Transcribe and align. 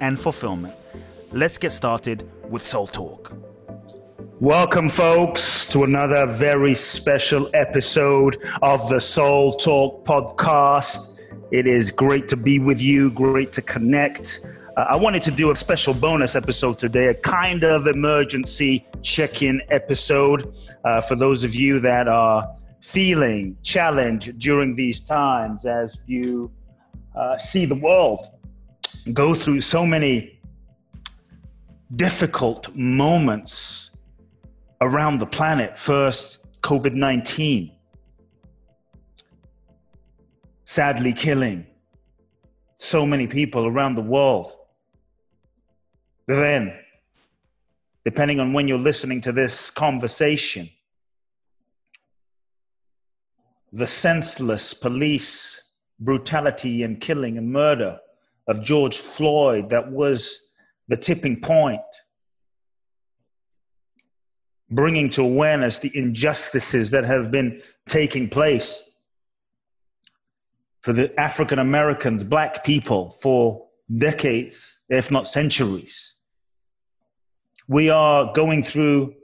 and 0.00 0.18
fulfillment. 0.18 0.74
Let's 1.32 1.58
get 1.58 1.72
started 1.72 2.28
with 2.48 2.66
Soul 2.66 2.86
Talk. 2.86 3.32
Welcome, 4.40 4.88
folks, 4.88 5.66
to 5.72 5.82
another 5.84 6.24
very 6.24 6.74
special 6.74 7.50
episode 7.54 8.36
of 8.62 8.88
the 8.88 9.00
Soul 9.00 9.52
Talk 9.52 10.04
podcast. 10.04 11.20
It 11.50 11.66
is 11.66 11.90
great 11.90 12.28
to 12.28 12.36
be 12.36 12.58
with 12.58 12.80
you, 12.80 13.10
great 13.10 13.52
to 13.52 13.62
connect. 13.62 14.40
Uh, 14.76 14.86
I 14.90 14.96
wanted 14.96 15.22
to 15.22 15.32
do 15.32 15.50
a 15.50 15.56
special 15.56 15.92
bonus 15.92 16.36
episode 16.36 16.78
today, 16.78 17.08
a 17.08 17.14
kind 17.14 17.64
of 17.64 17.88
emergency 17.88 18.86
check 19.02 19.42
in 19.42 19.60
episode 19.70 20.54
uh, 20.84 21.00
for 21.00 21.16
those 21.16 21.42
of 21.42 21.54
you 21.54 21.80
that 21.80 22.06
are 22.06 22.48
feeling 22.80 23.56
challenged 23.62 24.38
during 24.38 24.74
these 24.74 25.00
times 25.00 25.66
as 25.66 26.04
you 26.06 26.50
uh, 27.16 27.36
see 27.36 27.64
the 27.66 27.74
world 27.74 28.20
go 29.14 29.34
through 29.34 29.60
so 29.60 29.86
many 29.86 30.40
difficult 31.94 32.74
moments 32.74 33.90
around 34.80 35.18
the 35.18 35.26
planet. 35.26 35.78
First, 35.78 36.60
COVID 36.62 36.94
19, 36.94 37.72
sadly 40.64 41.12
killing 41.12 41.66
so 42.78 43.04
many 43.04 43.26
people 43.26 43.66
around 43.66 43.94
the 43.94 44.02
world. 44.02 44.52
Then, 46.26 46.78
depending 48.04 48.38
on 48.38 48.52
when 48.52 48.68
you're 48.68 48.78
listening 48.78 49.20
to 49.22 49.32
this 49.32 49.70
conversation, 49.70 50.68
the 53.72 53.86
senseless 53.86 54.74
police 54.74 55.72
brutality 56.00 56.82
and 56.82 57.00
killing 57.00 57.38
and 57.38 57.52
murder 57.52 57.98
of 58.48 58.62
George 58.62 58.98
Floyd 58.98 59.68
that 59.68 59.92
was 59.92 60.50
the 60.88 60.96
tipping 60.96 61.40
point, 61.40 61.80
bringing 64.70 65.10
to 65.10 65.22
awareness 65.22 65.78
the 65.78 65.96
injustices 65.96 66.90
that 66.90 67.04
have 67.04 67.30
been 67.30 67.60
taking 67.88 68.28
place 68.28 68.82
for 70.80 70.92
the 70.94 71.18
African 71.20 71.58
Americans, 71.58 72.24
black 72.24 72.64
people, 72.64 73.10
for 73.10 73.66
decades, 73.94 74.80
if 74.88 75.10
not 75.10 75.28
centuries. 75.28 76.14
We 77.66 77.90
are 77.90 78.32
going 78.32 78.62
through 78.62 79.14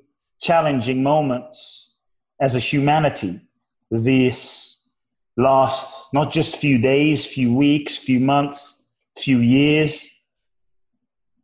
challenging 0.40 1.02
moments 1.02 1.96
as 2.38 2.54
a 2.54 2.58
humanity 2.58 3.40
this 3.90 4.86
last 5.36 6.12
not 6.12 6.30
just 6.30 6.56
few 6.56 6.78
days, 6.78 7.26
few 7.26 7.54
weeks, 7.54 7.96
few 7.96 8.20
months, 8.20 8.83
few 9.16 9.38
years, 9.38 10.08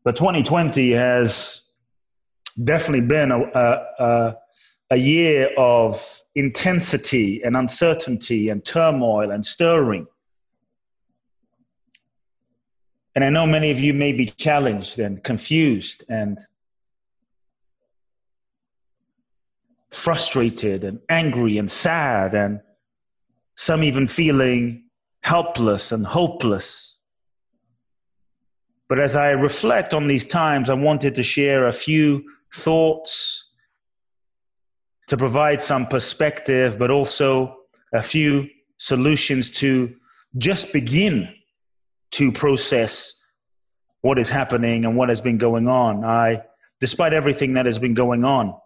but 0.05 0.17
2020 0.17 0.91
has 0.93 1.63
definitely 2.63 3.07
been 3.07 3.31
a, 3.31 3.41
a, 3.41 4.37
a 4.91 4.97
year 4.97 5.51
of 5.57 6.23
intensity 6.35 7.43
and 7.43 7.57
uncertainty 7.57 8.49
and 8.49 8.65
turmoil 8.65 9.31
and 9.31 9.45
stirring. 9.45 10.07
And 13.15 13.25
I 13.25 13.31
know 13.31 13.47
many 13.47 13.71
of 13.71 13.81
you 13.81 13.93
may 13.93 14.13
be 14.13 14.27
challenged 14.27 14.99
and 14.99 15.23
confused 15.23 16.05
and 16.09 16.39
frustrated 19.91 20.85
and 20.85 21.01
angry 21.09 21.59
and 21.59 21.71
sad, 21.71 22.35
and 22.35 22.61
some 23.57 23.83
even 23.83 24.07
feeling 24.07 24.85
helpless 25.23 25.93
and 25.93 26.07
hopeless. 26.07 26.97
But 28.91 28.99
as 28.99 29.15
I 29.15 29.31
reflect 29.31 29.95
on 29.95 30.09
these 30.09 30.27
times, 30.27 30.69
I 30.69 30.75
wanted 30.75 31.15
to 31.15 31.23
share 31.23 31.69
a 31.69 31.73
few 31.73 32.25
thoughts 32.53 33.53
to 35.07 35.17
provide 35.17 35.61
some 35.61 35.87
perspective, 35.87 36.77
but 36.77 36.91
also 36.91 37.57
a 37.95 38.03
few 38.03 38.49
solutions 38.79 39.53
to 39.63 39.95
just 40.37 40.73
begin 40.73 41.33
to 42.11 42.33
process 42.33 43.25
what 44.01 44.19
is 44.19 44.29
happening 44.29 44.85
and 44.85 44.97
what 44.97 45.09
has 45.09 45.21
been 45.21 45.39
going 45.39 45.69
on. 45.69 46.05
I, 46.05 46.43
despite 46.81 47.13
everything 47.13 47.55
that 47.55 47.67
has 47.67 47.79
been 47.79 47.95
going 47.95 48.25
on, 48.25 48.57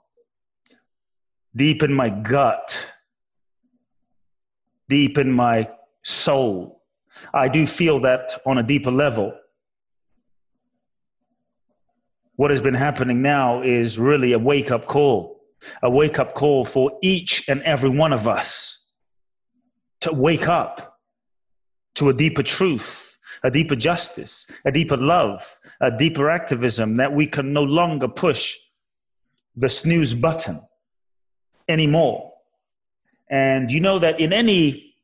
deep 1.54 1.82
in 1.82 1.92
my 1.92 2.08
gut, 2.08 2.94
deep 4.88 5.18
in 5.18 5.30
my 5.30 5.70
soul, 6.02 6.80
I 7.34 7.48
do 7.48 7.66
feel 7.66 8.00
that 8.00 8.40
on 8.46 8.56
a 8.56 8.62
deeper 8.62 8.90
level. 8.90 9.38
What 12.36 12.50
has 12.50 12.60
been 12.60 12.74
happening 12.74 13.22
now 13.22 13.62
is 13.62 13.98
really 13.98 14.32
a 14.32 14.38
wake 14.38 14.70
up 14.70 14.86
call, 14.86 15.40
a 15.82 15.90
wake 15.90 16.18
up 16.18 16.34
call 16.34 16.64
for 16.64 16.98
each 17.00 17.48
and 17.48 17.62
every 17.62 17.90
one 17.90 18.12
of 18.12 18.26
us 18.26 18.86
to 20.00 20.12
wake 20.12 20.48
up 20.48 20.98
to 21.94 22.08
a 22.08 22.12
deeper 22.12 22.42
truth, 22.42 23.16
a 23.44 23.50
deeper 23.50 23.76
justice, 23.76 24.50
a 24.64 24.72
deeper 24.72 24.96
love, 24.96 25.58
a 25.80 25.96
deeper 25.96 26.28
activism 26.28 26.96
that 26.96 27.12
we 27.12 27.26
can 27.26 27.52
no 27.52 27.62
longer 27.62 28.08
push 28.08 28.56
the 29.54 29.68
snooze 29.68 30.14
button 30.14 30.60
anymore. 31.68 32.32
And 33.30 33.70
you 33.70 33.78
know 33.80 34.00
that 34.00 34.18
in 34.18 34.32
any 34.32 34.96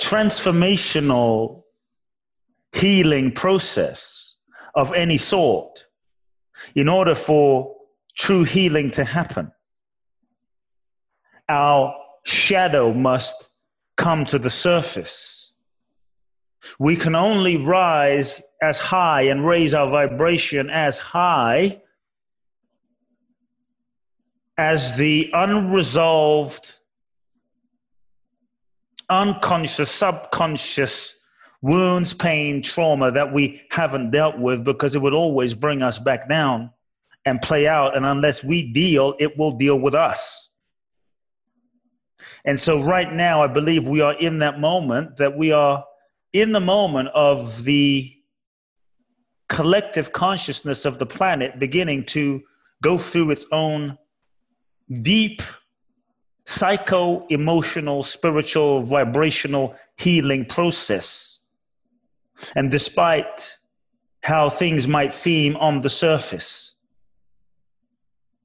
transformational 0.00 1.64
healing 2.72 3.32
process 3.32 4.21
of 4.74 4.92
any 4.94 5.16
sort, 5.16 5.86
in 6.74 6.88
order 6.88 7.14
for 7.14 7.76
true 8.16 8.44
healing 8.44 8.90
to 8.92 9.04
happen, 9.04 9.52
our 11.48 11.94
shadow 12.24 12.92
must 12.92 13.50
come 13.96 14.24
to 14.26 14.38
the 14.38 14.50
surface. 14.50 15.52
We 16.78 16.96
can 16.96 17.14
only 17.14 17.56
rise 17.56 18.42
as 18.62 18.78
high 18.78 19.22
and 19.22 19.46
raise 19.46 19.74
our 19.74 19.90
vibration 19.90 20.70
as 20.70 20.98
high 20.98 21.82
as 24.56 24.96
the 24.96 25.30
unresolved, 25.32 26.74
unconscious, 29.08 29.90
subconscious 29.90 31.18
wounds, 31.62 32.12
pain, 32.12 32.60
trauma 32.60 33.12
that 33.12 33.32
we 33.32 33.62
haven't 33.70 34.10
dealt 34.10 34.38
with 34.38 34.64
because 34.64 34.94
it 34.94 35.00
would 35.00 35.14
always 35.14 35.54
bring 35.54 35.82
us 35.82 35.98
back 35.98 36.28
down 36.28 36.70
and 37.24 37.40
play 37.40 37.66
out. 37.66 37.96
And 37.96 38.04
unless 38.04 38.44
we 38.44 38.72
deal, 38.72 39.14
it 39.18 39.38
will 39.38 39.52
deal 39.52 39.78
with 39.78 39.94
us. 39.94 40.50
And 42.44 42.58
so, 42.58 42.82
right 42.82 43.12
now, 43.12 43.42
I 43.42 43.46
believe 43.46 43.86
we 43.86 44.00
are 44.00 44.14
in 44.14 44.40
that 44.40 44.58
moment 44.58 45.16
that 45.18 45.36
we 45.36 45.52
are 45.52 45.84
in 46.32 46.52
the 46.52 46.60
moment 46.60 47.08
of 47.14 47.62
the 47.64 48.12
collective 49.48 50.12
consciousness 50.12 50.84
of 50.84 50.98
the 50.98 51.06
planet 51.06 51.58
beginning 51.58 52.04
to 52.06 52.42
go 52.82 52.98
through 52.98 53.30
its 53.30 53.46
own 53.52 53.96
deep 55.02 55.42
psycho 56.44 57.26
emotional, 57.28 58.02
spiritual, 58.02 58.82
vibrational 58.82 59.76
healing 59.96 60.44
process. 60.44 61.31
And 62.54 62.70
despite 62.70 63.58
how 64.22 64.48
things 64.48 64.86
might 64.86 65.12
seem 65.12 65.56
on 65.56 65.80
the 65.80 65.90
surface, 65.90 66.74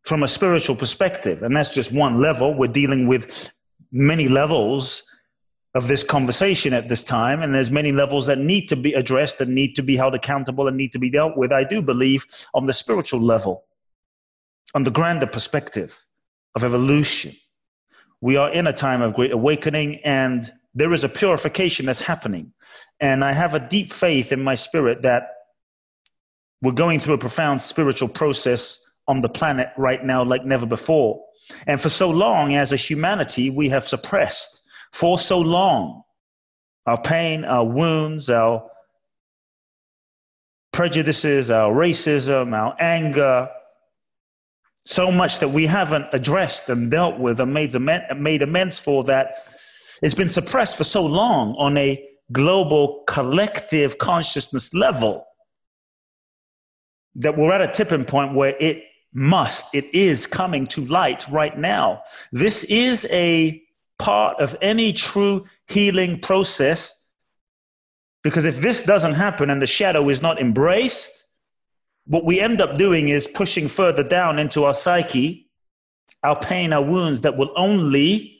from 0.03 0.23
a 0.23 0.27
spiritual 0.27 0.75
perspective, 0.75 1.43
and 1.43 1.55
that's 1.55 1.73
just 1.73 1.91
one 1.91 2.21
level, 2.21 2.53
we're 2.53 2.67
dealing 2.67 3.07
with 3.07 3.51
many 3.91 4.27
levels 4.29 5.03
of 5.75 5.87
this 5.87 6.03
conversation 6.03 6.73
at 6.73 6.89
this 6.89 7.03
time, 7.03 7.41
and 7.41 7.53
there's 7.53 7.69
many 7.69 7.91
levels 7.91 8.25
that 8.25 8.39
need 8.39 8.67
to 8.67 8.75
be 8.75 8.93
addressed 8.93 9.39
and 9.41 9.53
need 9.53 9.75
to 9.75 9.83
be 9.83 9.95
held 9.95 10.15
accountable 10.15 10.67
and 10.67 10.77
need 10.77 10.93
to 10.93 10.99
be 10.99 11.09
dealt 11.09 11.37
with. 11.37 11.51
I 11.51 11.63
do 11.63 11.81
believe 11.81 12.25
on 12.53 12.65
the 12.65 12.73
spiritual 12.73 13.21
level, 13.21 13.65
on 14.73 14.83
the 14.83 14.91
grander 14.91 15.27
perspective 15.27 16.05
of 16.55 16.63
evolution. 16.63 17.35
We 18.21 18.37
are 18.37 18.49
in 18.49 18.65
a 18.65 18.73
time 18.73 19.01
of 19.01 19.13
great 19.13 19.31
awakening, 19.31 19.99
and 20.03 20.51
there 20.73 20.93
is 20.93 21.03
a 21.03 21.09
purification 21.09 21.85
that's 21.85 22.01
happening. 22.01 22.53
And 22.99 23.23
I 23.23 23.31
have 23.31 23.53
a 23.53 23.59
deep 23.59 23.93
faith 23.93 24.31
in 24.31 24.43
my 24.43 24.55
spirit 24.55 25.03
that 25.03 25.29
we're 26.61 26.71
going 26.71 26.99
through 26.99 27.15
a 27.15 27.19
profound 27.19 27.61
spiritual 27.61 28.09
process 28.09 28.79
on 29.07 29.21
the 29.21 29.29
planet 29.29 29.69
right 29.77 30.03
now, 30.03 30.23
like 30.23 30.43
never 30.45 30.65
before. 30.65 31.23
And 31.65 31.79
for 31.79 31.89
so 31.89 32.09
long, 32.09 32.55
as 32.55 32.73
a 32.73 32.75
humanity, 32.75 33.49
we 33.49 33.69
have 33.69 33.87
suppressed 33.87 34.61
for 34.91 35.19
so 35.19 35.39
long 35.39 36.03
our 36.85 36.99
pain, 36.99 37.45
our 37.45 37.65
wounds, 37.65 38.29
our 38.29 38.69
prejudices, 40.71 41.51
our 41.51 41.71
racism, 41.73 42.53
our 42.53 42.75
anger, 42.79 43.49
so 44.85 45.11
much 45.11 45.39
that 45.39 45.49
we 45.49 45.67
haven't 45.67 46.05
addressed 46.13 46.69
and 46.69 46.89
dealt 46.89 47.19
with 47.19 47.41
and 47.41 47.53
made, 47.53 47.73
made 48.17 48.41
amends 48.41 48.79
for 48.79 49.03
that 49.03 49.37
it's 50.01 50.15
been 50.15 50.29
suppressed 50.29 50.77
for 50.77 50.83
so 50.83 51.05
long 51.05 51.55
on 51.57 51.77
a 51.77 52.03
global 52.31 53.03
collective 53.07 53.97
consciousness 53.97 54.73
level 54.73 55.25
that 57.15 57.37
we're 57.37 57.53
at 57.53 57.61
a 57.61 57.71
tipping 57.71 58.05
point 58.05 58.35
where 58.35 58.55
it 58.59 58.83
must, 59.13 59.67
it 59.73 59.91
is 59.93 60.27
coming 60.27 60.67
to 60.67 60.85
light 60.85 61.27
right 61.29 61.57
now. 61.57 62.03
This 62.31 62.63
is 62.65 63.07
a 63.09 63.61
part 63.97 64.39
of 64.39 64.55
any 64.61 64.93
true 64.93 65.45
healing 65.67 66.19
process 66.19 66.93
because 68.23 68.45
if 68.45 68.59
this 68.59 68.83
doesn't 68.83 69.13
happen 69.13 69.49
and 69.49 69.61
the 69.61 69.67
shadow 69.67 70.09
is 70.09 70.21
not 70.21 70.39
embraced, 70.39 71.25
what 72.05 72.25
we 72.25 72.39
end 72.39 72.61
up 72.61 72.77
doing 72.77 73.09
is 73.09 73.27
pushing 73.27 73.67
further 73.67 74.03
down 74.03 74.37
into 74.37 74.65
our 74.65 74.73
psyche, 74.73 75.49
our 76.23 76.39
pain, 76.39 76.73
our 76.73 76.83
wounds 76.83 77.21
that 77.21 77.37
will 77.37 77.51
only 77.55 78.36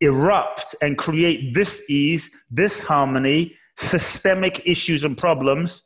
erupt 0.00 0.74
and 0.82 0.98
create 0.98 1.54
this 1.54 1.82
ease, 1.88 2.30
this 2.50 2.82
harmony, 2.82 3.56
systemic 3.76 4.62
issues 4.66 5.04
and 5.04 5.16
problems 5.16 5.84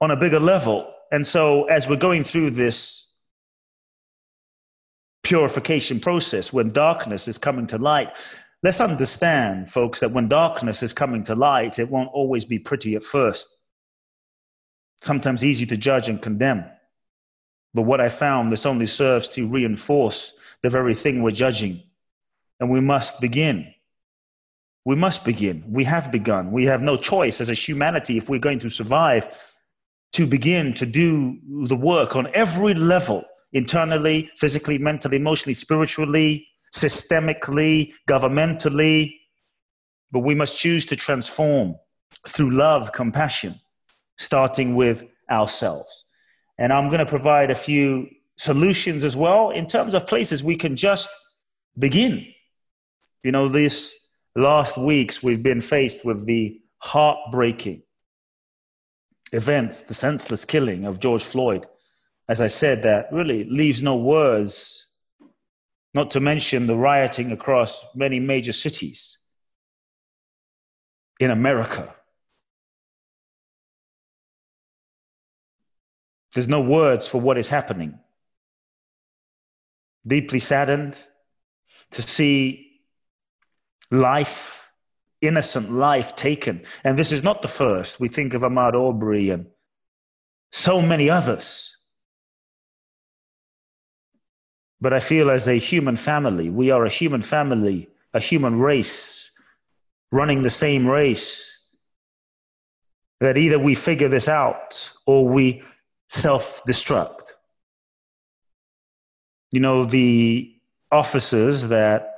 on 0.00 0.10
a 0.10 0.16
bigger 0.16 0.40
level. 0.40 0.90
And 1.12 1.26
so, 1.26 1.64
as 1.64 1.88
we're 1.88 1.96
going 1.96 2.24
through 2.24 2.50
this 2.50 3.12
purification 5.22 6.00
process, 6.00 6.52
when 6.52 6.72
darkness 6.72 7.28
is 7.28 7.38
coming 7.38 7.66
to 7.68 7.78
light, 7.78 8.10
let's 8.62 8.80
understand, 8.80 9.70
folks, 9.70 10.00
that 10.00 10.12
when 10.12 10.28
darkness 10.28 10.82
is 10.82 10.92
coming 10.92 11.24
to 11.24 11.34
light, 11.34 11.78
it 11.78 11.90
won't 11.90 12.10
always 12.12 12.44
be 12.44 12.58
pretty 12.58 12.94
at 12.94 13.04
first. 13.04 13.48
Sometimes 15.02 15.44
easy 15.44 15.66
to 15.66 15.76
judge 15.76 16.08
and 16.08 16.20
condemn. 16.20 16.64
But 17.74 17.82
what 17.82 18.00
I 18.00 18.08
found, 18.08 18.52
this 18.52 18.66
only 18.66 18.86
serves 18.86 19.28
to 19.30 19.46
reinforce 19.46 20.32
the 20.62 20.70
very 20.70 20.94
thing 20.94 21.22
we're 21.22 21.32
judging. 21.32 21.82
And 22.60 22.70
we 22.70 22.80
must 22.80 23.20
begin. 23.20 23.74
We 24.84 24.96
must 24.96 25.24
begin. 25.24 25.64
We 25.68 25.84
have 25.84 26.12
begun. 26.12 26.52
We 26.52 26.66
have 26.66 26.82
no 26.82 26.96
choice 26.96 27.40
as 27.40 27.48
a 27.48 27.54
humanity 27.54 28.18
if 28.18 28.28
we're 28.28 28.38
going 28.38 28.58
to 28.60 28.70
survive 28.70 29.52
to 30.12 30.26
begin 30.26 30.74
to 30.74 30.86
do 30.86 31.38
the 31.66 31.76
work 31.76 32.14
on 32.14 32.28
every 32.34 32.74
level 32.74 33.24
internally, 33.52 34.30
physically, 34.36 34.78
mentally, 34.78 35.16
emotionally, 35.16 35.54
spiritually, 35.54 36.46
systemically, 36.74 37.92
governmentally. 38.08 39.14
But 40.12 40.20
we 40.20 40.34
must 40.34 40.58
choose 40.58 40.86
to 40.86 40.96
transform 40.96 41.76
through 42.28 42.50
love, 42.50 42.92
compassion, 42.92 43.60
starting 44.18 44.76
with 44.76 45.04
ourselves. 45.30 46.04
And 46.58 46.72
I'm 46.72 46.88
going 46.88 47.00
to 47.00 47.06
provide 47.06 47.50
a 47.50 47.54
few 47.54 48.08
solutions 48.36 49.04
as 49.04 49.16
well 49.16 49.50
in 49.50 49.66
terms 49.66 49.94
of 49.94 50.06
places 50.06 50.44
we 50.44 50.56
can 50.56 50.76
just 50.76 51.08
begin. 51.78 52.26
You 53.24 53.32
know, 53.32 53.48
these 53.48 53.94
last 54.36 54.76
weeks 54.76 55.22
we've 55.22 55.42
been 55.42 55.62
faced 55.62 56.04
with 56.04 56.26
the 56.26 56.60
heartbreaking 56.76 57.82
events, 59.32 59.80
the 59.80 59.94
senseless 59.94 60.44
killing 60.44 60.84
of 60.84 61.00
George 61.00 61.24
Floyd, 61.24 61.66
as 62.28 62.42
I 62.42 62.48
said, 62.48 62.82
that 62.82 63.06
really 63.10 63.44
leaves 63.44 63.82
no 63.82 63.96
words, 63.96 64.90
not 65.94 66.10
to 66.10 66.20
mention 66.20 66.66
the 66.66 66.76
rioting 66.76 67.32
across 67.32 67.86
many 67.94 68.20
major 68.20 68.52
cities 68.52 69.18
in 71.18 71.30
America. 71.30 71.94
There's 76.34 76.48
no 76.48 76.60
words 76.60 77.08
for 77.08 77.22
what 77.22 77.38
is 77.38 77.48
happening. 77.48 77.98
Deeply 80.06 80.40
saddened 80.40 80.98
to 81.92 82.02
see 82.02 82.72
life 83.90 84.64
innocent 85.24 85.72
life 85.72 86.14
taken. 86.14 86.62
And 86.84 86.98
this 86.98 87.10
is 87.10 87.22
not 87.22 87.42
the 87.42 87.48
first. 87.48 87.98
We 87.98 88.08
think 88.08 88.34
of 88.34 88.42
Ahmaud 88.42 88.74
Arbery 88.74 89.30
and 89.30 89.46
so 90.52 90.82
many 90.82 91.10
others. 91.10 91.76
But 94.80 94.92
I 94.92 95.00
feel 95.00 95.30
as 95.30 95.48
a 95.48 95.54
human 95.54 95.96
family, 95.96 96.50
we 96.50 96.70
are 96.70 96.84
a 96.84 96.90
human 96.90 97.22
family, 97.22 97.88
a 98.12 98.20
human 98.20 98.60
race, 98.60 99.30
running 100.12 100.42
the 100.42 100.50
same 100.50 100.86
race, 100.86 101.58
that 103.20 103.38
either 103.38 103.58
we 103.58 103.74
figure 103.74 104.08
this 104.08 104.28
out 104.28 104.92
or 105.06 105.26
we 105.26 105.62
self 106.10 106.62
destruct. 106.68 107.30
You 109.50 109.60
know, 109.60 109.84
the 109.86 110.54
officers 110.92 111.68
that 111.68 112.13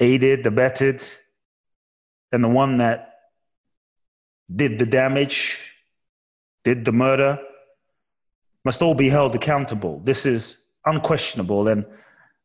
aided, 0.00 0.46
abetted, 0.46 1.02
and 2.32 2.42
the 2.42 2.48
one 2.48 2.78
that 2.78 3.14
did 4.54 4.78
the 4.78 4.86
damage, 4.86 5.74
did 6.64 6.84
the 6.84 6.92
murder, 6.92 7.38
must 8.64 8.82
all 8.82 8.94
be 8.94 9.08
held 9.08 9.34
accountable. 9.34 10.00
This 10.04 10.26
is 10.26 10.60
unquestionable. 10.84 11.68
And 11.68 11.84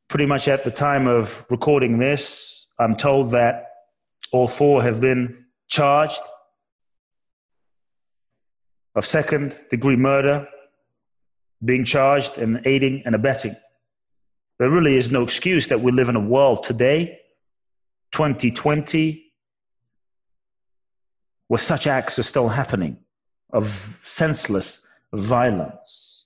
pretty 0.07 0.25
much 0.25 0.47
at 0.47 0.63
the 0.63 0.71
time 0.71 1.07
of 1.07 1.45
recording 1.49 1.97
this, 1.97 2.67
I'm 2.79 2.95
told 2.95 3.31
that 3.31 3.69
all 4.31 4.47
four 4.47 4.83
have 4.83 4.99
been 4.99 5.45
charged 5.67 6.21
of 8.95 9.05
second 9.05 9.59
degree 9.69 9.95
murder, 9.95 10.47
being 11.63 11.85
charged 11.85 12.37
and 12.37 12.61
aiding 12.65 13.03
and 13.05 13.15
abetting. 13.15 13.55
There 14.59 14.69
really 14.69 14.97
is 14.97 15.11
no 15.11 15.23
excuse 15.23 15.67
that 15.69 15.81
we 15.81 15.91
live 15.91 16.09
in 16.09 16.15
a 16.15 16.19
world 16.19 16.63
today 16.63 17.19
2020, 18.13 19.33
where 21.47 21.57
such 21.57 21.87
acts 21.87 22.17
are 22.17 22.23
still 22.23 22.49
happening 22.49 22.97
of 23.51 23.67
senseless 23.67 24.87
violence. 25.11 26.25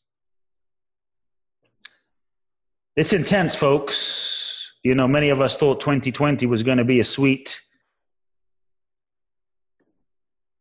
It's 2.95 3.13
intense, 3.13 3.55
folks. 3.55 4.73
You 4.83 4.95
know, 4.95 5.07
many 5.07 5.29
of 5.29 5.41
us 5.41 5.57
thought 5.57 5.79
2020 5.79 6.45
was 6.45 6.63
going 6.63 6.77
to 6.77 6.85
be 6.85 6.99
a 6.99 7.03
sweet, 7.03 7.61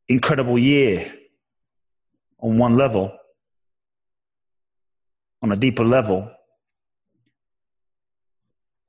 incredible 0.09 0.59
year 0.59 1.13
on 2.41 2.59
one 2.59 2.77
level, 2.77 3.17
on 5.43 5.53
a 5.53 5.57
deeper 5.57 5.85
level 5.85 6.31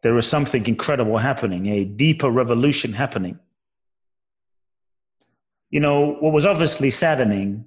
there 0.01 0.18
is 0.18 0.27
something 0.27 0.66
incredible 0.68 1.18
happening, 1.18 1.68
a 1.68 1.84
deeper 1.84 2.30
revolution 2.30 2.94
happening. 2.94 3.39
You 5.70 5.80
know, 5.80 6.13
what 6.20 6.34
was 6.34 6.46
obviously 6.46 6.89
saddening 6.89 7.66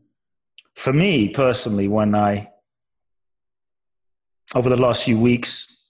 for 0.75 0.93
me 0.93 1.29
personally 1.29 1.89
when 1.89 2.15
I, 2.15 2.51
over 4.55 4.69
the 4.69 4.77
last 4.77 5.05
few 5.05 5.19
weeks, 5.19 5.85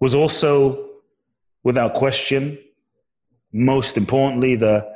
was 0.00 0.14
also, 0.14 0.88
without 1.62 1.94
question, 1.94 2.58
most 3.52 3.96
importantly, 3.96 4.56
the, 4.56 4.86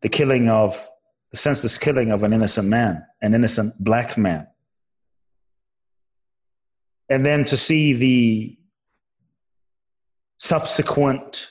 the 0.00 0.08
killing 0.08 0.48
of, 0.48 0.88
the 1.30 1.36
senseless 1.36 1.78
killing 1.78 2.10
of 2.10 2.24
an 2.24 2.32
innocent 2.32 2.66
man, 2.66 3.06
an 3.22 3.34
innocent 3.34 3.72
black 3.78 4.18
man 4.18 4.48
and 7.10 7.26
then 7.26 7.44
to 7.44 7.56
see 7.56 7.92
the 7.92 8.56
subsequent 10.38 11.50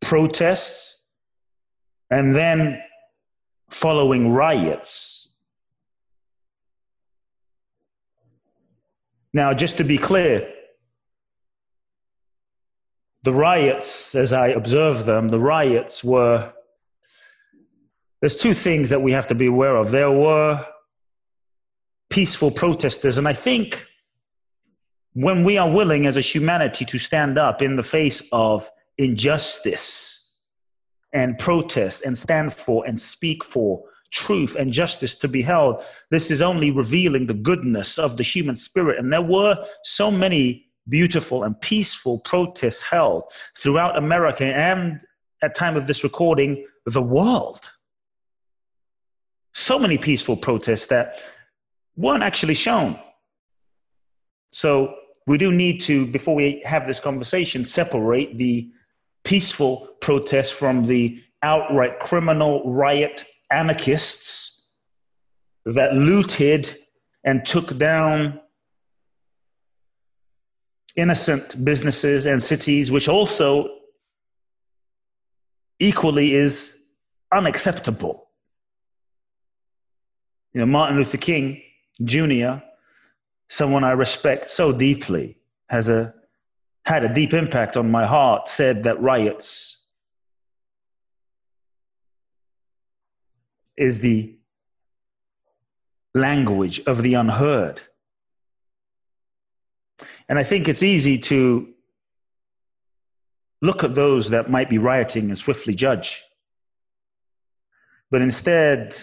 protests 0.00 0.98
and 2.10 2.34
then 2.34 2.82
following 3.70 4.32
riots. 4.32 5.32
Now, 9.32 9.54
just 9.54 9.76
to 9.76 9.84
be 9.84 9.96
clear, 9.96 10.52
the 13.22 13.32
riots, 13.32 14.14
as 14.14 14.32
I 14.32 14.48
observe 14.48 15.04
them, 15.04 15.28
the 15.28 15.40
riots 15.40 16.02
were. 16.02 16.52
There's 18.20 18.36
two 18.36 18.54
things 18.54 18.90
that 18.90 19.02
we 19.02 19.12
have 19.12 19.26
to 19.26 19.34
be 19.34 19.46
aware 19.46 19.76
of. 19.76 19.90
There 19.90 20.10
were 20.10 20.64
peaceful 22.08 22.50
protesters, 22.50 23.18
and 23.18 23.28
I 23.28 23.34
think 23.34 23.86
when 25.16 25.44
we 25.44 25.56
are 25.56 25.70
willing 25.70 26.06
as 26.06 26.18
a 26.18 26.20
humanity 26.20 26.84
to 26.84 26.98
stand 26.98 27.38
up 27.38 27.62
in 27.62 27.76
the 27.76 27.82
face 27.82 28.22
of 28.32 28.68
injustice 28.98 30.36
and 31.14 31.38
protest 31.38 32.02
and 32.04 32.18
stand 32.18 32.52
for 32.52 32.86
and 32.86 33.00
speak 33.00 33.42
for 33.42 33.82
truth 34.12 34.56
and 34.56 34.74
justice 34.74 35.14
to 35.14 35.26
be 35.26 35.40
held, 35.40 35.80
this 36.10 36.30
is 36.30 36.42
only 36.42 36.70
revealing 36.70 37.24
the 37.24 37.34
goodness 37.34 37.98
of 37.98 38.18
the 38.18 38.22
human 38.22 38.56
spirit. 38.56 38.98
And 38.98 39.10
there 39.10 39.22
were 39.22 39.56
so 39.84 40.10
many 40.10 40.66
beautiful 40.86 41.44
and 41.44 41.58
peaceful 41.62 42.18
protests 42.18 42.82
held 42.82 43.24
throughout 43.56 43.96
America 43.96 44.44
and 44.44 45.00
at 45.40 45.54
time 45.54 45.78
of 45.78 45.86
this 45.86 46.04
recording, 46.04 46.66
the 46.84 47.00
world. 47.00 47.60
So 49.54 49.78
many 49.78 49.96
peaceful 49.96 50.36
protests 50.36 50.88
that 50.88 51.20
weren't 51.96 52.22
actually 52.22 52.52
shown. 52.52 53.00
So 54.52 54.94
we 55.26 55.38
do 55.38 55.50
need 55.50 55.80
to, 55.82 56.06
before 56.06 56.34
we 56.34 56.62
have 56.64 56.86
this 56.86 57.00
conversation, 57.00 57.64
separate 57.64 58.38
the 58.38 58.70
peaceful 59.24 59.88
protests 60.00 60.52
from 60.52 60.86
the 60.86 61.20
outright 61.42 61.98
criminal 61.98 62.62
riot 62.72 63.24
anarchists 63.50 64.68
that 65.64 65.94
looted 65.94 66.76
and 67.24 67.44
took 67.44 67.76
down 67.76 68.40
innocent 70.94 71.64
businesses 71.64 72.24
and 72.24 72.42
cities, 72.42 72.92
which 72.92 73.08
also 73.08 73.68
equally 75.80 76.34
is 76.34 76.78
unacceptable. 77.32 78.28
You 80.54 80.60
know, 80.60 80.66
Martin 80.66 80.96
Luther 80.96 81.18
King 81.18 81.60
Jr., 82.02 82.62
someone 83.48 83.84
I 83.84 83.92
respect 83.92 84.48
so 84.48 84.72
deeply, 84.72 85.38
has 85.68 85.88
a 85.88 86.14
had 86.84 87.02
a 87.02 87.12
deep 87.12 87.32
impact 87.32 87.76
on 87.76 87.90
my 87.90 88.06
heart, 88.06 88.48
said 88.48 88.84
that 88.84 89.00
riots 89.00 89.86
is 93.76 94.00
the 94.00 94.36
language 96.14 96.80
of 96.86 97.02
the 97.02 97.14
unheard. 97.14 97.80
And 100.28 100.38
I 100.38 100.42
think 100.42 100.68
it's 100.68 100.82
easy 100.82 101.18
to 101.18 101.74
look 103.60 103.84
at 103.84 103.94
those 103.94 104.30
that 104.30 104.50
might 104.50 104.70
be 104.70 104.78
rioting 104.78 105.24
and 105.24 105.36
swiftly 105.36 105.74
judge. 105.74 106.22
But 108.10 108.22
instead, 108.22 108.96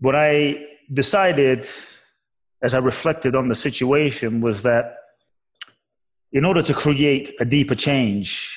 what 0.00 0.16
I 0.16 0.67
decided 0.92 1.66
as 2.62 2.74
I 2.74 2.78
reflected 2.78 3.36
on 3.36 3.48
the 3.48 3.54
situation 3.54 4.40
was 4.40 4.62
that 4.62 4.96
in 6.32 6.44
order 6.44 6.62
to 6.62 6.74
create 6.74 7.34
a 7.40 7.44
deeper 7.44 7.74
change, 7.74 8.54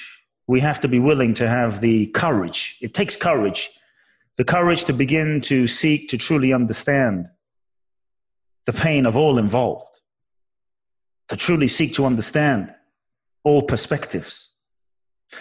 we 0.47 0.59
have 0.59 0.81
to 0.81 0.87
be 0.87 0.99
willing 0.99 1.33
to 1.35 1.47
have 1.47 1.81
the 1.81 2.07
courage. 2.07 2.77
It 2.81 2.93
takes 2.93 3.15
courage, 3.15 3.69
the 4.37 4.43
courage 4.43 4.85
to 4.85 4.93
begin 4.93 5.41
to 5.41 5.67
seek 5.67 6.09
to 6.09 6.17
truly 6.17 6.51
understand 6.51 7.27
the 8.65 8.73
pain 8.73 9.05
of 9.05 9.15
all 9.15 9.37
involved, 9.37 10.01
to 11.29 11.37
truly 11.37 11.67
seek 11.67 11.93
to 11.95 12.05
understand 12.05 12.73
all 13.43 13.61
perspectives, 13.61 14.49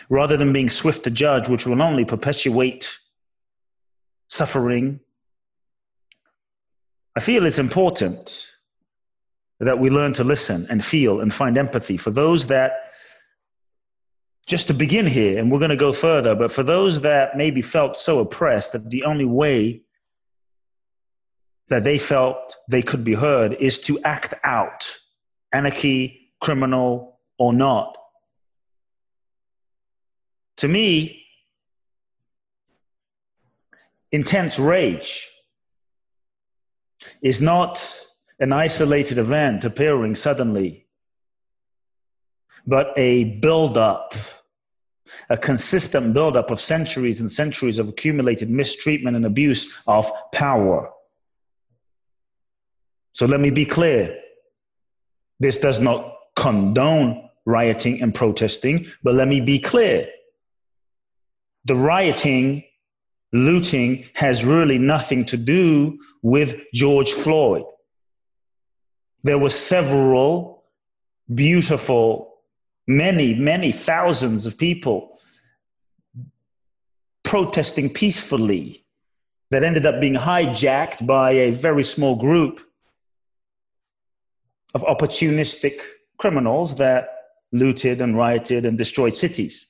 rather 0.09 0.37
than 0.37 0.53
being 0.53 0.69
swift 0.69 1.05
to 1.05 1.11
judge, 1.11 1.49
which 1.49 1.67
will 1.67 1.83
only 1.83 2.05
perpetuate 2.05 2.97
suffering. 4.29 5.01
I 7.17 7.21
feel 7.21 7.45
it's 7.45 7.59
important 7.59 8.47
that 9.59 9.79
we 9.79 9.91
learn 9.91 10.13
to 10.15 10.25
listen 10.25 10.67
and 10.71 10.85
feel 10.85 11.21
and 11.21 11.33
find 11.33 11.59
empathy 11.59 11.97
for 11.97 12.11
those 12.11 12.47
that, 12.47 12.73
just 14.47 14.69
to 14.69 14.75
begin 14.75 15.07
here, 15.07 15.39
and 15.39 15.51
we're 15.51 15.59
going 15.59 15.71
to 15.71 15.77
go 15.77 15.93
further, 15.93 16.35
but 16.35 16.53
for 16.53 16.63
those 16.63 17.03
that 17.03 17.37
maybe 17.37 17.63
felt 17.63 17.97
so 17.97 18.21
oppressed 18.21 18.73
that 18.73 18.91
the 18.91 19.05
only 19.05 19.25
way 19.25 19.83
that 21.69 21.85
they 21.85 21.99
felt 21.99 22.57
they 22.69 22.83
could 22.83 23.05
be 23.05 23.15
heard 23.15 23.55
is 23.61 23.79
to 23.81 23.99
act 24.01 24.35
out 24.43 24.91
anarchy, 25.53 26.33
criminal, 26.41 27.19
or 27.39 27.53
not. 27.53 27.97
To 30.59 30.69
me, 30.69 31.23
intense 34.13 34.59
rage 34.59 35.29
is 37.23 37.41
not 37.41 38.01
an 38.39 38.53
isolated 38.53 39.19
event 39.19 39.65
appearing 39.65 40.15
suddenly, 40.15 40.87
but 42.67 42.93
a 42.97 43.25
build-up, 43.41 44.15
a 45.29 45.37
consistent 45.37 46.13
build-up 46.15 46.51
of 46.51 46.61
centuries 46.61 47.21
and 47.21 47.31
centuries 47.31 47.79
of 47.79 47.89
accumulated 47.89 48.51
mistreatment 48.51 49.17
and 49.17 49.27
abuse 49.27 49.77
of 49.87 50.11
power. 50.33 50.91
So 53.13 53.27
let 53.27 53.41
me 53.41 53.51
be 53.51 53.67
clear. 53.67 54.17
This 55.39 55.59
does 55.59 55.81
not 55.81 56.15
condone 56.37 57.29
rioting 57.45 58.03
and 58.03 58.15
protesting, 58.15 58.87
but 59.03 59.15
let 59.15 59.29
me 59.29 59.41
be 59.41 59.59
clear. 59.59 60.09
The 61.65 61.75
rioting, 61.75 62.65
looting 63.33 64.09
has 64.15 64.45
really 64.45 64.79
nothing 64.79 65.25
to 65.27 65.37
do 65.37 65.99
with 66.23 66.61
George 66.75 67.13
Floyd. 67.13 67.65
There 69.23 69.39
were 69.39 69.51
several 69.51 70.65
beautiful, 71.33 72.35
many, 72.87 73.35
many 73.35 73.73
thousands 73.73 74.47
of 74.47 74.59
people 74.59 75.19
protesting 77.23 77.89
peacefully 77.91 78.85
that 79.51 79.63
ended 79.63 79.87
up 79.87 80.01
being 80.01 80.15
hijacked 80.15 81.07
by 81.07 81.33
a 81.33 81.51
very 81.51 81.85
small 81.85 82.17
group 82.17 82.61
of 84.75 84.83
opportunistic 84.83 85.81
criminals 86.19 86.77
that 86.77 87.09
looted 87.53 88.01
and 88.01 88.17
rioted 88.17 88.65
and 88.65 88.79
destroyed 88.79 89.15
cities. 89.15 89.67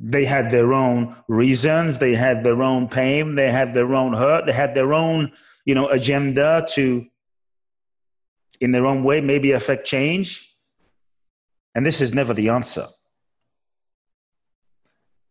They 0.00 0.24
had 0.24 0.50
their 0.50 0.72
own 0.72 1.16
reasons, 1.26 1.98
they 1.98 2.14
had 2.14 2.44
their 2.44 2.62
own 2.62 2.88
pain, 2.88 3.34
they 3.34 3.50
had 3.50 3.74
their 3.74 3.94
own 3.94 4.14
hurt, 4.14 4.46
they 4.46 4.52
had 4.52 4.74
their 4.74 4.94
own, 4.94 5.32
you 5.64 5.74
know, 5.74 5.88
agenda 5.88 6.66
to 6.70 7.04
in 8.60 8.72
their 8.72 8.86
own 8.86 9.04
way 9.04 9.20
maybe 9.20 9.52
affect 9.52 9.86
change. 9.86 10.56
And 11.74 11.84
this 11.84 12.00
is 12.00 12.14
never 12.14 12.34
the 12.34 12.48
answer. 12.48 12.86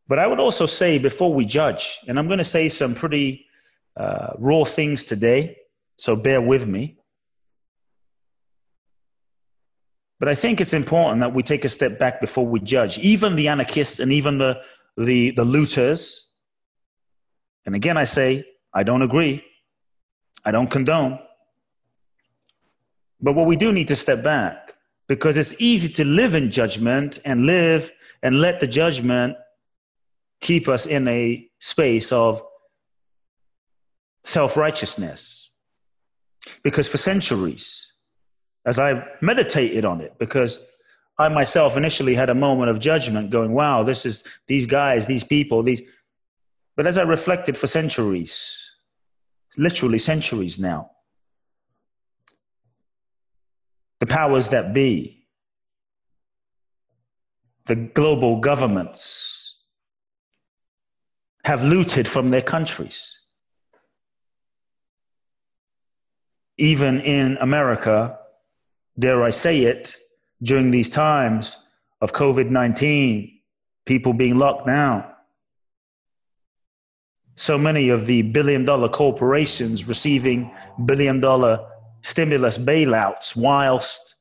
But 0.07 0.19
I 0.19 0.27
would 0.27 0.39
also 0.39 0.65
say 0.65 0.97
before 0.97 1.33
we 1.33 1.45
judge, 1.45 1.99
and 2.07 2.17
I'm 2.17 2.27
going 2.27 2.37
to 2.37 2.45
say 2.45 2.69
some 2.69 2.93
pretty 2.93 3.45
uh, 3.97 4.33
raw 4.37 4.63
things 4.63 5.03
today, 5.03 5.57
so 5.97 6.15
bear 6.15 6.39
with 6.39 6.65
me. 6.65 6.96
But 10.19 10.29
I 10.29 10.35
think 10.35 10.59
it's 10.59 10.73
important 10.73 11.21
that 11.21 11.33
we 11.33 11.43
take 11.43 11.63
a 11.63 11.69
step 11.69 11.99
back 11.99 12.19
before 12.19 12.45
we 12.45 12.59
judge. 12.59 12.97
Even 12.99 13.35
the 13.35 13.47
anarchists 13.47 13.99
and 13.99 14.11
even 14.11 14.39
the, 14.39 14.59
the, 14.97 15.31
the 15.31 15.45
looters, 15.45 16.31
and 17.65 17.75
again, 17.75 17.97
I 17.97 18.05
say, 18.05 18.45
I 18.73 18.83
don't 18.83 19.01
agree, 19.01 19.43
I 20.43 20.51
don't 20.51 20.71
condone. 20.71 21.19
But 23.21 23.33
what 23.33 23.47
we 23.47 23.55
do 23.55 23.71
need 23.71 23.87
to 23.89 23.95
step 23.95 24.23
back 24.23 24.73
because 25.07 25.37
it's 25.37 25.55
easy 25.59 25.91
to 25.93 26.05
live 26.05 26.33
in 26.33 26.51
judgment 26.51 27.19
and 27.25 27.45
live 27.45 27.91
and 28.21 28.39
let 28.39 28.59
the 28.59 28.67
judgment 28.67 29.37
keep 30.41 30.67
us 30.67 30.85
in 30.85 31.07
a 31.07 31.47
space 31.59 32.11
of 32.11 32.41
self 34.23 34.57
righteousness. 34.57 35.51
Because 36.63 36.87
for 36.87 36.97
centuries, 36.97 37.86
as 38.67 38.79
I 38.79 39.07
meditated 39.21 39.85
on 39.85 40.01
it 40.01 40.19
because 40.19 40.59
I 41.17 41.29
myself 41.29 41.77
initially 41.77 42.13
had 42.13 42.29
a 42.29 42.35
moment 42.35 42.69
of 42.69 42.79
judgment 42.79 43.29
going, 43.29 43.53
wow, 43.53 43.81
this 43.81 44.05
is 44.05 44.25
these 44.47 44.65
guys, 44.65 45.05
these 45.05 45.23
people, 45.23 45.63
these. 45.63 45.81
But 46.75 46.85
as 46.85 46.97
I 46.97 47.03
reflected 47.03 47.57
for 47.57 47.65
centuries, 47.65 48.69
literally 49.57 49.97
centuries 49.97 50.59
now, 50.59 50.91
the 53.99 54.05
powers 54.05 54.49
that 54.49 54.73
be, 54.73 55.25
the 57.65 57.75
global 57.75 58.41
governments 58.41 59.63
have 61.45 61.63
looted 61.63 62.07
from 62.07 62.29
their 62.29 62.41
countries. 62.41 63.17
Even 66.57 66.99
in 66.99 67.37
America, 67.37 68.19
dare 68.97 69.23
I 69.23 69.29
say 69.29 69.61
it, 69.61 69.95
during 70.41 70.71
these 70.71 70.89
times 70.89 71.57
of 72.01 72.13
COVID 72.13 72.49
19, 72.49 73.39
people 73.85 74.13
being 74.13 74.37
locked 74.37 74.67
down. 74.67 75.03
So 77.35 77.57
many 77.57 77.89
of 77.89 78.05
the 78.05 78.23
billion 78.23 78.65
dollar 78.65 78.89
corporations 78.89 79.87
receiving 79.87 80.51
billion 80.85 81.19
dollar 81.19 81.67
stimulus 82.01 82.57
bailouts, 82.57 83.35
whilst 83.35 84.15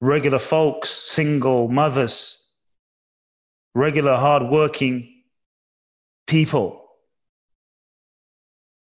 regular 0.00 0.38
folks, 0.38 0.90
single 0.90 1.68
mothers, 1.68 2.46
regular 3.74 4.16
hardworking 4.16 5.08
people 6.26 6.84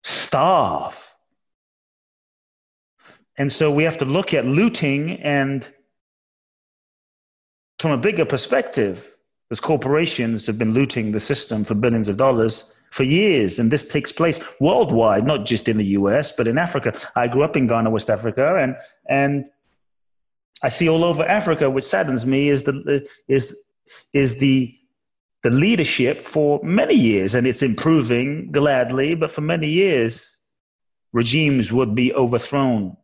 starve. 0.03 1.08
And 3.39 3.51
so 3.51 3.71
we 3.71 3.85
have 3.85 3.97
to 3.97 4.05
look 4.05 4.33
at 4.33 4.45
looting 4.45 5.13
and 5.21 5.67
from 7.79 7.91
a 7.91 7.97
bigger 7.97 8.25
perspective, 8.25 9.15
as 9.49 9.61
corporations 9.61 10.45
have 10.45 10.59
been 10.59 10.73
looting 10.73 11.13
the 11.13 11.19
system 11.21 11.63
for 11.63 11.73
billions 11.73 12.09
of 12.09 12.17
dollars 12.17 12.65
for 12.91 13.03
years. 13.03 13.57
And 13.57 13.71
this 13.71 13.87
takes 13.87 14.11
place 14.11 14.39
worldwide, 14.59 15.25
not 15.25 15.45
just 15.45 15.69
in 15.69 15.77
the 15.77 15.85
US, 15.85 16.33
but 16.33 16.47
in 16.47 16.57
Africa. 16.57 16.93
I 17.15 17.29
grew 17.29 17.43
up 17.43 17.55
in 17.55 17.65
Ghana, 17.65 17.89
West 17.89 18.09
Africa, 18.09 18.57
and, 18.57 18.75
and 19.07 19.49
I 20.61 20.67
see 20.67 20.89
all 20.89 21.05
over 21.05 21.23
Africa, 21.23 21.69
which 21.69 21.85
saddens 21.85 22.25
me, 22.25 22.49
is 22.49 22.63
the, 22.63 23.09
is, 23.29 23.55
is 24.11 24.35
the, 24.35 24.75
the 25.43 25.49
leadership 25.49 26.19
for 26.19 26.59
many 26.61 26.95
years, 26.95 27.33
and 27.35 27.47
it's 27.47 27.63
improving 27.63 28.51
gladly, 28.51 29.15
but 29.15 29.31
for 29.31 29.41
many 29.41 29.69
years, 29.69 30.37
regimes 31.13 31.71
would 31.71 31.95
be 31.95 32.13
overthrown 32.13 32.97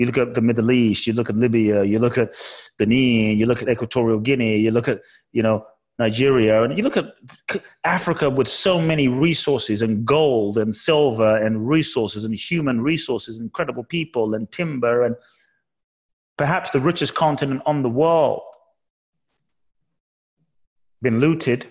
you 0.00 0.06
look 0.06 0.16
at 0.16 0.32
the 0.32 0.40
Middle 0.40 0.70
East, 0.70 1.06
you 1.06 1.12
look 1.12 1.28
at 1.28 1.36
Libya, 1.36 1.84
you 1.84 1.98
look 1.98 2.16
at 2.16 2.34
Benin, 2.78 3.36
you 3.36 3.44
look 3.44 3.60
at 3.60 3.68
Equatorial 3.68 4.18
Guinea, 4.18 4.58
you 4.58 4.70
look 4.70 4.88
at, 4.88 5.02
you 5.30 5.42
know, 5.42 5.66
Nigeria, 5.98 6.62
and 6.62 6.74
you 6.74 6.82
look 6.82 6.96
at 6.96 7.14
Africa 7.84 8.30
with 8.30 8.48
so 8.48 8.80
many 8.80 9.08
resources 9.08 9.82
and 9.82 10.06
gold 10.06 10.56
and 10.56 10.74
silver 10.74 11.36
and 11.36 11.68
resources 11.68 12.24
and 12.24 12.34
human 12.34 12.80
resources, 12.80 13.40
incredible 13.40 13.84
people 13.84 14.34
and 14.34 14.50
timber, 14.50 15.04
and 15.04 15.16
perhaps 16.38 16.70
the 16.70 16.80
richest 16.80 17.14
continent 17.14 17.60
on 17.66 17.82
the 17.82 17.90
world, 17.90 18.40
been 21.02 21.20
looted 21.20 21.66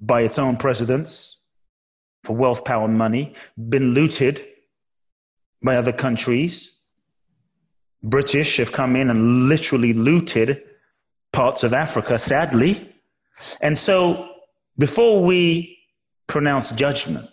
by 0.00 0.22
its 0.22 0.38
own 0.38 0.56
presidents 0.56 1.40
for 2.22 2.34
wealth, 2.34 2.64
power, 2.64 2.86
and 2.86 2.96
money, 2.96 3.34
been 3.68 3.92
looted 3.92 4.42
by 5.62 5.76
other 5.76 5.92
countries 5.92 6.73
British 8.04 8.58
have 8.58 8.70
come 8.70 8.96
in 8.96 9.08
and 9.08 9.48
literally 9.48 9.94
looted 9.94 10.62
parts 11.32 11.64
of 11.64 11.72
Africa, 11.72 12.18
sadly. 12.18 12.94
And 13.60 13.76
so 13.76 14.28
before 14.78 15.24
we 15.24 15.78
pronounce 16.26 16.70
judgment, 16.72 17.28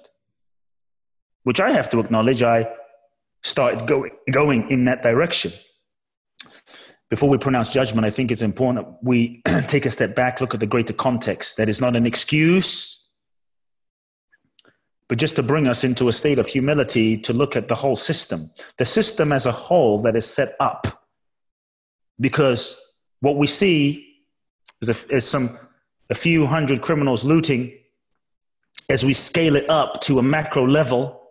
which 1.43 1.59
I 1.59 1.71
have 1.71 1.89
to 1.89 1.99
acknowledge, 1.99 2.41
I 2.41 2.71
started 3.43 3.85
going, 3.85 4.11
going 4.31 4.69
in 4.69 4.85
that 4.85 5.03
direction. 5.03 5.51
Before 7.09 7.29
we 7.29 7.37
pronounce 7.37 7.69
judgment, 7.73 8.05
I 8.05 8.09
think 8.09 8.31
it's 8.31 8.41
important 8.41 8.87
we 9.03 9.41
take 9.67 9.85
a 9.85 9.91
step 9.91 10.15
back, 10.15 10.39
look 10.39 10.53
at 10.53 10.61
the 10.61 10.65
greater 10.65 10.93
context. 10.93 11.57
That 11.57 11.67
is 11.67 11.81
not 11.81 11.97
an 11.97 12.05
excuse 12.05 13.00
but 15.11 15.17
just 15.17 15.35
to 15.35 15.43
bring 15.43 15.67
us 15.67 15.83
into 15.83 16.07
a 16.07 16.13
state 16.13 16.39
of 16.39 16.47
humility 16.47 17.17
to 17.17 17.33
look 17.33 17.57
at 17.57 17.67
the 17.67 17.75
whole 17.75 17.97
system, 17.97 18.49
the 18.77 18.85
system 18.85 19.33
as 19.33 19.45
a 19.45 19.51
whole 19.51 20.01
that 20.01 20.15
is 20.15 20.25
set 20.25 20.55
up. 20.61 21.03
Because 22.17 22.79
what 23.19 23.35
we 23.35 23.45
see 23.45 24.23
is, 24.79 24.87
a, 24.87 25.13
is 25.13 25.27
some 25.27 25.59
a 26.09 26.15
few 26.15 26.45
hundred 26.45 26.81
criminals 26.81 27.25
looting. 27.25 27.77
As 28.89 29.03
we 29.03 29.11
scale 29.11 29.57
it 29.57 29.69
up 29.69 29.99
to 30.03 30.17
a 30.17 30.23
macro 30.23 30.65
level, 30.65 31.21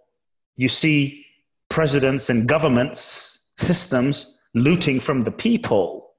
you 0.59 0.69
see 0.69 1.25
presidents 1.71 2.29
and 2.29 2.47
governments, 2.47 3.47
systems 3.57 4.37
looting 4.53 5.01
from 5.01 5.23
the 5.23 5.33
people. 5.33 6.11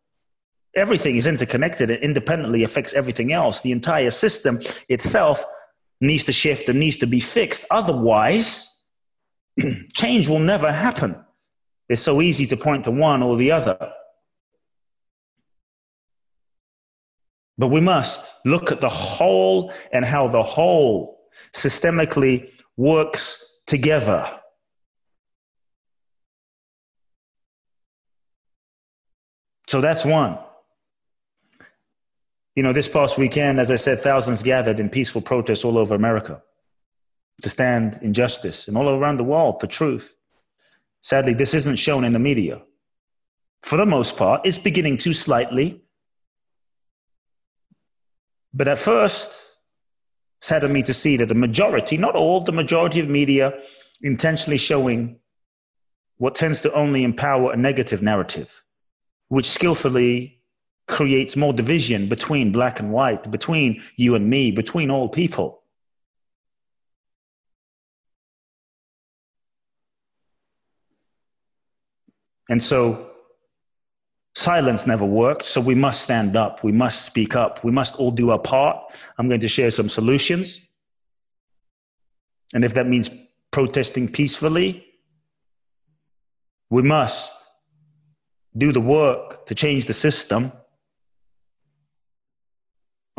Everything 0.75 1.15
is 1.15 1.27
interconnected 1.27 1.91
and 1.91 2.01
independently 2.01 2.63
affects 2.63 2.95
everything 2.95 3.31
else. 3.31 3.61
The 3.61 3.71
entire 3.71 4.09
system 4.09 4.61
itself 4.89 5.45
needs 6.01 6.25
to 6.25 6.33
shift 6.33 6.67
and 6.67 6.79
needs 6.79 6.97
to 6.97 7.07
be 7.07 7.19
fixed. 7.19 7.63
Otherwise, 7.71 8.67
change 9.93 10.27
will 10.27 10.39
never 10.39 10.71
happen. 10.71 11.15
It's 11.87 12.01
so 12.01 12.21
easy 12.21 12.47
to 12.47 12.57
point 12.57 12.85
to 12.85 12.91
one 12.91 13.21
or 13.21 13.37
the 13.37 13.51
other. 13.51 13.77
But 17.57 17.67
we 17.67 17.81
must 17.81 18.31
look 18.43 18.71
at 18.71 18.81
the 18.81 18.89
whole 18.89 19.71
and 19.91 20.03
how 20.03 20.27
the 20.27 20.41
whole 20.41 21.19
systemically 21.53 22.49
works 22.75 23.59
together. 23.67 24.27
So 29.67 29.79
that's 29.79 30.03
one. 30.03 30.39
You 32.55 32.63
know, 32.63 32.73
this 32.73 32.87
past 32.87 33.17
weekend, 33.17 33.59
as 33.59 33.71
I 33.71 33.77
said, 33.77 33.99
thousands 33.99 34.43
gathered 34.43 34.79
in 34.79 34.89
peaceful 34.89 35.21
protests 35.21 35.63
all 35.63 35.77
over 35.77 35.95
America 35.95 36.41
to 37.41 37.49
stand 37.49 37.99
in 38.01 38.13
justice 38.13 38.67
and 38.67 38.77
all 38.77 38.89
around 38.89 39.17
the 39.17 39.23
world 39.23 39.59
for 39.59 39.67
truth. 39.67 40.13
Sadly, 41.01 41.33
this 41.33 41.53
isn't 41.53 41.77
shown 41.77 42.03
in 42.03 42.13
the 42.13 42.19
media. 42.19 42.61
For 43.63 43.77
the 43.77 43.85
most 43.85 44.17
part, 44.17 44.41
it's 44.45 44.57
beginning 44.57 44.97
to 44.99 45.13
slightly. 45.13 45.81
But 48.53 48.67
at 48.67 48.79
first, 48.79 49.31
saddened 50.41 50.73
me 50.73 50.83
to 50.83 50.93
see 50.93 51.17
that 51.17 51.27
the 51.27 51.35
majority, 51.35 51.97
not 51.97 52.15
all, 52.15 52.41
the 52.41 52.51
majority 52.51 52.99
of 52.99 53.07
media 53.07 53.53
intentionally 54.01 54.57
showing 54.57 55.19
what 56.17 56.35
tends 56.35 56.61
to 56.61 56.73
only 56.73 57.03
empower 57.03 57.53
a 57.53 57.57
negative 57.57 58.01
narrative, 58.01 58.63
which 59.29 59.49
skillfully 59.49 60.40
creates 60.91 61.37
more 61.37 61.53
division 61.53 62.09
between 62.09 62.51
black 62.51 62.79
and 62.79 62.91
white, 62.91 63.31
between 63.31 63.81
you 63.95 64.13
and 64.13 64.29
me, 64.29 64.51
between 64.51 64.91
all 64.91 65.07
people. 65.07 65.63
And 72.49 72.61
so 72.61 73.09
silence 74.35 74.85
never 74.85 75.05
worked. 75.05 75.45
So 75.45 75.61
we 75.61 75.75
must 75.75 76.03
stand 76.03 76.35
up. 76.35 76.61
We 76.61 76.73
must 76.73 77.05
speak 77.05 77.37
up. 77.37 77.63
We 77.63 77.71
must 77.71 77.95
all 77.95 78.11
do 78.11 78.31
our 78.31 78.39
part. 78.39 78.93
I'm 79.17 79.29
going 79.29 79.39
to 79.39 79.47
share 79.47 79.71
some 79.71 79.87
solutions. 79.87 80.59
And 82.53 82.65
if 82.65 82.73
that 82.73 82.85
means 82.85 83.09
protesting 83.51 84.11
peacefully, 84.11 84.85
we 86.69 86.81
must 86.81 87.33
do 88.57 88.73
the 88.73 88.81
work 88.81 89.45
to 89.45 89.55
change 89.55 89.85
the 89.85 89.93
system 89.93 90.51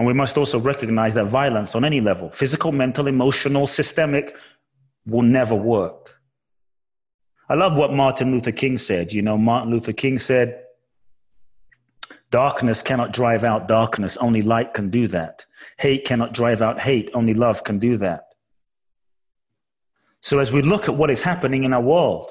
and 0.03 0.07
we 0.09 0.15
must 0.15 0.37
also 0.37 0.59
recognize 0.59 1.15
that 1.15 1.27
violence 1.27 1.77
on 1.77 1.85
any 1.85 2.01
level, 2.01 2.29
physical, 2.29 2.73
mental, 2.73 3.07
emotional, 3.07 3.69
systemic, 3.69 4.37
will 5.07 5.23
never 5.23 5.55
work. 5.55 6.19
I 7.49 7.55
love 7.55 7.77
what 7.77 7.93
Martin 7.93 8.33
Luther 8.33 8.51
King 8.51 8.79
said. 8.79 9.13
You 9.13 9.23
know, 9.23 9.39
Martin 9.39 9.71
Luther 9.71 9.93
King 9.93 10.19
said, 10.19 10.65
Darkness 12.33 12.83
cannot 12.83 13.13
drive 13.13 13.45
out 13.45 13.69
darkness, 13.69 14.17
only 14.17 14.43
light 14.43 14.75
can 14.75 14.91
do 14.91 15.07
that. 15.07 15.47
Hate 15.79 16.05
cannot 16.05 16.35
drive 16.35 16.63
out 16.63 16.81
hate, 16.81 17.09
only 17.15 17.35
love 17.35 17.63
can 17.63 17.79
do 17.79 17.97
that. 17.99 18.25
So, 20.21 20.41
as 20.41 20.51
we 20.51 20.63
look 20.63 20.89
at 20.89 20.97
what 20.97 21.13
is 21.13 21.23
happening 21.23 21.63
in 21.63 21.73
our 21.73 21.81
world, 21.81 22.29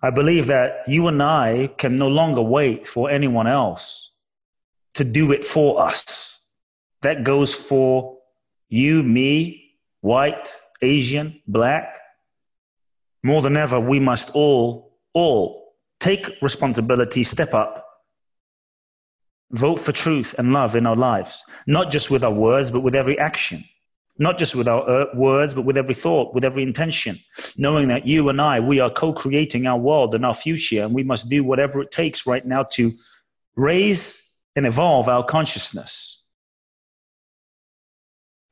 I 0.00 0.08
believe 0.08 0.46
that 0.46 0.84
you 0.88 1.06
and 1.08 1.22
I 1.22 1.66
can 1.76 1.98
no 1.98 2.08
longer 2.08 2.40
wait 2.40 2.86
for 2.86 3.10
anyone 3.10 3.46
else 3.46 4.12
to 4.94 5.04
do 5.04 5.32
it 5.32 5.44
for 5.44 5.78
us 5.78 6.31
that 7.02 7.24
goes 7.24 7.52
for 7.52 8.18
you, 8.68 9.02
me, 9.02 9.76
white, 10.00 10.54
Asian, 10.80 11.40
black. 11.46 11.98
More 13.22 13.42
than 13.42 13.56
ever, 13.56 13.78
we 13.78 14.00
must 14.00 14.30
all, 14.30 14.98
all 15.12 15.74
take 16.00 16.30
responsibility, 16.40 17.22
step 17.22 17.54
up, 17.54 17.86
vote 19.50 19.76
for 19.76 19.92
truth 19.92 20.34
and 20.38 20.52
love 20.52 20.74
in 20.74 20.86
our 20.86 20.96
lives, 20.96 21.44
not 21.66 21.90
just 21.90 22.10
with 22.10 22.24
our 22.24 22.32
words, 22.32 22.70
but 22.70 22.80
with 22.80 22.94
every 22.94 23.18
action. 23.18 23.64
Not 24.18 24.38
just 24.38 24.54
with 24.54 24.68
our 24.68 24.88
uh, 24.88 25.06
words, 25.14 25.54
but 25.54 25.64
with 25.64 25.78
every 25.78 25.94
thought, 25.94 26.34
with 26.34 26.44
every 26.44 26.62
intention, 26.62 27.18
knowing 27.56 27.88
that 27.88 28.06
you 28.06 28.28
and 28.28 28.42
I, 28.42 28.60
we 28.60 28.78
are 28.78 28.90
co 28.90 29.14
creating 29.14 29.66
our 29.66 29.78
world 29.78 30.14
and 30.14 30.24
our 30.24 30.34
future, 30.34 30.82
and 30.82 30.94
we 30.94 31.02
must 31.02 31.30
do 31.30 31.42
whatever 31.42 31.80
it 31.80 31.90
takes 31.90 32.26
right 32.26 32.44
now 32.44 32.62
to 32.72 32.92
raise 33.56 34.30
and 34.54 34.66
evolve 34.66 35.08
our 35.08 35.24
consciousness 35.24 36.21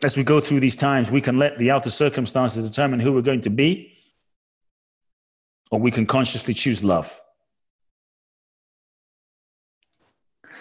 as 0.02 0.16
we 0.16 0.24
go 0.24 0.40
through 0.40 0.60
these 0.60 0.76
times, 0.76 1.10
we 1.10 1.20
can 1.20 1.38
let 1.38 1.58
the 1.58 1.70
outer 1.70 1.90
circumstances 1.90 2.68
determine 2.68 3.00
who 3.00 3.12
we're 3.12 3.20
going 3.22 3.42
to 3.42 3.50
be, 3.50 3.92
or 5.70 5.78
we 5.78 5.90
can 5.90 6.06
consciously 6.06 6.54
choose 6.54 6.82
love. 6.82 7.20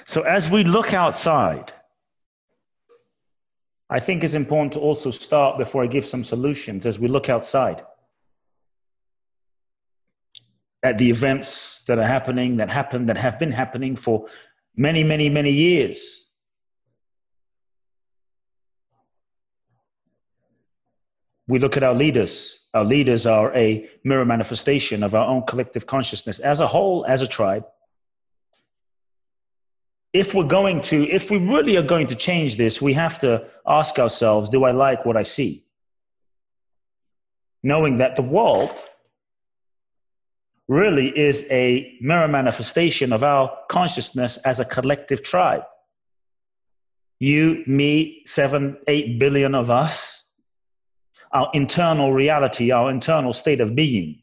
So 0.06 0.22
as 0.22 0.50
we 0.50 0.64
look 0.64 0.94
outside, 0.94 1.74
I 3.90 4.00
think 4.00 4.24
it's 4.24 4.34
important 4.34 4.74
to 4.74 4.80
also 4.80 5.12
start 5.12 5.58
before 5.58 5.84
I 5.84 5.88
give 5.88 6.06
some 6.06 6.24
solutions 6.24 6.86
as 6.86 7.00
we 7.00 7.08
look 7.08 7.30
outside 7.30 7.84
at 10.84 10.98
the 10.98 11.10
events 11.10 11.84
that 11.84 11.98
are 11.98 12.08
happening, 12.08 12.58
that 12.58 12.70
happen, 12.70 13.08
that 13.08 13.18
have 13.18 13.40
been 13.40 13.52
happening 13.52 13.96
for 13.96 14.28
many, 14.76 15.04
many, 15.04 15.28
many 15.30 15.52
years. 15.52 16.29
We 21.50 21.58
look 21.58 21.76
at 21.76 21.84
our 21.84 21.96
leaders. 21.96 22.60
Our 22.76 22.86
leaders 22.86 23.26
are 23.26 23.52
a 23.58 23.90
mirror 24.04 24.24
manifestation 24.24 25.02
of 25.02 25.16
our 25.16 25.26
own 25.26 25.42
collective 25.48 25.88
consciousness 25.88 26.38
as 26.38 26.60
a 26.60 26.68
whole, 26.68 27.04
as 27.08 27.24
a 27.24 27.28
tribe. 27.28 27.66
If 30.14 30.36
we're 30.36 30.44
going 30.48 30.82
to, 30.82 31.10
if 31.10 31.32
we 31.32 31.38
really 31.38 31.76
are 31.76 31.82
going 31.82 32.06
to 32.08 32.16
change 32.16 32.58
this, 32.58 32.80
we 32.80 32.94
have 32.94 33.20
to 33.22 33.48
ask 33.66 33.98
ourselves 33.98 34.52
do 34.52 34.64
I 34.64 34.72
like 34.72 35.08
what 35.08 35.18
I 35.18 35.24
see? 35.24 35.66
Knowing 37.64 37.98
that 37.98 38.16
the 38.16 38.22
world 38.22 38.70
really 40.68 41.08
is 41.18 41.48
a 41.50 41.98
mirror 42.00 42.28
manifestation 42.28 43.12
of 43.12 43.24
our 43.24 43.58
consciousness 43.70 44.38
as 44.38 44.60
a 44.60 44.66
collective 44.66 45.24
tribe. 45.24 45.64
You, 47.20 47.64
me, 47.66 48.22
seven, 48.28 48.78
eight 48.88 49.18
billion 49.18 49.56
of 49.56 49.72
us, 49.72 50.19
our 51.32 51.50
internal 51.54 52.14
reality, 52.14 52.72
our 52.72 52.90
internal 52.90 53.34
state 53.34 53.62
of 53.62 53.76
being 53.76 54.22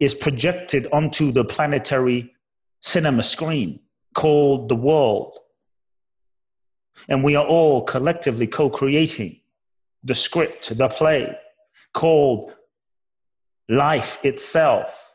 is 0.00 0.14
projected 0.14 0.86
onto 0.92 1.32
the 1.32 1.44
planetary 1.44 2.32
cinema 2.80 3.22
screen 3.22 3.80
called 4.14 4.68
the 4.68 4.76
world. 4.76 5.36
And 7.08 7.22
we 7.22 7.36
are 7.36 7.46
all 7.46 7.82
collectively 7.82 8.46
co 8.46 8.70
creating 8.70 9.40
the 10.02 10.14
script, 10.14 10.76
the 10.76 10.88
play 10.88 11.36
called 11.92 12.52
life 13.68 14.18
itself 14.24 15.06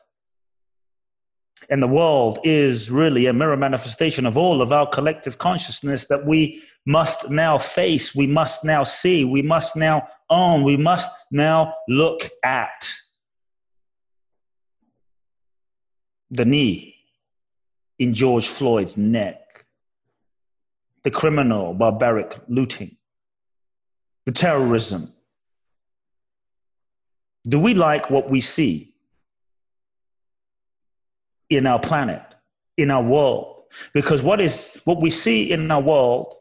and 1.72 1.82
the 1.82 1.88
world 1.88 2.40
is 2.44 2.92
really 2.92 3.28
a 3.28 3.34
mirror 3.34 3.56
manifestation 3.56 4.26
of 4.26 4.36
all 4.36 4.62
of 4.62 4.74
our 4.74 4.86
collective 4.88 5.38
consciousness 5.38 6.06
that 6.08 6.26
we 6.26 6.62
must 6.86 7.30
now 7.30 7.58
face, 7.58 8.16
we 8.16 8.28
must 8.28 8.64
now 8.64 8.84
see, 8.84 9.24
we 9.24 9.42
must 9.42 9.76
now 9.76 10.08
own, 10.30 10.64
we 10.64 10.78
must 10.78 11.10
now 11.32 11.74
look 11.88 12.30
at. 12.44 12.90
The 16.30 16.46
knee 16.46 16.96
in 18.00 18.14
George 18.14 18.48
Floyd's 18.48 18.98
neck, 18.98 19.66
the 21.04 21.12
criminal, 21.12 21.74
barbaric 21.74 22.40
looting, 22.48 22.96
the 24.26 24.32
terrorism. 24.32 25.12
Do 27.44 27.60
we 27.60 27.74
like 27.74 28.10
what 28.10 28.30
we 28.30 28.40
see? 28.40 28.92
in 31.52 31.68
our 31.68 31.80
planet, 31.80 32.24
in 32.78 32.90
our 32.90 33.04
world. 33.04 33.64
Because 33.94 34.24
what 34.24 34.42
is 34.42 34.82
what 34.86 35.00
we 35.00 35.12
see 35.12 35.52
in 35.52 35.70
our 35.70 35.82
world 35.82 36.36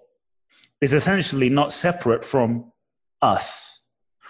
is 0.80 0.92
essentially 0.92 1.50
not 1.50 1.72
separate 1.72 2.24
from 2.24 2.72
us. 3.20 3.82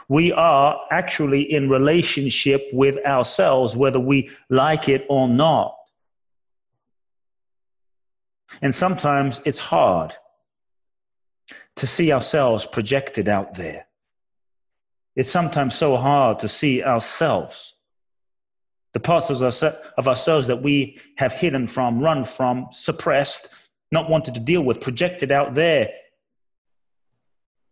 We 0.09 0.33
are 0.33 0.81
actually 0.91 1.43
in 1.43 1.71
relationship 1.71 2.67
with 2.73 2.99
ourselves, 3.07 3.77
whether 3.77 4.01
we 4.01 4.31
like 4.49 4.89
it 4.89 5.07
or 5.09 5.29
not. 5.29 5.77
And 8.61 8.75
sometimes 8.75 9.41
it's 9.45 9.61
hard 9.61 10.17
to 11.77 11.87
see 11.87 12.13
ourselves 12.13 12.67
projected 12.67 13.29
out 13.29 13.55
there. 13.55 13.87
It's 15.15 15.31
sometimes 15.31 15.77
so 15.77 15.97
hard 15.97 16.41
to 16.41 16.49
see 16.49 16.83
ourselves 16.83 17.75
the 18.93 19.01
parts 19.01 19.31
of, 19.31 19.43
of 19.99 20.09
ourselves 20.09 20.49
that 20.49 20.63
we 20.63 20.99
have 21.17 21.33
hidden 21.33 21.67
from, 21.67 22.01
run 22.01 22.25
from, 22.25 22.67
suppressed, 22.73 23.69
not 23.93 24.11
wanted 24.11 24.35
to 24.35 24.41
deal 24.41 24.63
with, 24.63 24.81
projected 24.81 25.31
out 25.31 25.55
there 25.55 25.91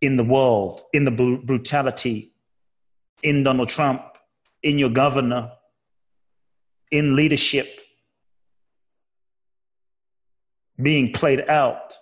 in 0.00 0.16
the 0.16 0.24
world, 0.24 0.82
in 0.92 1.04
the 1.04 1.10
brutality, 1.10 2.32
in 3.22 3.42
Donald 3.42 3.68
Trump, 3.68 4.02
in 4.62 4.78
your 4.78 4.90
governor, 4.90 5.52
in 6.90 7.16
leadership, 7.16 7.68
being 10.80 11.12
played 11.12 11.48
out. 11.48 11.94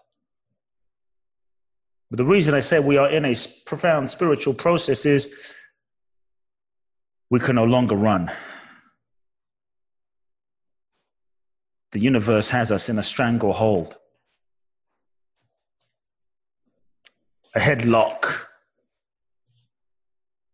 But 2.10 2.18
the 2.18 2.24
reason 2.24 2.54
I 2.54 2.60
say 2.60 2.78
we 2.78 2.98
are 2.98 3.10
in 3.10 3.24
a 3.24 3.34
profound 3.64 4.10
spiritual 4.10 4.54
process 4.54 5.06
is 5.06 5.54
we 7.30 7.40
can 7.40 7.56
no 7.56 7.64
longer 7.64 7.96
run. 7.96 8.30
The 11.92 12.00
universe 12.00 12.50
has 12.50 12.70
us 12.70 12.88
in 12.88 12.98
a 12.98 13.02
stranglehold, 13.02 13.96
a 17.56 17.58
headlock, 17.58 18.46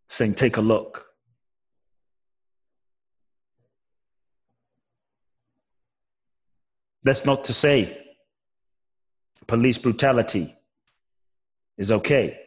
saying, 0.09 0.35
Take 0.35 0.57
a 0.57 0.61
look. 0.61 1.07
That's 7.03 7.25
not 7.25 7.45
to 7.45 7.53
say 7.53 7.99
police 9.49 9.77
brutality 9.77 10.55
is 11.77 11.91
okay. 11.91 12.39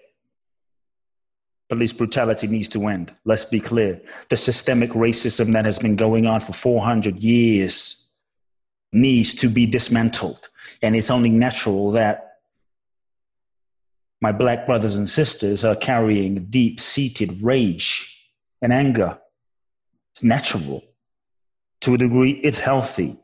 Police 1.68 1.92
brutality 1.92 2.48
needs 2.48 2.70
to 2.70 2.88
end. 2.88 3.14
Let's 3.26 3.44
be 3.44 3.60
clear. 3.60 4.00
The 4.30 4.38
systemic 4.38 4.92
racism 4.92 5.52
that 5.54 5.66
has 5.66 5.80
been 5.80 5.98
going 5.98 6.26
on 6.26 6.40
for 6.40 6.54
400 6.54 7.22
years 7.22 8.06
needs 8.94 9.36
to 9.36 9.50
be 9.50 9.66
dismantled. 9.66 10.48
And 10.82 10.96
it's 10.96 11.12
only 11.12 11.32
natural 11.32 11.92
that 11.92 12.35
my 14.22 14.32
black 14.32 14.66
brothers 14.66 14.96
and 14.96 15.10
sisters 15.10 15.66
are 15.66 15.76
carrying 15.76 16.46
deep 16.46 16.80
seated 16.80 17.42
rage 17.42 18.12
and 18.62 18.72
anger. 18.72 19.20
It's 20.14 20.24
natural. 20.24 20.84
To 21.82 21.94
a 21.94 21.98
degree, 21.98 22.32
it's 22.32 22.60
healthy. 22.60 23.18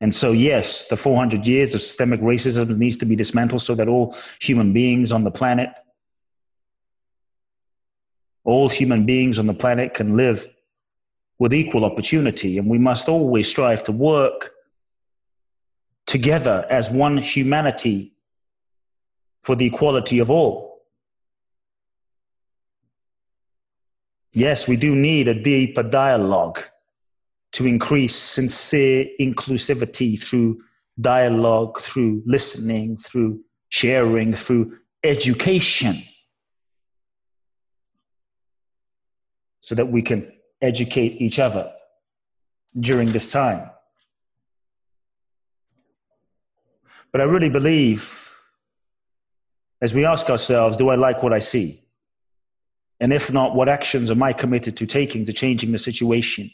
And 0.00 0.14
so, 0.14 0.32
yes, 0.32 0.86
the 0.86 0.96
400 0.96 1.46
years 1.46 1.74
of 1.74 1.82
systemic 1.82 2.20
racism 2.20 2.76
needs 2.76 2.96
to 2.98 3.06
be 3.06 3.16
dismantled 3.16 3.62
so 3.62 3.74
that 3.74 3.88
all 3.88 4.16
human 4.40 4.72
beings 4.72 5.12
on 5.12 5.24
the 5.24 5.30
planet, 5.30 5.70
all 8.44 8.68
human 8.68 9.06
beings 9.06 9.38
on 9.38 9.46
the 9.46 9.54
planet 9.54 9.94
can 9.94 10.16
live 10.16 10.46
with 11.38 11.52
equal 11.52 11.84
opportunity. 11.84 12.58
And 12.58 12.68
we 12.68 12.78
must 12.78 13.08
always 13.08 13.48
strive 13.48 13.84
to 13.84 13.92
work 13.92 14.52
together 16.06 16.66
as 16.70 16.90
one 16.90 17.18
humanity 17.18 18.13
for 19.44 19.54
the 19.54 19.66
equality 19.66 20.18
of 20.18 20.30
all. 20.30 20.80
Yes, 24.32 24.66
we 24.66 24.76
do 24.76 24.96
need 24.96 25.28
a 25.28 25.34
deeper 25.34 25.82
dialogue 25.82 26.60
to 27.52 27.66
increase 27.66 28.16
sincere 28.16 29.06
inclusivity 29.20 30.20
through 30.20 30.60
dialogue, 31.00 31.78
through 31.78 32.22
listening, 32.24 32.96
through 32.96 33.40
sharing, 33.68 34.32
through 34.32 34.78
education, 35.04 36.02
so 39.60 39.74
that 39.74 39.86
we 39.86 40.02
can 40.02 40.32
educate 40.62 41.20
each 41.20 41.38
other 41.38 41.70
during 42.80 43.12
this 43.12 43.30
time. 43.30 43.70
But 47.12 47.20
I 47.20 47.24
really 47.24 47.50
believe, 47.50 48.23
as 49.84 49.92
we 49.92 50.06
ask 50.06 50.30
ourselves, 50.30 50.78
do 50.78 50.88
I 50.88 50.94
like 50.94 51.22
what 51.22 51.34
I 51.34 51.40
see? 51.40 51.82
And 53.00 53.12
if 53.12 53.30
not, 53.30 53.54
what 53.54 53.68
actions 53.68 54.10
am 54.10 54.22
I 54.22 54.32
committed 54.32 54.78
to 54.78 54.86
taking 54.86 55.26
to 55.26 55.32
changing 55.34 55.72
the 55.72 55.78
situation? 55.78 56.50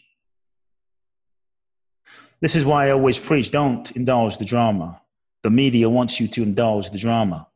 This 2.41 2.57
is 2.57 2.65
why 2.65 2.89
I 2.89 2.91
always 2.91 3.21
preach 3.21 3.53
don't 3.53 3.89
indulge 3.93 4.39
the 4.39 4.45
drama. 4.45 5.01
The 5.43 5.51
media 5.51 5.89
wants 5.89 6.19
you 6.19 6.27
to 6.27 6.43
indulge 6.43 6.91
the 6.91 6.99
drama 6.99 7.47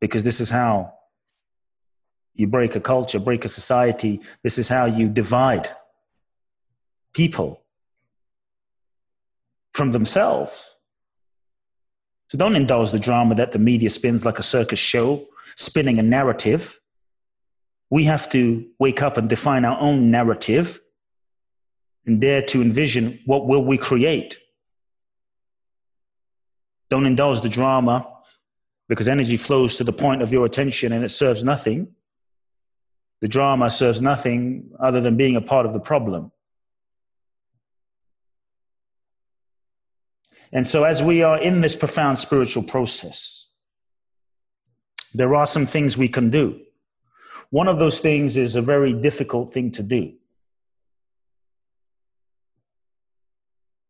because 0.00 0.24
this 0.24 0.40
is 0.40 0.48
how 0.48 0.94
you 2.34 2.46
break 2.46 2.74
a 2.74 2.80
culture, 2.80 3.18
break 3.18 3.44
a 3.44 3.50
society. 3.50 4.22
This 4.42 4.56
is 4.56 4.70
how 4.70 4.86
you 4.86 5.10
divide 5.10 5.68
people 7.12 7.60
from 9.74 9.92
themselves. 9.92 10.71
So 12.32 12.38
don't 12.38 12.56
indulge 12.56 12.92
the 12.92 12.98
drama 12.98 13.34
that 13.34 13.52
the 13.52 13.58
media 13.58 13.90
spins 13.90 14.24
like 14.24 14.38
a 14.38 14.42
circus 14.42 14.78
show, 14.78 15.26
spinning 15.54 15.98
a 15.98 16.02
narrative. 16.02 16.80
We 17.90 18.04
have 18.04 18.30
to 18.30 18.66
wake 18.78 19.02
up 19.02 19.18
and 19.18 19.28
define 19.28 19.66
our 19.66 19.78
own 19.78 20.10
narrative 20.10 20.80
and 22.06 22.22
dare 22.22 22.40
to 22.40 22.62
envision 22.62 23.20
what 23.26 23.46
will 23.46 23.62
we 23.62 23.76
create. 23.76 24.38
Don't 26.88 27.04
indulge 27.04 27.42
the 27.42 27.50
drama 27.50 28.08
because 28.88 29.10
energy 29.10 29.36
flows 29.36 29.76
to 29.76 29.84
the 29.84 29.92
point 29.92 30.22
of 30.22 30.32
your 30.32 30.46
attention 30.46 30.90
and 30.90 31.04
it 31.04 31.10
serves 31.10 31.44
nothing. 31.44 31.88
The 33.20 33.28
drama 33.28 33.68
serves 33.68 34.00
nothing 34.00 34.70
other 34.80 35.02
than 35.02 35.18
being 35.18 35.36
a 35.36 35.42
part 35.42 35.66
of 35.66 35.74
the 35.74 35.80
problem. 35.80 36.31
And 40.52 40.66
so, 40.66 40.84
as 40.84 41.02
we 41.02 41.22
are 41.22 41.40
in 41.40 41.60
this 41.60 41.74
profound 41.74 42.18
spiritual 42.18 42.62
process, 42.62 43.48
there 45.14 45.34
are 45.34 45.46
some 45.46 45.66
things 45.66 45.96
we 45.96 46.08
can 46.08 46.30
do. 46.30 46.60
One 47.50 47.68
of 47.68 47.78
those 47.78 48.00
things 48.00 48.36
is 48.36 48.56
a 48.56 48.62
very 48.62 48.92
difficult 48.94 49.50
thing 49.50 49.70
to 49.72 49.82
do 49.82 50.12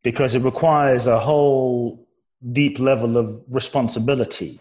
because 0.02 0.34
it 0.34 0.42
requires 0.42 1.06
a 1.06 1.20
whole 1.20 2.08
deep 2.52 2.78
level 2.78 3.16
of 3.16 3.42
responsibility. 3.48 4.60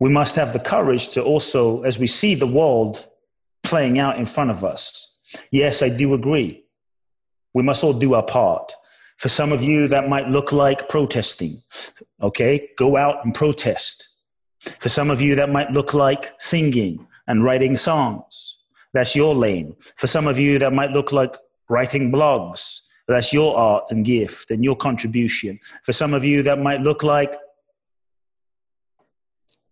We 0.00 0.10
must 0.10 0.36
have 0.36 0.52
the 0.52 0.60
courage 0.60 1.10
to 1.10 1.22
also, 1.22 1.82
as 1.82 1.98
we 1.98 2.06
see 2.06 2.34
the 2.34 2.46
world 2.46 3.06
playing 3.62 3.98
out 3.98 4.18
in 4.18 4.26
front 4.26 4.50
of 4.50 4.64
us, 4.64 5.17
Yes, 5.50 5.82
I 5.82 5.88
do 5.88 6.14
agree. 6.14 6.64
We 7.54 7.62
must 7.62 7.82
all 7.84 7.92
do 7.92 8.14
our 8.14 8.22
part. 8.22 8.72
For 9.16 9.28
some 9.28 9.52
of 9.52 9.62
you, 9.62 9.88
that 9.88 10.08
might 10.08 10.28
look 10.28 10.52
like 10.52 10.88
protesting. 10.88 11.56
Okay, 12.22 12.70
go 12.76 12.96
out 12.96 13.24
and 13.24 13.34
protest. 13.34 14.08
For 14.78 14.88
some 14.88 15.10
of 15.10 15.20
you, 15.20 15.34
that 15.36 15.50
might 15.50 15.70
look 15.70 15.92
like 15.92 16.32
singing 16.38 17.06
and 17.26 17.44
writing 17.44 17.76
songs. 17.76 18.58
That's 18.92 19.16
your 19.16 19.34
lane. 19.34 19.74
For 19.96 20.06
some 20.06 20.26
of 20.26 20.38
you, 20.38 20.58
that 20.60 20.72
might 20.72 20.90
look 20.90 21.12
like 21.12 21.34
writing 21.68 22.12
blogs. 22.12 22.80
That's 23.08 23.32
your 23.32 23.56
art 23.56 23.84
and 23.90 24.04
gift 24.04 24.50
and 24.50 24.62
your 24.62 24.76
contribution. 24.76 25.58
For 25.82 25.92
some 25.92 26.14
of 26.14 26.24
you, 26.24 26.42
that 26.44 26.58
might 26.58 26.80
look 26.80 27.02
like 27.02 27.34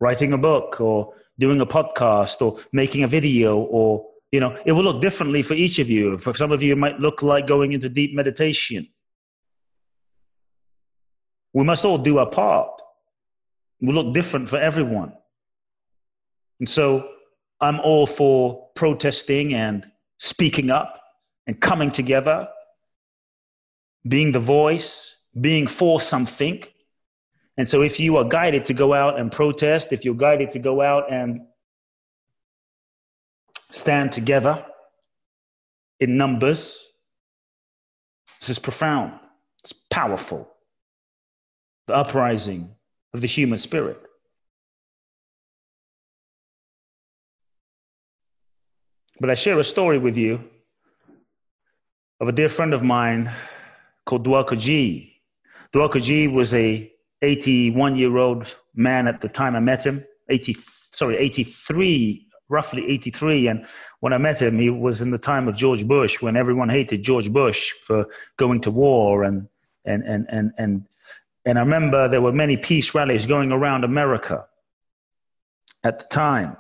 writing 0.01 0.33
a 0.33 0.39
book 0.39 0.81
or 0.81 1.15
doing 1.39 1.61
a 1.61 1.67
podcast 1.67 2.41
or 2.41 2.59
making 2.73 3.05
a 3.05 3.09
video 3.09 3.59
or 3.59 4.07
you 4.37 4.41
know, 4.41 4.55
it 4.67 4.73
will 4.73 4.83
look 4.83 5.01
differently 5.01 5.41
for 5.41 5.55
each 5.55 5.79
of 5.79 5.89
you. 5.89 6.19
For 6.19 6.35
some 6.35 6.53
of 6.53 6.63
you, 6.63 6.75
it 6.75 6.77
might 6.77 7.01
look 7.01 7.23
like 7.23 7.47
going 7.47 7.73
into 7.73 7.89
deep 7.89 8.15
meditation. 8.15 8.87
We 11.55 11.65
must 11.65 11.87
all 11.87 11.97
do 11.97 12.19
our 12.19 12.29
part. 12.29 12.69
It 13.81 13.87
will 13.87 13.95
look 13.95 14.13
different 14.13 14.51
for 14.51 14.59
everyone. 14.59 15.15
And 16.61 16.69
so 16.69 17.09
I'm 17.63 17.81
all 17.81 18.07
for 18.07 18.69
protesting 18.75 19.55
and 19.55 19.91
speaking 20.19 20.71
up 20.71 21.01
and 21.47 21.59
coming 21.59 21.91
together, 21.91 22.47
being 24.07 24.33
the 24.33 24.39
voice, 24.39 25.17
being 25.41 25.67
for 25.67 25.99
something. 25.99 26.63
And 27.57 27.67
so 27.67 27.81
if 27.81 27.99
you 27.99 28.19
are 28.19 28.25
guided 28.25 28.67
to 28.67 28.75
go 28.75 28.93
out 28.93 29.19
and 29.19 29.33
protest, 29.33 29.95
if 29.95 30.05
you're 30.05 30.15
guided 30.15 30.51
to 30.51 30.59
go 30.59 30.83
out 30.83 31.11
and 31.11 31.41
stand 33.77 34.11
together 34.11 34.65
in 36.01 36.17
numbers. 36.17 36.83
This 38.41 38.51
is 38.51 38.59
profound, 38.59 39.13
it's 39.61 39.73
powerful. 39.73 40.49
The 41.87 41.95
uprising 41.95 42.75
of 43.15 43.21
the 43.21 43.27
human 43.29 43.59
spirit. 43.59 44.01
But 49.21 49.31
I 49.31 49.35
share 49.35 49.59
a 49.61 49.65
story 49.65 49.99
with 49.99 50.17
you 50.17 50.43
of 52.21 52.29
a 52.29 52.33
dear 52.33 52.49
friend 52.49 52.75
of 52.75 52.83
mine 52.83 53.31
called 54.05 54.27
Dwalkaji. 54.27 55.13
Dwalkaji 55.73 56.33
was 56.33 56.53
a 56.55 56.93
81 57.23 57.97
year 57.97 58.17
old 58.17 58.55
man 58.75 59.07
at 59.07 59.21
the 59.21 59.29
time 59.29 59.55
I 59.55 59.61
met 59.61 59.87
him, 59.87 60.05
80, 60.29 60.57
sorry, 60.93 61.17
83 61.17 62.26
roughly 62.49 62.87
83. 62.89 63.49
And 63.49 63.67
when 64.01 64.13
I 64.13 64.19
met 64.19 64.41
him, 64.41 64.59
he 64.59 64.71
was 64.71 65.03
in 65.03 65.11
the 65.11 65.19
time 65.19 65.49
of 65.49 65.57
George 65.57 65.87
Bush 65.87 66.23
when 66.23 66.37
everyone 66.37 66.69
hated 66.69 67.03
George 67.03 67.33
Bush 67.33 67.73
for 67.83 68.07
going 68.37 68.61
to 68.63 68.71
war. 68.71 69.25
And, 69.25 69.49
and, 69.85 70.03
and, 70.05 70.27
and, 70.29 70.53
and, 70.59 70.87
and 71.45 71.59
I 71.59 71.63
remember 71.63 72.09
there 72.09 72.23
were 72.23 72.33
many 72.33 72.57
peace 72.57 72.95
rallies 72.95 73.27
going 73.27 73.53
around 73.53 73.85
America 73.85 74.47
at 75.85 75.99
the 75.99 76.07
time, 76.07 76.57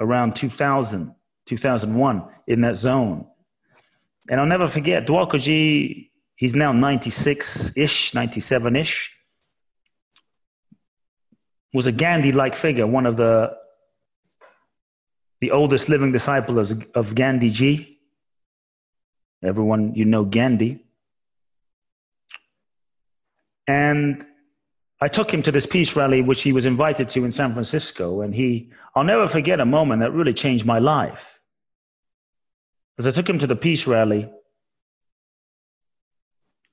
around 0.00 0.36
2000, 0.36 1.14
2001, 1.46 2.24
in 2.46 2.62
that 2.62 2.76
zone. 2.76 3.26
And 4.30 4.40
I'll 4.40 4.46
never 4.46 4.68
forget, 4.68 5.06
Dwalkaji, 5.06 6.10
he's 6.36 6.54
now 6.54 6.72
96 6.72 7.72
ish, 7.76 8.14
97 8.14 8.76
ish, 8.76 9.10
was 11.72 11.86
a 11.86 11.92
Gandhi 11.92 12.32
like 12.32 12.54
figure, 12.54 12.86
one 12.86 13.06
of 13.06 13.16
the 13.16 13.54
the 15.40 15.50
oldest 15.50 15.88
living 15.88 16.12
disciple 16.12 16.58
of, 16.58 16.86
of 16.94 17.14
Gandhi 17.14 17.50
Ji. 17.50 17.98
Everyone, 19.42 19.94
you 19.94 20.04
know 20.04 20.24
Gandhi. 20.24 20.84
And 23.66 24.26
I 25.00 25.08
took 25.08 25.32
him 25.32 25.42
to 25.42 25.52
this 25.52 25.66
peace 25.66 25.94
rally, 25.94 26.22
which 26.22 26.42
he 26.42 26.52
was 26.52 26.66
invited 26.66 27.08
to 27.10 27.24
in 27.24 27.30
San 27.30 27.52
Francisco. 27.52 28.20
And 28.20 28.34
he, 28.34 28.72
I'll 28.94 29.04
never 29.04 29.28
forget 29.28 29.60
a 29.60 29.66
moment 29.66 30.00
that 30.00 30.12
really 30.12 30.34
changed 30.34 30.66
my 30.66 30.78
life. 30.78 31.40
As 32.98 33.06
I 33.06 33.12
took 33.12 33.28
him 33.28 33.38
to 33.38 33.46
the 33.46 33.54
peace 33.54 33.86
rally, 33.86 34.28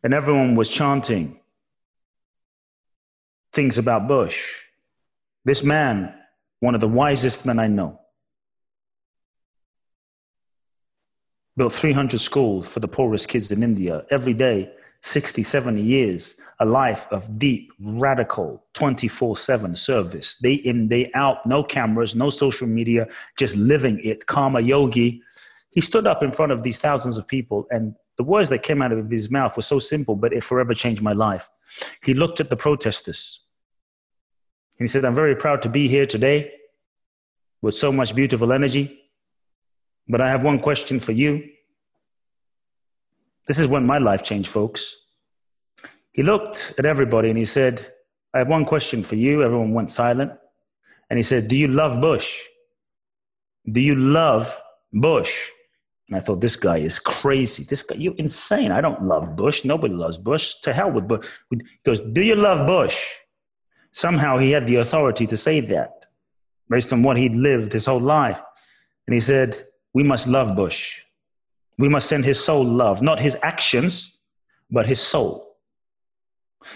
and 0.04 0.14
everyone 0.14 0.56
was 0.56 0.70
chanting 0.70 1.40
things 3.52 3.78
about 3.78 4.08
Bush. 4.08 4.54
This 5.46 5.64
man, 5.64 6.14
one 6.60 6.76
of 6.76 6.82
the 6.82 6.88
wisest 6.88 7.46
men 7.46 7.58
I 7.58 7.68
know, 7.68 8.00
built 11.58 11.74
300 11.74 12.20
schools 12.20 12.68
for 12.68 12.80
the 12.80 12.88
poorest 12.88 13.30
kids 13.30 13.52
in 13.52 13.64
India 13.64 14.06
every 14.10 14.34
day, 14.34 14.72
60, 15.02 15.44
70 15.44 15.82
years, 15.82 16.36
a 16.60 16.66
life 16.66 17.08
of 17.12 17.38
deep, 17.38 17.72
radical, 17.80 18.64
24 18.74 19.38
7 19.38 19.76
service, 19.76 20.38
day 20.38 20.54
in, 20.54 20.88
day 20.88 21.12
out, 21.14 21.46
no 21.46 21.64
cameras, 21.64 22.16
no 22.16 22.30
social 22.30 22.68
media, 22.68 23.08
just 23.38 23.56
living 23.56 24.00
it, 24.04 24.26
karma 24.26 24.60
yogi. 24.60 25.22
He 25.70 25.82
stood 25.82 26.08
up 26.08 26.24
in 26.24 26.32
front 26.32 26.52
of 26.52 26.64
these 26.64 26.78
thousands 26.78 27.18
of 27.18 27.28
people, 27.28 27.68
and 27.70 27.96
the 28.18 28.24
words 28.24 28.50
that 28.50 28.64
came 28.64 28.82
out 28.82 28.92
of 28.92 29.10
his 29.10 29.30
mouth 29.30 29.56
were 29.56 29.62
so 29.62 29.80
simple, 29.80 30.16
but 30.16 30.34
it 30.34 30.44
forever 30.44 30.74
changed 30.74 31.02
my 31.02 31.12
life. 31.12 31.50
He 32.04 32.14
looked 32.14 32.40
at 32.40 32.50
the 32.50 32.56
protesters 32.56 33.42
and 34.80 34.88
he 34.88 34.92
said, 34.92 35.06
I'm 35.06 35.16
very 35.16 35.36
proud 35.36 35.62
to 35.64 35.70
be 35.70 35.88
here 35.88 36.06
today 36.06 36.54
with 37.62 37.76
so 37.76 37.92
much 37.92 38.16
beautiful 38.16 38.52
energy. 38.52 39.02
But 40.08 40.22
I 40.22 40.30
have 40.30 40.44
one 40.44 40.60
question 40.60 41.00
for 41.00 41.12
you. 41.12 41.44
This 43.48 43.60
is 43.60 43.68
when 43.68 43.86
my 43.86 43.98
life 43.98 44.24
changed, 44.24 44.50
folks. 44.50 44.98
He 46.12 46.24
looked 46.24 46.74
at 46.78 46.86
everybody 46.86 47.30
and 47.30 47.38
he 47.38 47.46
said, 47.46 47.94
I 48.34 48.40
have 48.40 48.48
one 48.48 48.66
question 48.66 49.04
for 49.04 49.16
you. 49.16 49.44
Everyone 49.44 49.74
went 49.74 49.92
silent. 49.92 50.32
And 51.10 51.18
he 51.18 51.24
said, 51.24 51.48
Do 51.48 51.56
you 51.56 51.68
love 51.68 52.02
Bush? 52.02 52.40
Do 53.72 53.80
you 53.80 53.96
love 53.96 54.60
Bush? 54.92 55.50
And 56.08 56.18
I 56.18 56.20
thought, 56.20 56.40
this 56.40 56.56
guy 56.56 56.78
is 56.78 57.00
crazy. 57.00 57.64
This 57.64 57.82
guy, 57.82 57.96
you're 57.96 58.16
insane. 58.18 58.72
I 58.72 58.80
don't 58.80 59.04
love 59.04 59.36
Bush. 59.36 59.66
Nobody 59.66 59.94
loves 59.94 60.20
Bush. 60.20 60.56
To 60.62 60.74
hell 60.74 60.92
with 60.92 61.08
Bush. 61.08 61.28
He 61.50 61.62
goes, 61.84 62.00
Do 62.00 62.22
you 62.22 62.36
love 62.36 62.68
Bush? 62.68 62.98
Somehow 63.92 64.38
he 64.38 64.52
had 64.52 64.68
the 64.68 64.76
authority 64.76 65.26
to 65.28 65.38
say 65.38 65.62
that 65.62 66.06
based 66.70 66.92
on 66.94 67.04
what 67.04 67.18
he'd 67.18 67.36
lived 67.36 67.74
his 67.74 67.86
whole 67.86 68.02
life. 68.02 68.42
And 69.08 69.14
he 69.14 69.20
said, 69.20 69.66
we 69.96 70.04
must 70.04 70.28
love 70.28 70.58
Bush. 70.58 71.00
We 71.78 71.88
must 71.88 72.10
send 72.10 72.26
his 72.26 72.44
soul 72.44 72.66
love, 72.66 73.02
not 73.02 73.18
his 73.18 73.38
actions, 73.42 74.18
but 74.70 74.86
his 74.86 75.00
soul. 75.00 75.56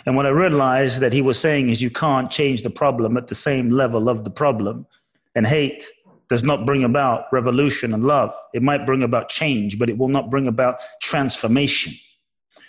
And 0.05 0.15
what 0.15 0.25
I 0.25 0.29
realized 0.29 1.01
that 1.01 1.11
he 1.11 1.21
was 1.21 1.37
saying 1.37 1.69
is 1.69 1.81
you 1.81 1.89
can't 1.89 2.31
change 2.31 2.63
the 2.63 2.69
problem 2.69 3.17
at 3.17 3.27
the 3.27 3.35
same 3.35 3.71
level 3.71 4.07
of 4.07 4.23
the 4.23 4.29
problem. 4.29 4.87
And 5.35 5.45
hate 5.45 5.83
does 6.29 6.45
not 6.45 6.65
bring 6.65 6.85
about 6.85 7.25
revolution 7.33 7.93
and 7.93 8.05
love. 8.05 8.33
It 8.53 8.63
might 8.63 8.85
bring 8.85 9.03
about 9.03 9.27
change, 9.27 9.77
but 9.77 9.89
it 9.89 9.97
will 9.97 10.07
not 10.07 10.29
bring 10.29 10.47
about 10.47 10.79
transformation. 11.01 11.93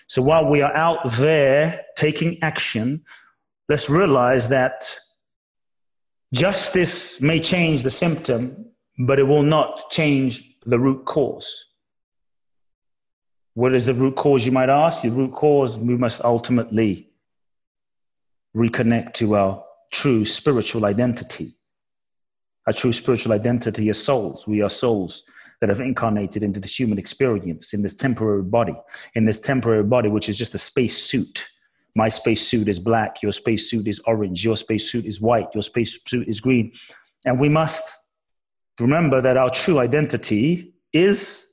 So 0.08 0.20
while 0.20 0.50
we 0.50 0.62
are 0.62 0.74
out 0.74 1.12
there 1.12 1.82
taking 1.96 2.42
action, 2.42 3.04
let's 3.68 3.88
realize 3.88 4.48
that 4.48 4.98
justice 6.34 7.20
may 7.20 7.38
change 7.38 7.84
the 7.84 7.90
symptom, 7.90 8.66
but 9.00 9.18
it 9.18 9.26
will 9.26 9.42
not 9.42 9.90
change 9.90 10.56
the 10.66 10.78
root 10.78 11.06
cause. 11.06 11.66
What 13.54 13.74
is 13.74 13.86
the 13.86 13.94
root 13.94 14.14
cause, 14.14 14.44
you 14.44 14.52
might 14.52 14.68
ask? 14.68 15.02
The 15.02 15.10
root 15.10 15.32
cause, 15.32 15.78
we 15.78 15.96
must 15.96 16.22
ultimately 16.22 17.08
reconnect 18.54 19.14
to 19.14 19.36
our 19.36 19.64
true 19.90 20.24
spiritual 20.24 20.84
identity. 20.84 21.56
Our 22.66 22.74
true 22.74 22.92
spiritual 22.92 23.32
identity 23.32 23.88
is 23.88 24.02
souls. 24.02 24.46
We 24.46 24.60
are 24.60 24.68
souls 24.68 25.24
that 25.60 25.70
have 25.70 25.80
incarnated 25.80 26.42
into 26.42 26.60
this 26.60 26.78
human 26.78 26.98
experience 26.98 27.72
in 27.72 27.82
this 27.82 27.94
temporary 27.94 28.42
body, 28.42 28.74
in 29.14 29.24
this 29.24 29.40
temporary 29.40 29.82
body, 29.82 30.10
which 30.10 30.28
is 30.28 30.36
just 30.36 30.54
a 30.54 30.58
space 30.58 30.96
suit. 30.96 31.48
My 31.94 32.10
space 32.10 32.46
suit 32.46 32.68
is 32.68 32.78
black, 32.78 33.22
your 33.22 33.32
space 33.32 33.70
suit 33.70 33.88
is 33.88 33.98
orange, 34.00 34.44
your 34.44 34.56
space 34.56 34.90
suit 34.92 35.06
is 35.06 35.20
white, 35.20 35.48
your 35.54 35.62
space 35.62 35.98
suit 36.06 36.28
is 36.28 36.40
green. 36.40 36.72
And 37.26 37.40
we 37.40 37.48
must 37.48 37.82
remember 38.80 39.20
that 39.20 39.36
our 39.36 39.50
true 39.50 39.78
identity 39.78 40.74
is 40.92 41.46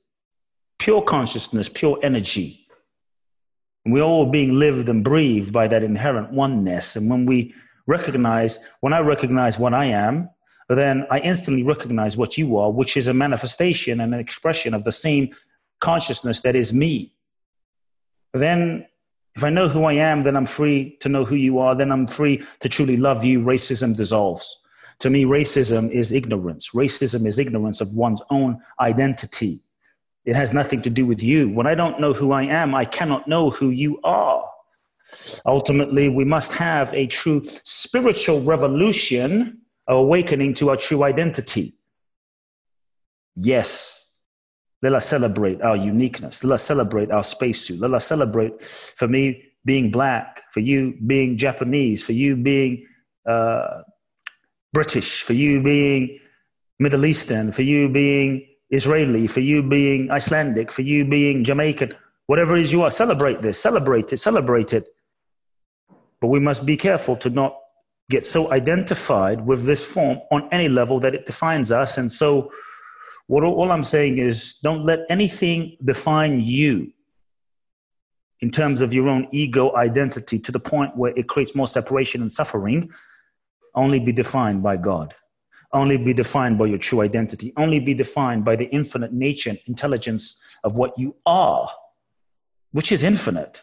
pure 0.78 1.02
consciousness, 1.02 1.68
pure 1.68 1.98
energy. 2.02 2.66
We're 3.84 4.02
all 4.02 4.26
being 4.26 4.52
lived 4.52 4.88
and 4.88 5.04
breathed 5.04 5.52
by 5.52 5.68
that 5.68 5.82
inherent 5.82 6.32
oneness. 6.32 6.96
And 6.96 7.08
when 7.08 7.26
we 7.26 7.54
recognize, 7.86 8.58
when 8.80 8.92
I 8.92 9.00
recognize 9.00 9.58
what 9.58 9.74
I 9.74 9.86
am, 9.86 10.28
then 10.68 11.06
I 11.10 11.20
instantly 11.20 11.62
recognize 11.62 12.16
what 12.16 12.36
you 12.36 12.58
are, 12.58 12.70
which 12.70 12.96
is 12.96 13.08
a 13.08 13.14
manifestation 13.14 14.00
and 14.00 14.12
an 14.12 14.20
expression 14.20 14.74
of 14.74 14.84
the 14.84 14.92
same 14.92 15.30
consciousness 15.80 16.42
that 16.42 16.54
is 16.54 16.74
me. 16.74 17.14
Then, 18.34 18.86
if 19.34 19.44
I 19.44 19.50
know 19.50 19.68
who 19.68 19.84
I 19.84 19.94
am, 19.94 20.22
then 20.22 20.36
I'm 20.36 20.46
free 20.46 20.98
to 21.00 21.08
know 21.08 21.24
who 21.24 21.36
you 21.36 21.58
are, 21.58 21.74
then 21.74 21.90
I'm 21.90 22.06
free 22.06 22.42
to 22.60 22.68
truly 22.68 22.96
love 22.98 23.24
you. 23.24 23.40
Racism 23.40 23.96
dissolves. 23.96 24.60
To 25.00 25.10
me, 25.10 25.24
racism 25.24 25.90
is 25.90 26.12
ignorance. 26.12 26.70
Racism 26.70 27.26
is 27.26 27.38
ignorance 27.38 27.80
of 27.80 27.92
one's 27.92 28.22
own 28.30 28.60
identity. 28.80 29.62
It 30.24 30.34
has 30.34 30.52
nothing 30.52 30.82
to 30.82 30.90
do 30.90 31.06
with 31.06 31.22
you. 31.22 31.48
When 31.48 31.66
I 31.66 31.74
don't 31.74 32.00
know 32.00 32.12
who 32.12 32.32
I 32.32 32.42
am, 32.42 32.74
I 32.74 32.84
cannot 32.84 33.28
know 33.28 33.50
who 33.50 33.70
you 33.70 34.00
are. 34.02 34.44
Ultimately, 35.46 36.08
we 36.08 36.24
must 36.24 36.52
have 36.52 36.92
a 36.92 37.06
true 37.06 37.42
spiritual 37.64 38.42
revolution, 38.42 39.58
awakening 39.86 40.54
to 40.54 40.70
our 40.70 40.76
true 40.76 41.04
identity. 41.04 41.74
Yes, 43.36 44.04
let 44.82 44.92
us 44.92 45.06
celebrate 45.06 45.62
our 45.62 45.76
uniqueness. 45.76 46.44
Let 46.44 46.56
us 46.56 46.64
celebrate 46.64 47.10
our 47.10 47.24
spacesuit. 47.24 47.80
Let 47.80 47.94
us 47.94 48.06
celebrate, 48.06 48.60
for 48.60 49.08
me, 49.08 49.44
being 49.64 49.90
black, 49.90 50.42
for 50.52 50.60
you 50.60 50.96
being 51.06 51.38
Japanese, 51.38 52.04
for 52.04 52.12
you 52.12 52.36
being 52.36 52.86
uh, 53.26 53.82
British, 54.72 55.22
for 55.22 55.32
you 55.32 55.62
being 55.62 56.18
Middle 56.78 57.04
Eastern, 57.06 57.52
for 57.52 57.62
you 57.62 57.88
being 57.88 58.46
Israeli, 58.70 59.26
for 59.26 59.40
you 59.40 59.62
being 59.62 60.10
Icelandic, 60.10 60.70
for 60.70 60.82
you 60.82 61.04
being 61.04 61.44
Jamaican, 61.44 61.94
whatever 62.26 62.56
it 62.56 62.62
is 62.62 62.72
you 62.72 62.82
are, 62.82 62.90
celebrate 62.90 63.40
this, 63.40 63.60
celebrate 63.60 64.12
it, 64.12 64.18
celebrate 64.18 64.72
it. 64.72 64.88
But 66.20 66.28
we 66.28 66.40
must 66.40 66.66
be 66.66 66.76
careful 66.76 67.16
to 67.16 67.30
not 67.30 67.56
get 68.10 68.24
so 68.24 68.52
identified 68.52 69.46
with 69.46 69.64
this 69.64 69.84
form 69.84 70.18
on 70.30 70.48
any 70.50 70.68
level 70.68 71.00
that 71.00 71.14
it 71.14 71.26
defines 71.26 71.70
us. 71.70 71.98
And 71.98 72.10
so, 72.10 72.50
what 73.26 73.44
all 73.44 73.70
I'm 73.70 73.84
saying 73.84 74.18
is 74.18 74.54
don't 74.62 74.84
let 74.84 75.00
anything 75.10 75.76
define 75.84 76.40
you 76.40 76.92
in 78.40 78.50
terms 78.50 78.80
of 78.80 78.94
your 78.94 79.08
own 79.08 79.26
ego 79.32 79.74
identity 79.76 80.38
to 80.38 80.52
the 80.52 80.60
point 80.60 80.96
where 80.96 81.12
it 81.16 81.28
creates 81.28 81.54
more 81.54 81.66
separation 81.66 82.22
and 82.22 82.32
suffering. 82.32 82.90
Only 83.78 83.98
be 83.98 84.12
defined 84.12 84.62
by 84.62 84.76
God 84.76 85.14
only 85.72 85.98
be 85.98 86.14
defined 86.14 86.58
by 86.58 86.66
your 86.66 86.78
true 86.78 87.02
identity, 87.02 87.52
only 87.56 87.80
be 87.80 87.94
defined 87.94 88.44
by 88.44 88.56
the 88.56 88.66
infinite 88.66 89.12
nature 89.12 89.50
and 89.50 89.58
intelligence 89.66 90.40
of 90.64 90.76
what 90.76 90.98
you 90.98 91.14
are, 91.26 91.68
which 92.72 92.90
is 92.90 93.02
infinite, 93.02 93.62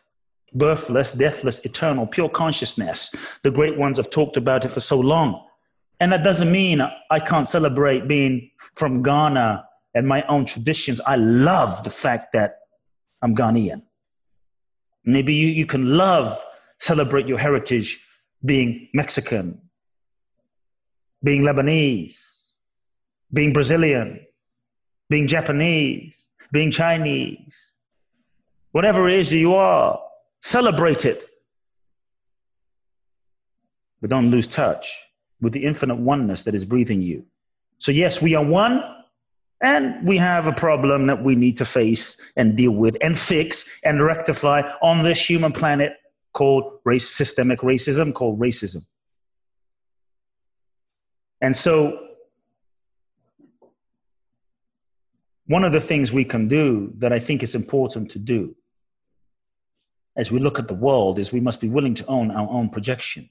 birthless, 0.53 1.13
deathless, 1.13 1.59
eternal, 1.65 2.05
pure 2.05 2.29
consciousness. 2.29 3.39
The 3.43 3.51
great 3.51 3.77
ones 3.77 3.97
have 3.97 4.11
talked 4.11 4.37
about 4.37 4.65
it 4.65 4.69
for 4.69 4.79
so 4.79 4.99
long. 4.99 5.43
And 5.99 6.11
that 6.11 6.23
doesn't 6.23 6.51
mean 6.51 6.81
I 7.09 7.19
can't 7.19 7.47
celebrate 7.47 8.07
being 8.07 8.51
from 8.75 9.01
Ghana 9.01 9.65
and 9.95 10.07
my 10.07 10.23
own 10.23 10.45
traditions. 10.45 11.01
I 11.05 11.15
love 11.15 11.83
the 11.83 11.89
fact 11.89 12.33
that 12.33 12.57
I'm 13.21 13.35
Ghanaian. 13.35 13.81
Maybe 15.05 15.33
you, 15.33 15.47
you 15.47 15.65
can 15.65 15.97
love, 15.97 16.43
celebrate 16.79 17.27
your 17.27 17.37
heritage 17.37 18.01
being 18.43 18.89
Mexican 18.93 19.61
being 21.25 21.41
Lebanese, 21.41 22.51
being 23.33 23.51
Brazilian, 23.51 24.25
being 25.09 25.27
Japanese, 25.27 26.27
being 26.51 26.69
Chinese, 26.69 27.73
whatever 28.71 29.09
it 29.09 29.15
is 29.15 29.31
that 29.31 29.37
you 29.37 29.55
are, 29.55 29.99
celebrate 30.39 31.03
it. 31.03 31.27
But 34.01 34.11
don't 34.11 34.29
lose 34.29 34.45
touch 34.45 35.03
with 35.41 35.51
the 35.51 35.65
infinite 35.65 35.97
oneness 35.97 36.43
that 36.43 36.53
is 36.53 36.63
breathing 36.63 37.01
you. 37.01 37.25
So, 37.79 37.91
yes, 37.91 38.21
we 38.21 38.35
are 38.35 38.45
one, 38.45 38.83
and 39.61 40.07
we 40.07 40.17
have 40.17 40.45
a 40.45 40.53
problem 40.53 41.07
that 41.07 41.23
we 41.23 41.35
need 41.35 41.57
to 41.57 41.65
face 41.65 42.21
and 42.35 42.55
deal 42.55 42.71
with 42.71 42.97
and 43.01 43.17
fix 43.17 43.79
and 43.83 44.03
rectify 44.03 44.61
on 44.83 45.01
this 45.01 45.27
human 45.27 45.51
planet 45.51 45.93
called 46.33 46.79
race, 46.83 47.09
systemic 47.09 47.61
racism, 47.61 48.13
called 48.13 48.39
racism. 48.39 48.85
And 51.41 51.55
so, 51.55 51.99
one 55.47 55.63
of 55.63 55.71
the 55.71 55.81
things 55.81 56.11
we 56.11 56.25
can 56.25 56.47
do 56.47 56.93
that 56.97 57.13
I 57.13 57.19
think 57.19 57.43
is 57.43 57.53
important 57.53 58.11
to 58.11 58.19
do 58.19 58.55
as 60.15 60.31
we 60.31 60.39
look 60.39 60.59
at 60.59 60.67
the 60.67 60.73
world 60.73 61.19
is 61.19 61.31
we 61.31 61.41
must 61.41 61.61
be 61.61 61.69
willing 61.69 61.93
to 61.95 62.05
own 62.07 62.31
our 62.31 62.49
own 62.49 62.69
projection. 62.69 63.29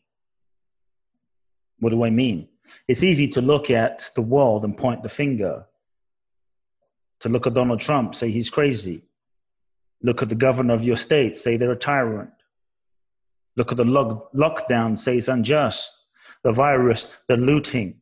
What 1.81 1.91
do 1.91 2.05
I 2.05 2.11
mean? 2.11 2.49
It's 2.87 3.03
easy 3.03 3.29
to 3.29 3.41
look 3.41 3.71
at 3.71 4.11
the 4.15 4.23
world 4.23 4.65
and 4.65 4.77
point 4.77 5.03
the 5.03 5.09
finger. 5.09 5.67
To 7.21 7.29
look 7.29 7.47
at 7.47 7.55
Donald 7.55 7.81
Trump, 7.81 8.15
say 8.15 8.31
he's 8.31 8.51
crazy. 8.51 9.03
Look 10.03 10.23
at 10.23 10.29
the 10.29 10.35
governor 10.35 10.75
of 10.75 10.83
your 10.83 10.97
state, 10.97 11.37
say 11.37 11.57
they're 11.57 11.73
a 11.73 11.77
tyrant. 11.77 12.31
Look 13.57 13.71
at 13.71 13.79
the 13.79 13.85
lock- 13.85 14.33
lockdown, 14.33 14.99
say 14.99 15.17
it's 15.17 15.29
unjust. 15.29 16.04
The 16.45 16.53
virus, 16.53 17.17
the 17.27 17.37
looting, 17.37 18.01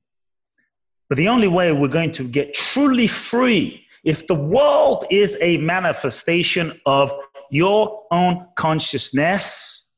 but 1.12 1.16
the 1.18 1.28
only 1.28 1.46
way 1.46 1.72
we're 1.72 1.88
going 1.88 2.12
to 2.12 2.24
get 2.24 2.54
truly 2.54 3.06
free 3.06 3.86
if 4.02 4.26
the 4.26 4.34
world 4.34 5.04
is 5.10 5.36
a 5.40 5.58
manifestation 5.58 6.80
of 6.86 7.12
your 7.50 8.04
own 8.10 8.46
consciousness, 8.56 9.88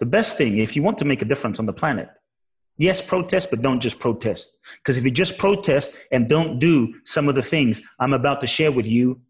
the 0.00 0.06
best 0.06 0.36
thing, 0.36 0.58
if 0.58 0.74
you 0.74 0.82
want 0.82 0.98
to 0.98 1.04
make 1.04 1.22
a 1.22 1.24
difference 1.24 1.60
on 1.60 1.66
the 1.66 1.72
planet, 1.72 2.08
yes, 2.76 3.00
protest, 3.00 3.50
but 3.50 3.62
don't 3.62 3.78
just 3.78 4.00
protest. 4.00 4.58
Because 4.78 4.98
if 4.98 5.04
you 5.04 5.10
just 5.10 5.38
protest 5.38 5.96
and 6.10 6.28
don't 6.28 6.58
do 6.58 6.92
some 7.04 7.28
of 7.28 7.36
the 7.36 7.42
things 7.42 7.82
I'm 8.00 8.12
about 8.12 8.40
to 8.40 8.46
share 8.46 8.72
with 8.72 8.86
you, 8.86 9.20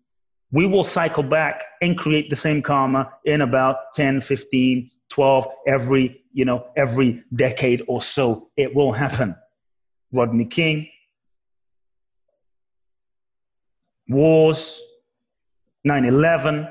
we 0.50 0.66
will 0.66 0.84
cycle 0.84 1.22
back 1.22 1.62
and 1.82 1.98
create 1.98 2.30
the 2.30 2.36
same 2.36 2.62
karma 2.62 3.12
in 3.24 3.42
about 3.42 3.92
10, 3.94 4.22
15, 4.22 4.90
12, 5.10 5.46
every, 5.66 6.22
you 6.32 6.44
know, 6.44 6.66
every 6.76 7.24
decade 7.34 7.82
or 7.88 8.00
so. 8.00 8.50
It 8.56 8.74
will 8.74 8.92
happen. 8.92 9.36
Rodney 10.12 10.46
King, 10.46 10.88
wars, 14.08 14.80
9 15.84 16.04
11. 16.04 16.68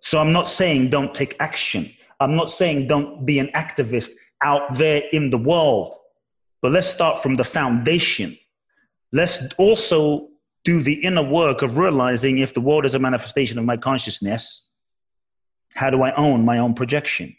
So 0.00 0.18
I'm 0.18 0.32
not 0.32 0.48
saying 0.48 0.90
don't 0.90 1.14
take 1.14 1.36
action. 1.38 1.92
I'm 2.20 2.34
not 2.34 2.50
saying 2.50 2.88
don't 2.88 3.26
be 3.26 3.38
an 3.38 3.48
activist 3.54 4.10
out 4.42 4.74
there 4.74 5.02
in 5.12 5.30
the 5.30 5.38
world. 5.38 5.94
But 6.62 6.72
let's 6.72 6.88
start 6.88 7.18
from 7.18 7.34
the 7.34 7.44
foundation. 7.44 8.36
Let's 9.12 9.38
also 9.58 10.28
do 10.64 10.82
the 10.82 10.94
inner 11.04 11.22
work 11.22 11.62
of 11.62 11.78
realizing 11.78 12.38
if 12.38 12.54
the 12.54 12.60
world 12.60 12.84
is 12.84 12.94
a 12.94 12.98
manifestation 12.98 13.58
of 13.58 13.64
my 13.64 13.76
consciousness, 13.76 14.70
how 15.74 15.90
do 15.90 16.02
I 16.02 16.14
own 16.14 16.44
my 16.44 16.58
own 16.58 16.74
projection? 16.74 17.36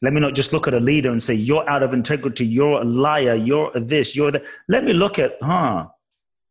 Let 0.00 0.12
me 0.12 0.20
not 0.20 0.34
just 0.34 0.52
look 0.52 0.66
at 0.66 0.74
a 0.74 0.80
leader 0.80 1.10
and 1.10 1.22
say, 1.22 1.34
you're 1.34 1.68
out 1.70 1.82
of 1.84 1.94
integrity, 1.94 2.44
you're 2.44 2.80
a 2.80 2.84
liar, 2.84 3.34
you're 3.34 3.70
a 3.74 3.80
this, 3.80 4.16
you're 4.16 4.32
that. 4.32 4.42
Let 4.68 4.84
me 4.84 4.92
look 4.92 5.18
at, 5.18 5.36
huh, 5.40 5.88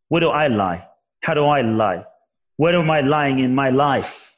where 0.07 0.21
do 0.21 0.29
I 0.29 0.47
lie? 0.47 0.87
How 1.21 1.33
do 1.33 1.45
I 1.45 1.61
lie? 1.61 2.05
Where 2.55 2.75
am 2.75 2.89
I 2.89 3.01
lying 3.01 3.39
in 3.39 3.53
my 3.53 3.69
life? 3.69 4.37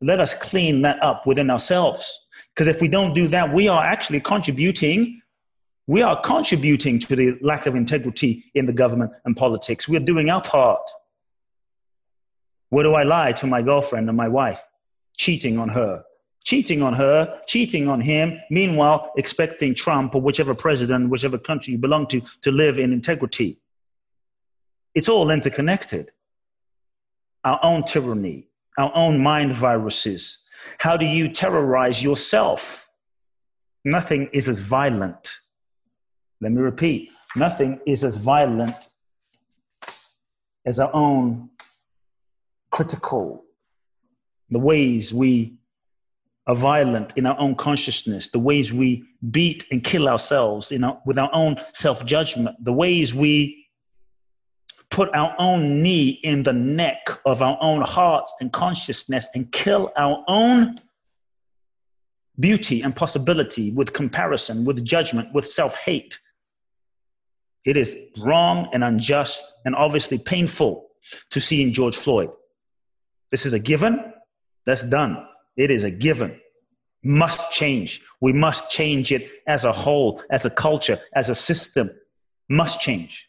Let 0.00 0.20
us 0.20 0.34
clean 0.34 0.82
that 0.82 1.02
up 1.02 1.26
within 1.26 1.50
ourselves. 1.50 2.26
Because 2.54 2.68
if 2.68 2.80
we 2.80 2.88
don't 2.88 3.14
do 3.14 3.28
that, 3.28 3.52
we 3.52 3.68
are 3.68 3.82
actually 3.82 4.20
contributing. 4.20 5.20
We 5.88 6.02
are 6.02 6.20
contributing 6.20 6.98
to 7.00 7.16
the 7.16 7.38
lack 7.40 7.64
of 7.64 7.74
integrity 7.74 8.44
in 8.54 8.66
the 8.66 8.74
government 8.74 9.12
and 9.24 9.34
politics. 9.34 9.88
We're 9.88 10.00
doing 10.00 10.28
our 10.28 10.42
part. 10.42 10.82
Where 12.68 12.84
do 12.84 12.92
I 12.92 13.04
lie 13.04 13.32
to 13.32 13.46
my 13.46 13.62
girlfriend 13.62 14.06
and 14.06 14.16
my 14.16 14.28
wife? 14.28 14.62
Cheating 15.16 15.58
on 15.58 15.70
her, 15.70 16.04
cheating 16.44 16.82
on 16.82 16.92
her, 16.92 17.40
cheating 17.46 17.88
on 17.88 18.02
him, 18.02 18.38
meanwhile 18.50 19.10
expecting 19.16 19.74
Trump 19.74 20.14
or 20.14 20.20
whichever 20.20 20.54
president, 20.54 21.08
whichever 21.08 21.38
country 21.38 21.72
you 21.72 21.78
belong 21.78 22.06
to, 22.08 22.20
to 22.42 22.52
live 22.52 22.78
in 22.78 22.92
integrity. 22.92 23.58
It's 24.94 25.08
all 25.08 25.30
interconnected. 25.30 26.10
Our 27.44 27.60
own 27.62 27.84
tyranny, 27.84 28.48
our 28.76 28.92
own 28.94 29.22
mind 29.22 29.54
viruses. 29.54 30.36
How 30.80 30.98
do 30.98 31.06
you 31.06 31.32
terrorize 31.32 32.02
yourself? 32.02 32.90
Nothing 33.86 34.28
is 34.34 34.50
as 34.50 34.60
violent 34.60 35.37
Let 36.40 36.52
me 36.52 36.60
repeat 36.60 37.10
nothing 37.36 37.80
is 37.86 38.04
as 38.04 38.16
violent 38.16 38.88
as 40.64 40.78
our 40.78 40.90
own 40.92 41.50
critical, 42.70 43.44
the 44.50 44.58
ways 44.58 45.12
we 45.12 45.58
are 46.46 46.54
violent 46.54 47.12
in 47.16 47.26
our 47.26 47.38
own 47.38 47.54
consciousness, 47.54 48.30
the 48.30 48.38
ways 48.38 48.72
we 48.72 49.04
beat 49.30 49.66
and 49.70 49.84
kill 49.84 50.08
ourselves 50.08 50.72
our, 50.72 51.00
with 51.04 51.18
our 51.18 51.30
own 51.32 51.56
self 51.72 52.04
judgment, 52.06 52.56
the 52.64 52.72
ways 52.72 53.14
we 53.14 53.66
put 54.90 55.14
our 55.14 55.34
own 55.38 55.82
knee 55.82 56.20
in 56.22 56.42
the 56.42 56.52
neck 56.52 57.08
of 57.26 57.42
our 57.42 57.58
own 57.60 57.82
hearts 57.82 58.32
and 58.40 58.52
consciousness 58.52 59.28
and 59.34 59.52
kill 59.52 59.92
our 59.96 60.24
own 60.28 60.80
beauty 62.40 62.82
and 62.82 62.96
possibility 62.96 63.70
with 63.72 63.92
comparison, 63.92 64.64
with 64.64 64.84
judgment, 64.84 65.32
with 65.34 65.46
self 65.46 65.76
hate. 65.76 66.18
It 67.64 67.76
is 67.76 67.96
wrong 68.18 68.68
and 68.72 68.82
unjust 68.82 69.44
and 69.64 69.74
obviously 69.74 70.18
painful 70.18 70.88
to 71.30 71.40
see 71.40 71.62
in 71.62 71.72
George 71.72 71.96
Floyd. 71.96 72.30
This 73.30 73.44
is 73.44 73.52
a 73.52 73.58
given. 73.58 74.12
That's 74.64 74.82
done. 74.82 75.26
It 75.56 75.70
is 75.70 75.84
a 75.84 75.90
given. 75.90 76.40
Must 77.02 77.52
change. 77.52 78.02
We 78.20 78.32
must 78.32 78.70
change 78.70 79.12
it 79.12 79.30
as 79.46 79.64
a 79.64 79.72
whole, 79.72 80.22
as 80.30 80.44
a 80.44 80.50
culture, 80.50 80.98
as 81.14 81.28
a 81.28 81.34
system. 81.34 81.90
Must 82.48 82.80
change. 82.80 83.28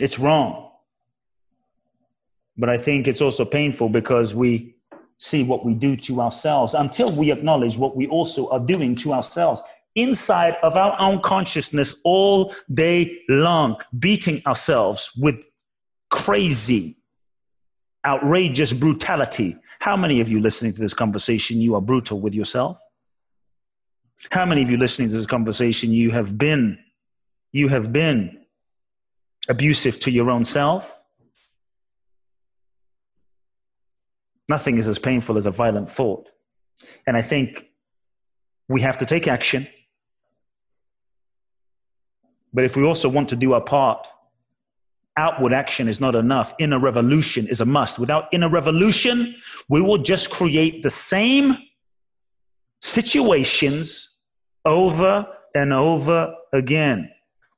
It's 0.00 0.18
wrong. 0.18 0.70
But 2.56 2.68
I 2.68 2.76
think 2.76 3.08
it's 3.08 3.20
also 3.20 3.44
painful 3.44 3.88
because 3.88 4.34
we 4.34 4.76
see 5.18 5.42
what 5.42 5.64
we 5.64 5.74
do 5.74 5.96
to 5.96 6.20
ourselves 6.20 6.74
until 6.74 7.10
we 7.12 7.32
acknowledge 7.32 7.78
what 7.78 7.96
we 7.96 8.06
also 8.06 8.48
are 8.50 8.60
doing 8.60 8.94
to 8.94 9.12
ourselves 9.12 9.62
inside 9.96 10.56
of 10.62 10.76
our 10.76 10.94
own 11.00 11.20
consciousness 11.20 11.96
all 12.04 12.54
day 12.72 13.20
long, 13.28 13.76
beating 13.98 14.42
ourselves 14.46 15.10
with 15.18 15.36
crazy, 16.10 16.96
outrageous 18.04 18.72
brutality. 18.72 19.56
How 19.80 19.96
many 19.96 20.20
of 20.20 20.28
you 20.28 20.38
listening 20.38 20.72
to 20.74 20.80
this 20.80 20.94
conversation, 20.94 21.60
you 21.60 21.74
are 21.74 21.80
brutal 21.80 22.20
with 22.20 22.34
yourself? 22.34 22.80
How 24.30 24.46
many 24.46 24.62
of 24.62 24.70
you 24.70 24.76
listening 24.76 25.08
to 25.08 25.14
this 25.14 25.26
conversation, 25.26 25.92
you 25.92 26.10
have 26.10 26.38
been, 26.38 26.78
you 27.52 27.68
have 27.68 27.92
been 27.92 28.44
abusive 29.48 29.98
to 30.00 30.10
your 30.10 30.30
own 30.30 30.44
self? 30.44 31.04
Nothing 34.48 34.78
is 34.78 34.88
as 34.88 34.98
painful 34.98 35.36
as 35.36 35.46
a 35.46 35.50
violent 35.50 35.90
thought. 35.90 36.28
And 37.06 37.16
I 37.16 37.22
think 37.22 37.66
we 38.68 38.80
have 38.82 38.98
to 38.98 39.06
take 39.06 39.26
action. 39.26 39.66
But 42.56 42.64
if 42.64 42.74
we 42.74 42.84
also 42.84 43.10
want 43.10 43.28
to 43.28 43.36
do 43.36 43.52
our 43.52 43.60
part, 43.60 44.08
outward 45.18 45.52
action 45.52 45.88
is 45.88 46.00
not 46.00 46.14
enough. 46.14 46.54
Inner 46.58 46.78
revolution 46.78 47.46
is 47.48 47.60
a 47.60 47.66
must. 47.66 47.98
Without 47.98 48.32
inner 48.32 48.48
revolution, 48.48 49.36
we 49.68 49.82
will 49.82 49.98
just 49.98 50.30
create 50.30 50.82
the 50.82 50.88
same 50.88 51.58
situations 52.80 54.16
over 54.64 55.26
and 55.54 55.74
over 55.74 56.34
again. 56.54 57.10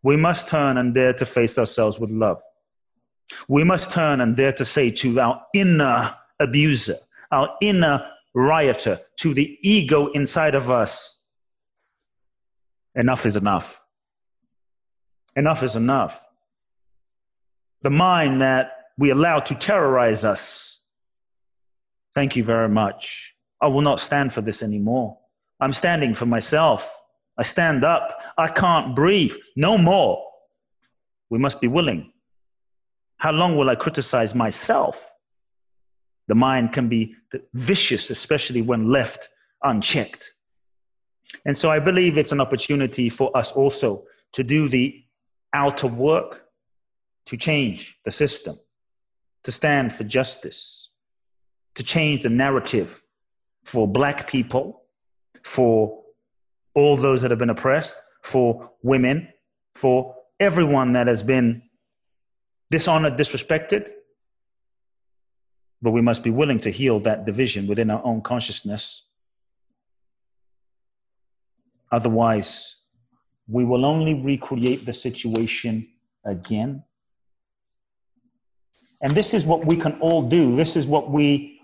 We 0.02 0.16
must 0.16 0.48
turn 0.48 0.76
and 0.78 0.92
dare 0.92 1.12
to 1.12 1.24
face 1.24 1.60
ourselves 1.60 2.00
with 2.00 2.10
love. 2.10 2.42
We 3.46 3.62
must 3.62 3.92
turn 3.92 4.20
and 4.20 4.34
dare 4.34 4.52
to 4.54 4.64
say 4.64 4.90
to 4.90 5.20
our 5.20 5.42
inner 5.54 6.12
abuser, 6.40 6.96
our 7.30 7.54
inner 7.62 8.04
rioter, 8.34 8.98
to 9.18 9.32
the 9.32 9.58
ego 9.62 10.08
inside 10.08 10.56
of 10.56 10.72
us, 10.72 11.20
enough 12.96 13.24
is 13.24 13.36
enough. 13.36 13.80
Enough 15.38 15.62
is 15.62 15.76
enough. 15.76 16.24
The 17.82 17.90
mind 17.90 18.40
that 18.40 18.72
we 18.98 19.10
allow 19.10 19.38
to 19.38 19.54
terrorize 19.54 20.24
us. 20.24 20.80
Thank 22.12 22.34
you 22.34 22.42
very 22.42 22.68
much. 22.68 23.34
I 23.62 23.68
will 23.68 23.82
not 23.82 24.00
stand 24.00 24.32
for 24.32 24.40
this 24.40 24.64
anymore. 24.64 25.16
I'm 25.60 25.72
standing 25.72 26.12
for 26.12 26.26
myself. 26.26 26.92
I 27.38 27.44
stand 27.44 27.84
up. 27.84 28.20
I 28.36 28.48
can't 28.48 28.96
breathe. 28.96 29.36
No 29.54 29.78
more. 29.78 30.24
We 31.30 31.38
must 31.38 31.60
be 31.60 31.68
willing. 31.68 32.12
How 33.18 33.30
long 33.30 33.56
will 33.56 33.70
I 33.70 33.76
criticize 33.76 34.34
myself? 34.34 35.08
The 36.26 36.34
mind 36.34 36.72
can 36.72 36.88
be 36.88 37.14
vicious, 37.54 38.10
especially 38.10 38.62
when 38.62 38.88
left 38.88 39.28
unchecked. 39.62 40.32
And 41.46 41.56
so 41.56 41.70
I 41.70 41.78
believe 41.78 42.18
it's 42.18 42.32
an 42.32 42.40
opportunity 42.40 43.08
for 43.08 43.36
us 43.36 43.52
also 43.52 44.02
to 44.32 44.42
do 44.42 44.68
the 44.68 45.04
outer 45.52 45.86
work 45.86 46.46
to 47.26 47.36
change 47.36 47.98
the 48.04 48.12
system, 48.12 48.56
to 49.44 49.52
stand 49.52 49.92
for 49.92 50.04
justice, 50.04 50.90
to 51.74 51.82
change 51.82 52.22
the 52.22 52.30
narrative 52.30 53.02
for 53.64 53.86
black 53.86 54.28
people, 54.28 54.82
for 55.42 56.02
all 56.74 56.96
those 56.96 57.22
that 57.22 57.30
have 57.30 57.38
been 57.38 57.50
oppressed, 57.50 57.96
for 58.22 58.70
women, 58.82 59.28
for 59.74 60.14
everyone 60.40 60.92
that 60.92 61.06
has 61.06 61.22
been 61.22 61.62
dishonored, 62.70 63.16
disrespected. 63.16 63.90
But 65.80 65.92
we 65.92 66.00
must 66.00 66.24
be 66.24 66.30
willing 66.30 66.60
to 66.60 66.70
heal 66.70 66.98
that 67.00 67.24
division 67.24 67.66
within 67.66 67.90
our 67.90 68.04
own 68.04 68.22
consciousness. 68.22 69.04
Otherwise, 71.92 72.77
we 73.48 73.64
will 73.64 73.84
only 73.84 74.14
recreate 74.14 74.84
the 74.84 74.92
situation 74.92 75.88
again. 76.24 76.84
And 79.00 79.12
this 79.12 79.32
is 79.32 79.46
what 79.46 79.66
we 79.66 79.76
can 79.76 79.98
all 80.00 80.28
do. 80.28 80.54
This 80.54 80.76
is 80.76 80.86
what 80.86 81.10
we 81.10 81.60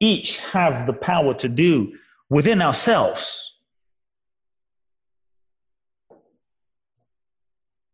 each 0.00 0.38
have 0.38 0.86
the 0.86 0.92
power 0.92 1.34
to 1.34 1.48
do 1.48 1.94
within 2.30 2.62
ourselves. 2.62 3.50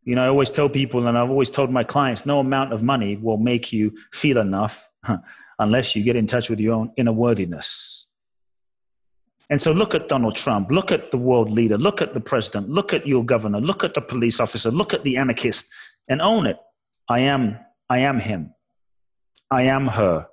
You 0.05 0.15
know, 0.15 0.25
I 0.25 0.29
always 0.29 0.51
tell 0.51 0.69
people, 0.69 1.07
and 1.07 1.17
I've 1.17 1.31
always 1.31 1.51
told 1.51 1.71
my 1.71 1.85
clients, 1.85 2.25
no 2.27 2.41
amount 2.41 2.73
of 2.73 2.83
money 2.83 3.17
will 3.17 3.37
make 3.37 3.73
you 3.73 3.93
feel 4.13 4.39
enough 4.39 4.89
unless 5.59 5.95
you 5.95 6.03
get 6.03 6.17
in 6.17 6.27
touch 6.27 6.49
with 6.49 6.59
your 6.59 6.75
own 6.75 6.93
inner 6.97 7.13
worthiness. 7.13 8.07
And 9.51 9.61
so 9.61 9.73
look 9.73 9.97
at 9.97 10.09
Donald 10.09 10.37
Trump, 10.37 10.71
look 10.71 10.93
at 10.93 11.11
the 11.11 11.19
world 11.19 11.51
leader, 11.51 11.77
look 11.77 12.01
at 12.01 12.15
the 12.15 12.21
president, 12.21 12.71
look 12.71 12.95
at 12.95 13.05
your 13.07 13.25
governor, 13.25 13.61
look 13.61 13.83
at 13.83 13.95
the 13.95 14.01
police 14.01 14.39
officer, 14.39 14.71
look 14.71 14.95
at 14.95 15.03
the 15.03 15.17
anarchist, 15.17 15.69
and 16.09 16.23
own 16.23 16.47
it. 16.47 16.57
I 17.09 17.21
am, 17.21 17.59
I 17.89 17.99
am 17.99 18.21
him. 18.21 18.55
I 19.51 19.63
am 19.63 19.89
her. 19.89 20.29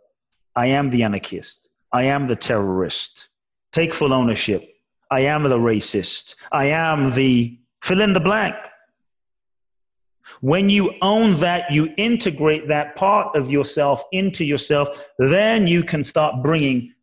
I 0.56 0.68
am 0.68 0.92
the 0.92 1.02
anarchist. 1.02 1.68
I 1.92 2.04
am 2.04 2.28
the 2.28 2.36
terrorist. 2.36 3.30
Take 3.74 3.96
full 3.96 4.14
ownership. 4.14 4.64
I 5.10 5.22
am 5.22 5.44
the 5.44 5.58
racist. 5.58 6.36
I 6.52 6.68
am 6.68 7.12
the 7.12 7.60
fill 7.82 8.02
in 8.02 8.14
the 8.14 8.20
blank. 8.20 8.56
When 10.42 10.70
you 10.70 10.94
own 11.02 11.40
that, 11.40 11.72
you 11.72 11.94
integrate 11.98 12.68
that 12.68 12.96
part 12.96 13.36
of 13.36 13.50
yourself 13.50 14.04
into 14.12 14.44
yourself, 14.44 15.08
then 15.18 15.66
you 15.66 15.84
can 15.84 16.04
start 16.04 16.44
bringing 16.44 16.94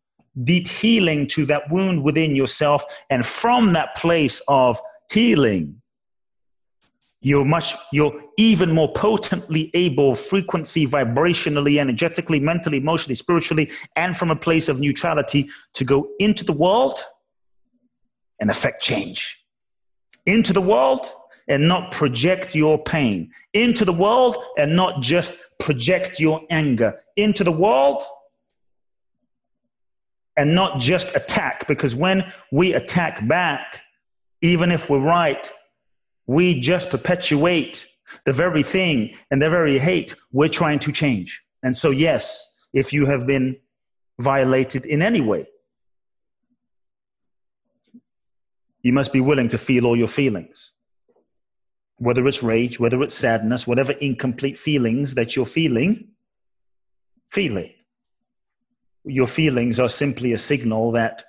deep 0.43 0.67
healing 0.67 1.27
to 1.29 1.47
that 1.47 1.71
wound 1.71 2.03
within 2.03 2.35
yourself. 2.35 2.85
And 3.11 3.25
from 3.25 3.73
that 3.75 3.95
place 3.97 4.43
of 4.49 4.81
healing, 5.11 5.81
you're 7.21 7.45
much, 7.45 7.75
you're 7.93 8.21
even 8.37 8.73
more 8.73 8.93
potently 8.93 9.71
able, 9.73 10.15
frequency, 10.15 10.87
vibrationally, 10.87 11.81
energetically, 11.81 12.39
mentally, 12.39 12.79
emotionally, 12.79 13.15
spiritually, 13.15 13.71
and 13.97 14.17
from 14.17 14.31
a 14.31 14.37
place 14.37 14.69
of 14.69 14.79
neutrality 14.79 15.49
to 15.75 15.85
go 15.85 16.09
into 16.19 16.45
the 16.45 16.53
world 16.53 16.99
and 18.41 18.51
affect 18.51 18.83
change. 18.83 19.43
Into 20.27 20.53
the 20.53 20.61
world 20.61 21.01
and 21.49 21.69
not 21.69 21.93
project 21.93 22.55
your 22.55 22.83
pain 22.83 23.31
into 23.53 23.85
the 23.85 23.93
world 23.93 24.37
and 24.57 24.75
not 24.75 25.03
just 25.03 25.35
project 25.59 26.19
your 26.19 26.41
anger 26.51 27.01
into 27.17 27.45
the 27.45 27.53
world 27.53 28.03
and 30.37 30.55
not 30.55 30.81
just 30.81 31.15
attack. 31.15 31.67
Because 31.67 31.95
when 31.95 32.33
we 32.51 32.75
attack 32.75 33.27
back, 33.27 33.81
even 34.43 34.71
if 34.71 34.91
we're 34.91 35.01
right, 35.01 35.51
we 36.27 36.61
just 36.61 36.91
perpetuate 36.91 37.87
the 38.25 38.33
very 38.33 38.63
thing 38.63 39.15
and 39.31 39.41
the 39.41 39.49
very 39.49 39.79
hate 39.79 40.15
we're 40.33 40.49
trying 40.49 40.79
to 40.81 40.93
change. 40.93 41.43
And 41.63 41.77
so, 41.77 41.91
yes, 41.91 42.45
if 42.73 42.93
you 42.93 43.07
have 43.07 43.27
been 43.27 43.57
violated 44.19 44.85
in 44.87 45.03
any 45.03 45.21
way, 45.21 45.47
you 48.83 48.93
must 48.93 49.13
be 49.13 49.21
willing 49.21 49.49
to 49.49 49.59
feel 49.59 49.87
all 49.87 49.97
your 49.97 50.09
feelings 50.09 50.75
whether 51.99 52.27
it's 52.27 52.43
rage, 52.43 52.81
whether 52.81 53.03
it's 53.03 53.15
sadness, 53.15 53.67
whatever 53.67 53.93
incomplete 53.93 54.59
feelings 54.59 55.15
that 55.15 55.37
you're 55.37 55.47
feeling, 55.47 56.09
feel 57.31 57.57
it. 57.57 57.75
Your 59.05 59.27
feelings 59.27 59.79
are 59.79 59.89
simply 59.89 60.33
a 60.33 60.39
signal 60.39 60.93
that 60.93 61.25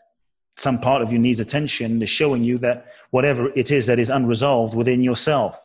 Some 0.58 0.80
part 0.80 1.02
of 1.02 1.12
you 1.12 1.20
needs 1.20 1.40
attention. 1.40 2.00
They're 2.00 2.08
showing 2.08 2.44
you 2.44 2.58
that 2.60 2.86
whatever 3.12 3.52
it 3.56 3.72
is 3.72 3.88
that 3.88 4.00
is 4.00 4.10
unresolved 4.10 4.74
within 4.74 5.04
yourself. 5.04 5.62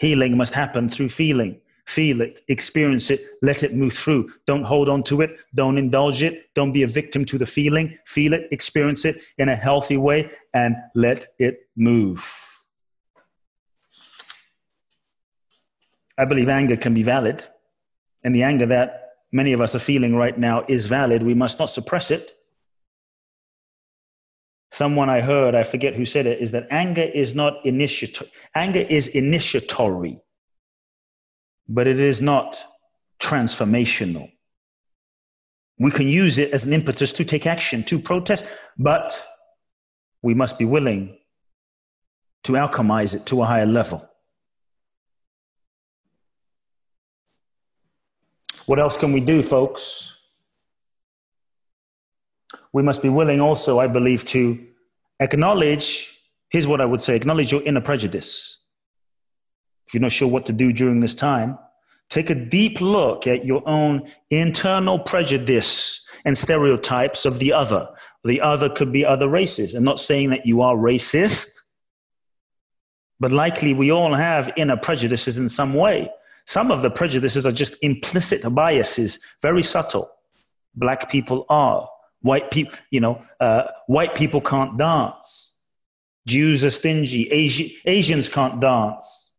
Healing 0.00 0.36
must 0.36 0.54
happen 0.54 0.88
through 0.88 1.10
feeling. 1.10 1.60
Feel 1.86 2.22
it, 2.22 2.40
experience 2.48 3.10
it, 3.10 3.20
let 3.42 3.62
it 3.62 3.74
move 3.74 3.92
through. 3.92 4.32
Don't 4.46 4.64
hold 4.64 4.88
on 4.88 5.02
to 5.04 5.20
it. 5.20 5.38
Don't 5.54 5.76
indulge 5.76 6.22
it. 6.22 6.46
Don't 6.54 6.72
be 6.72 6.82
a 6.82 6.86
victim 6.86 7.26
to 7.26 7.36
the 7.36 7.44
feeling. 7.44 7.98
Feel 8.06 8.32
it, 8.32 8.48
experience 8.50 9.04
it 9.04 9.20
in 9.36 9.50
a 9.50 9.54
healthy 9.54 9.98
way, 9.98 10.30
and 10.54 10.76
let 10.94 11.26
it 11.38 11.68
move. 11.76 12.26
I 16.16 16.24
believe 16.24 16.48
anger 16.48 16.78
can 16.78 16.94
be 16.94 17.02
valid. 17.02 17.44
And 18.22 18.34
the 18.34 18.44
anger 18.44 18.64
that 18.66 19.03
many 19.34 19.52
of 19.52 19.60
us 19.60 19.74
are 19.74 19.80
feeling 19.80 20.14
right 20.14 20.38
now 20.38 20.64
is 20.68 20.86
valid. 20.86 21.22
We 21.22 21.34
must 21.34 21.58
not 21.58 21.66
suppress 21.66 22.12
it. 22.12 22.30
Someone 24.70 25.10
I 25.10 25.20
heard, 25.20 25.54
I 25.54 25.64
forget 25.64 25.96
who 25.96 26.06
said 26.06 26.26
it, 26.26 26.40
is 26.40 26.52
that 26.52 26.68
anger 26.70 27.02
is 27.02 27.34
not 27.34 27.54
initiatory. 27.66 28.30
Anger 28.54 28.80
is 28.88 29.08
initiatory, 29.08 30.20
but 31.68 31.86
it 31.88 31.98
is 31.98 32.22
not 32.22 32.64
transformational. 33.20 34.30
We 35.78 35.90
can 35.90 36.06
use 36.06 36.38
it 36.38 36.52
as 36.52 36.64
an 36.64 36.72
impetus 36.72 37.12
to 37.14 37.24
take 37.24 37.46
action, 37.46 37.82
to 37.84 37.98
protest, 37.98 38.46
but 38.78 39.26
we 40.22 40.34
must 40.34 40.58
be 40.58 40.64
willing 40.64 41.18
to 42.44 42.52
alchemize 42.52 43.14
it 43.14 43.26
to 43.26 43.42
a 43.42 43.46
higher 43.46 43.66
level. 43.66 44.08
What 48.66 48.78
else 48.78 48.96
can 48.96 49.12
we 49.12 49.20
do, 49.20 49.42
folks? 49.42 50.12
We 52.72 52.82
must 52.82 53.02
be 53.02 53.08
willing 53.08 53.40
also, 53.40 53.78
I 53.78 53.86
believe, 53.86 54.24
to 54.26 54.66
acknowledge 55.20 56.10
here's 56.48 56.66
what 56.66 56.80
I 56.80 56.84
would 56.84 57.02
say 57.02 57.16
acknowledge 57.16 57.50
your 57.50 57.62
inner 57.62 57.80
prejudice. 57.80 58.58
If 59.86 59.94
you're 59.94 60.00
not 60.00 60.12
sure 60.12 60.28
what 60.28 60.46
to 60.46 60.52
do 60.52 60.72
during 60.72 61.00
this 61.00 61.14
time, 61.14 61.58
take 62.08 62.30
a 62.30 62.34
deep 62.34 62.80
look 62.80 63.26
at 63.26 63.44
your 63.44 63.62
own 63.68 64.10
internal 64.30 64.98
prejudice 64.98 66.06
and 66.24 66.38
stereotypes 66.38 67.26
of 67.26 67.38
the 67.38 67.52
other. 67.52 67.88
The 68.24 68.40
other 68.40 68.70
could 68.70 68.92
be 68.92 69.04
other 69.04 69.28
races. 69.28 69.74
I'm 69.74 69.84
not 69.84 70.00
saying 70.00 70.30
that 70.30 70.46
you 70.46 70.62
are 70.62 70.76
racist, 70.76 71.48
but 73.20 73.30
likely 73.30 73.74
we 73.74 73.90
all 73.90 74.14
have 74.14 74.52
inner 74.56 74.76
prejudices 74.76 75.38
in 75.38 75.48
some 75.48 75.74
way. 75.74 76.10
Some 76.46 76.70
of 76.70 76.82
the 76.82 76.90
prejudices 76.90 77.46
are 77.46 77.52
just 77.52 77.74
implicit 77.82 78.42
biases, 78.54 79.18
very 79.42 79.62
subtle. 79.62 80.10
Black 80.74 81.10
people 81.10 81.46
are. 81.48 81.88
White 82.20 82.50
people, 82.50 82.78
you 82.90 83.00
know, 83.00 83.22
uh, 83.40 83.64
white 83.86 84.14
people 84.14 84.40
can't 84.40 84.76
dance. 84.78 85.56
Jews 86.26 86.64
are 86.64 86.70
stingy. 86.70 87.30
Asi- 87.30 87.76
Asians 87.84 88.28
can't 88.28 88.60
dance. 88.60 89.30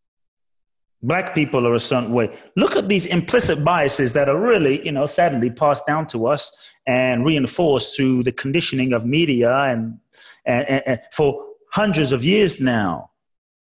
Black 1.01 1.35
people 1.35 1.67
are 1.67 1.75
a 1.75 1.79
certain 1.79 2.11
way. 2.13 2.35
Look 2.55 2.75
at 2.75 2.87
these 2.87 3.05
implicit 3.05 3.63
biases 3.63 4.13
that 4.13 4.29
are 4.29 4.39
really, 4.39 4.83
you 4.85 4.91
know, 4.91 5.05
sadly 5.05 5.49
passed 5.49 5.85
down 5.85 6.07
to 6.07 6.27
us 6.27 6.73
and 6.87 7.25
reinforced 7.25 7.95
through 7.95 8.23
the 8.23 8.31
conditioning 8.31 8.93
of 8.93 9.05
media 9.05 9.55
and, 9.55 9.99
and, 10.45 10.67
and, 10.67 10.83
and 10.85 10.99
for 11.11 11.43
hundreds 11.71 12.11
of 12.11 12.23
years 12.23 12.59
now. 12.59 13.11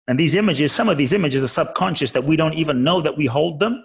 And 0.08 0.18
these 0.18 0.34
images, 0.34 0.72
some 0.72 0.88
of 0.88 0.96
these 0.98 1.12
images 1.12 1.42
are 1.42 1.48
subconscious 1.48 2.12
that 2.12 2.24
we 2.24 2.36
don't 2.36 2.54
even 2.54 2.84
know 2.84 3.00
that 3.00 3.16
we 3.16 3.26
hold 3.26 3.58
them 3.58 3.84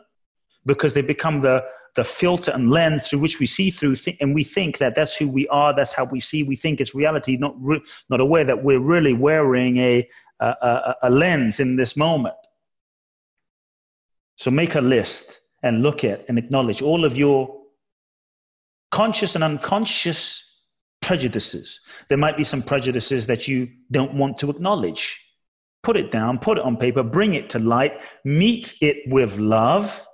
because 0.65 0.93
they 0.93 1.01
become 1.01 1.41
the, 1.41 1.63
the 1.95 2.03
filter 2.03 2.51
and 2.51 2.69
lens 2.69 3.03
through 3.03 3.19
which 3.19 3.39
we 3.39 3.47
see 3.47 3.71
through. 3.71 3.95
Th- 3.95 4.17
and 4.21 4.35
we 4.35 4.43
think 4.43 4.77
that 4.77 4.93
that's 4.93 5.15
who 5.15 5.27
we 5.27 5.47
are, 5.47 5.75
that's 5.75 5.93
how 5.93 6.05
we 6.05 6.19
see. 6.19 6.43
We 6.43 6.55
think 6.55 6.79
it's 6.79 6.93
reality, 6.93 7.37
not, 7.37 7.55
re- 7.59 7.81
not 8.09 8.19
aware 8.19 8.43
that 8.43 8.63
we're 8.63 8.79
really 8.79 9.13
wearing 9.13 9.77
a, 9.77 10.07
a, 10.39 10.45
a, 10.45 10.95
a 11.03 11.09
lens 11.09 11.59
in 11.59 11.75
this 11.75 11.97
moment. 11.97 12.35
So 14.35 14.51
make 14.51 14.75
a 14.75 14.81
list 14.81 15.41
and 15.63 15.81
look 15.81 16.03
at 16.03 16.25
and 16.27 16.37
acknowledge 16.37 16.81
all 16.81 17.05
of 17.05 17.17
your 17.17 17.61
conscious 18.91 19.35
and 19.35 19.43
unconscious 19.43 20.61
prejudices. 21.01 21.79
There 22.09 22.17
might 22.17 22.37
be 22.37 22.43
some 22.43 22.61
prejudices 22.61 23.25
that 23.27 23.47
you 23.47 23.69
don't 23.89 24.13
want 24.13 24.37
to 24.39 24.49
acknowledge 24.49 25.19
Put 25.83 25.97
it 25.97 26.11
down, 26.11 26.37
put 26.39 26.57
it 26.57 26.63
on 26.63 26.77
paper, 26.77 27.03
bring 27.03 27.33
it 27.33 27.49
to 27.51 27.59
light, 27.59 28.01
meet 28.23 28.75
it 28.81 28.97
with 29.07 29.39
love. 29.39 30.05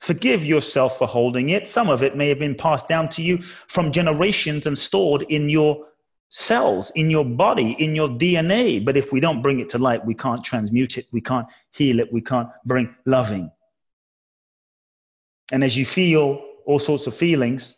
Forgive 0.00 0.44
yourself 0.44 0.98
for 0.98 1.06
holding 1.06 1.50
it. 1.50 1.68
Some 1.68 1.88
of 1.88 2.02
it 2.02 2.16
may 2.16 2.28
have 2.28 2.38
been 2.38 2.54
passed 2.54 2.88
down 2.88 3.08
to 3.10 3.22
you 3.22 3.38
from 3.38 3.92
generations 3.92 4.66
and 4.66 4.78
stored 4.78 5.22
in 5.22 5.48
your 5.48 5.86
cells, 6.28 6.90
in 6.94 7.10
your 7.10 7.24
body, 7.24 7.72
in 7.78 7.94
your 7.94 8.08
DNA. 8.08 8.84
But 8.84 8.96
if 8.96 9.12
we 9.12 9.20
don't 9.20 9.42
bring 9.42 9.60
it 9.60 9.68
to 9.70 9.78
light, 9.78 10.04
we 10.04 10.14
can't 10.14 10.44
transmute 10.44 10.98
it, 10.98 11.06
we 11.12 11.20
can't 11.20 11.46
heal 11.72 12.00
it, 12.00 12.12
we 12.12 12.20
can't 12.20 12.48
bring 12.64 12.94
loving. 13.04 13.50
And 15.52 15.62
as 15.62 15.76
you 15.76 15.86
feel 15.86 16.42
all 16.66 16.78
sorts 16.78 17.06
of 17.06 17.14
feelings, 17.14 17.74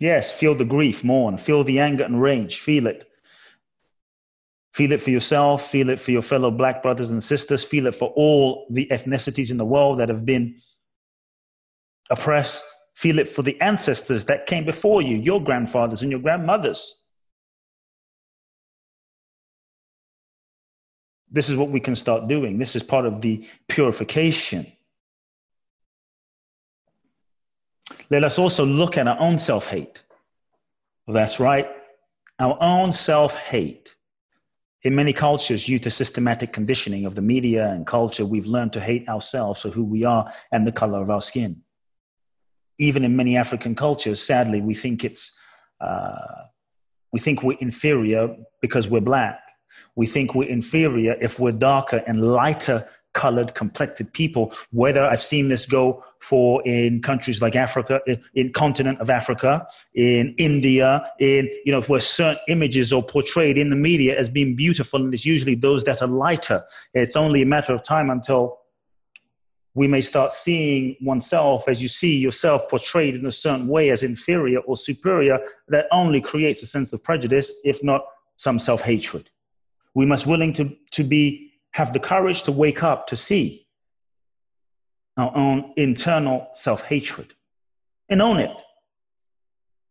yes, 0.00 0.32
feel 0.32 0.54
the 0.54 0.64
grief, 0.64 1.02
mourn, 1.02 1.38
feel 1.38 1.64
the 1.64 1.80
anger 1.80 2.04
and 2.04 2.22
rage, 2.22 2.60
feel 2.60 2.86
it. 2.86 3.08
Feel 4.74 4.90
it 4.90 5.00
for 5.00 5.10
yourself, 5.10 5.70
feel 5.70 5.88
it 5.88 6.00
for 6.00 6.10
your 6.10 6.20
fellow 6.20 6.50
black 6.50 6.82
brothers 6.82 7.12
and 7.12 7.22
sisters, 7.22 7.62
feel 7.62 7.86
it 7.86 7.94
for 7.94 8.12
all 8.16 8.66
the 8.70 8.88
ethnicities 8.90 9.52
in 9.52 9.56
the 9.56 9.64
world 9.64 10.00
that 10.00 10.08
have 10.08 10.26
been 10.26 10.60
oppressed. 12.10 12.64
Feel 12.96 13.20
it 13.20 13.28
for 13.28 13.42
the 13.42 13.60
ancestors 13.60 14.24
that 14.24 14.46
came 14.46 14.64
before 14.64 15.00
you, 15.00 15.16
your 15.16 15.42
grandfathers 15.42 16.02
and 16.02 16.10
your 16.10 16.20
grandmothers. 16.20 17.00
This 21.30 21.48
is 21.48 21.56
what 21.56 21.70
we 21.70 21.80
can 21.80 21.94
start 21.94 22.26
doing. 22.26 22.58
This 22.58 22.74
is 22.74 22.82
part 22.82 23.06
of 23.06 23.20
the 23.20 23.46
purification. 23.68 24.70
Let 28.10 28.24
us 28.24 28.40
also 28.40 28.64
look 28.64 28.98
at 28.98 29.06
our 29.06 29.20
own 29.20 29.38
self 29.38 29.66
hate. 29.66 30.02
That's 31.06 31.38
right, 31.38 31.68
our 32.40 32.56
own 32.60 32.92
self 32.92 33.36
hate. 33.36 33.93
In 34.84 34.94
many 34.94 35.14
cultures, 35.14 35.64
due 35.64 35.78
to 35.78 35.90
systematic 35.90 36.52
conditioning 36.52 37.06
of 37.06 37.14
the 37.14 37.22
media 37.22 37.70
and 37.70 37.86
culture, 37.86 38.26
we've 38.26 38.46
learned 38.46 38.74
to 38.74 38.80
hate 38.80 39.08
ourselves 39.08 39.62
for 39.62 39.70
who 39.70 39.82
we 39.82 40.04
are 40.04 40.30
and 40.52 40.66
the 40.66 40.72
color 40.72 41.02
of 41.02 41.08
our 41.08 41.22
skin. 41.22 41.62
Even 42.78 43.02
in 43.02 43.16
many 43.16 43.36
African 43.36 43.74
cultures, 43.74 44.20
sadly, 44.20 44.60
we 44.60 44.74
think 44.74 45.02
it's 45.02 45.38
uh, 45.80 46.44
we 47.12 47.20
think 47.20 47.42
we're 47.42 47.58
inferior 47.60 48.36
because 48.60 48.88
we're 48.88 49.00
black. 49.00 49.40
We 49.96 50.06
think 50.06 50.34
we're 50.34 50.48
inferior 50.48 51.16
if 51.20 51.40
we're 51.40 51.52
darker 51.52 52.02
and 52.06 52.20
lighter 52.20 52.86
colored, 53.14 53.54
complected 53.54 54.12
people. 54.12 54.52
Whether 54.70 55.04
I've 55.04 55.22
seen 55.22 55.48
this 55.48 55.64
go 55.66 56.04
for 56.20 56.62
in 56.66 57.00
countries 57.00 57.40
like 57.40 57.56
Africa, 57.56 58.00
in 58.34 58.52
continent 58.52 59.00
of 59.00 59.08
Africa, 59.08 59.66
in 59.94 60.34
India, 60.36 61.10
in 61.18 61.48
you 61.64 61.72
know 61.72 61.80
where 61.82 62.00
certain 62.00 62.42
images 62.48 62.92
are 62.92 63.02
portrayed 63.02 63.56
in 63.56 63.70
the 63.70 63.76
media 63.76 64.18
as 64.18 64.28
being 64.28 64.54
beautiful, 64.54 65.02
and 65.02 65.14
it's 65.14 65.24
usually 65.24 65.54
those 65.54 65.84
that 65.84 66.02
are 66.02 66.08
lighter. 66.08 66.62
It's 66.92 67.16
only 67.16 67.42
a 67.42 67.46
matter 67.46 67.72
of 67.72 67.82
time 67.82 68.10
until 68.10 68.58
we 69.76 69.88
may 69.88 70.00
start 70.00 70.32
seeing 70.32 70.96
oneself 71.00 71.68
as 71.68 71.82
you 71.82 71.88
see 71.88 72.16
yourself 72.16 72.68
portrayed 72.68 73.16
in 73.16 73.26
a 73.26 73.32
certain 73.32 73.66
way 73.66 73.90
as 73.90 74.02
inferior 74.02 74.60
or 74.60 74.76
superior 74.76 75.40
that 75.68 75.86
only 75.90 76.20
creates 76.20 76.62
a 76.62 76.66
sense 76.66 76.92
of 76.92 77.02
prejudice 77.02 77.52
if 77.64 77.82
not 77.82 78.04
some 78.36 78.58
self-hatred 78.58 79.30
we 79.94 80.04
must 80.04 80.26
willing 80.26 80.52
to, 80.52 80.76
to 80.90 81.04
be 81.04 81.52
have 81.74 81.92
the 81.92 81.98
courage 81.98 82.44
to 82.44 82.52
wake 82.52 82.84
up 82.84 83.08
to 83.08 83.16
see 83.16 83.66
our 85.16 85.32
own 85.34 85.72
internal 85.76 86.48
self 86.52 86.84
hatred 86.84 87.34
and 88.08 88.22
own 88.22 88.38
it. 88.38 88.62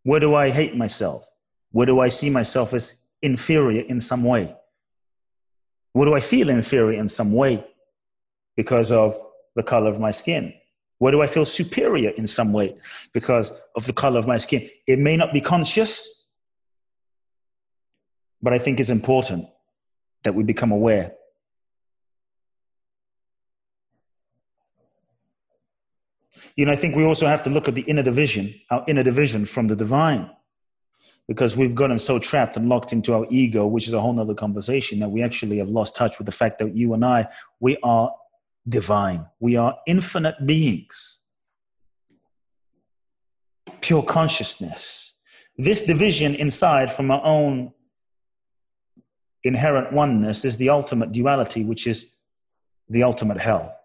Where 0.04 0.22
do 0.22 0.34
I 0.34 0.50
hate 0.50 0.78
myself? 0.78 1.30
Where 1.72 1.86
do 1.86 2.00
I 2.00 2.08
see 2.08 2.30
myself 2.30 2.74
as 2.74 2.94
inferior 3.22 3.82
in 3.82 4.00
some 4.00 4.24
way? 4.24 4.56
Where 5.92 6.06
do 6.06 6.14
I 6.14 6.22
feel 6.22 6.50
inferior 6.50 6.98
in 6.98 7.10
some 7.10 7.34
way 7.34 7.66
because 8.56 8.90
of 8.90 9.16
the 9.56 9.64
color 9.64 9.90
of 9.90 10.00
my 10.00 10.12
skin? 10.12 10.54
Where 11.00 11.12
do 11.12 11.22
I 11.22 11.28
feel 11.28 11.46
superior 11.46 12.12
in 12.12 12.28
some 12.28 12.54
way 12.54 12.78
because 13.12 13.52
of 13.76 13.86
the 13.88 13.94
color 13.94 14.20
of 14.20 14.28
my 14.28 14.38
skin? 14.38 14.70
It 14.88 15.00
may 15.00 15.18
not 15.18 15.34
be 15.34 15.42
conscious, 15.42 16.28
but 18.42 18.54
I 18.54 18.58
think 18.58 18.80
it's 18.80 18.90
important 18.90 19.48
that 20.24 20.34
we 20.34 20.44
become 20.44 20.72
aware 20.72 21.14
You 26.56 26.66
know, 26.66 26.72
I 26.72 26.76
think 26.76 26.96
we 26.96 27.04
also 27.04 27.28
have 27.28 27.44
to 27.44 27.50
look 27.50 27.68
at 27.68 27.76
the 27.76 27.82
inner 27.82 28.04
division, 28.04 28.54
our 28.70 28.84
inner 28.88 29.04
division 29.04 29.46
from 29.46 29.68
the 29.68 29.76
divine, 29.76 30.30
because 31.28 31.56
we've 31.56 31.76
gotten 31.76 32.00
so 32.00 32.20
trapped 32.20 32.58
and 32.58 32.68
locked 32.70 32.94
into 32.94 33.14
our 33.14 33.26
ego, 33.30 33.66
which 33.66 33.88
is 33.88 33.94
a 33.94 34.02
whole 34.02 34.14
nother 34.14 34.34
conversation, 34.34 35.00
that 35.00 35.10
we 35.10 35.24
actually 35.24 35.58
have 35.58 35.70
lost 35.70 35.96
touch 35.96 36.18
with 36.18 36.26
the 36.26 36.32
fact 36.32 36.60
that 36.60 36.76
you 36.76 36.94
and 36.94 37.06
I, 37.06 37.28
we 37.60 37.78
are 37.84 38.12
divine. 38.68 39.26
We 39.40 39.56
are 39.56 39.78
infinite 39.88 40.36
beings, 40.46 41.20
pure 43.82 44.04
consciousness. 44.04 45.14
This 45.58 45.86
division 45.86 46.36
inside 46.36 46.92
from 46.92 47.12
our 47.12 47.24
own 47.24 47.74
inherent 49.44 49.92
oneness 49.92 50.46
is 50.46 50.58
the 50.58 50.70
ultimate 50.70 51.12
duality, 51.12 51.64
which 51.64 51.86
is 51.88 52.16
the 52.90 53.04
ultimate 53.04 53.40
hell. 53.40 53.76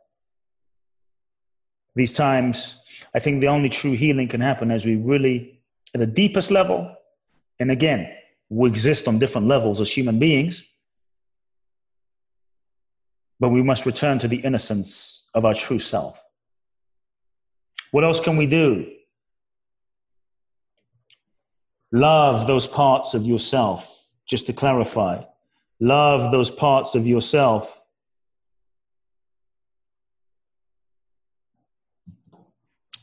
These 1.98 2.14
times, 2.14 2.80
I 3.12 3.18
think 3.18 3.40
the 3.40 3.48
only 3.48 3.68
true 3.68 3.90
healing 3.90 4.28
can 4.28 4.40
happen 4.40 4.70
as 4.70 4.86
we 4.86 4.94
really, 4.94 5.60
at 5.92 5.98
the 5.98 6.06
deepest 6.06 6.52
level, 6.52 6.94
and 7.58 7.72
again, 7.72 8.08
we 8.48 8.68
exist 8.68 9.08
on 9.08 9.18
different 9.18 9.48
levels 9.48 9.80
as 9.80 9.90
human 9.90 10.20
beings, 10.20 10.62
but 13.40 13.48
we 13.48 13.64
must 13.64 13.84
return 13.84 14.20
to 14.20 14.28
the 14.28 14.36
innocence 14.36 15.28
of 15.34 15.44
our 15.44 15.54
true 15.54 15.80
self. 15.80 16.22
What 17.90 18.04
else 18.04 18.20
can 18.20 18.36
we 18.36 18.46
do? 18.46 18.92
Love 21.90 22.46
those 22.46 22.68
parts 22.68 23.14
of 23.14 23.24
yourself, 23.24 24.06
just 24.24 24.46
to 24.46 24.52
clarify. 24.52 25.24
Love 25.80 26.30
those 26.30 26.48
parts 26.52 26.94
of 26.94 27.08
yourself. 27.08 27.84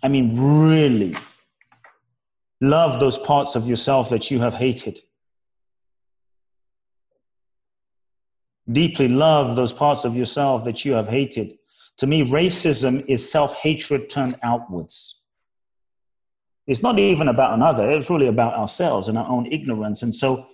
I 0.06 0.08
mean, 0.08 0.40
really 0.40 1.16
love 2.62 3.00
those 3.00 3.18
parts 3.18 3.56
of 3.56 3.68
yourself 3.68 4.12
that 4.12 4.30
you 4.30 4.38
have 4.38 4.54
hated. 4.54 5.00
Deeply 8.72 9.08
love 9.08 9.56
those 9.56 9.74
parts 9.74 10.06
of 10.06 10.16
yourself 10.16 10.64
that 10.66 10.86
you 10.86 10.94
have 10.94 11.08
hated. 11.08 11.58
To 11.98 12.06
me, 12.06 12.22
racism 12.22 13.04
is 13.08 13.28
self 13.28 13.56
hatred 13.56 14.08
turned 14.08 14.38
outwards. 14.44 15.24
It's 16.68 16.84
not 16.84 17.00
even 17.00 17.28
about 17.28 17.56
another, 17.56 17.90
it's 17.90 18.08
really 18.08 18.28
about 18.28 18.54
ourselves 18.54 19.08
and 19.08 19.18
our 19.18 19.28
own 19.28 19.48
ignorance. 19.48 20.04
And 20.04 20.14
so, 20.14 20.46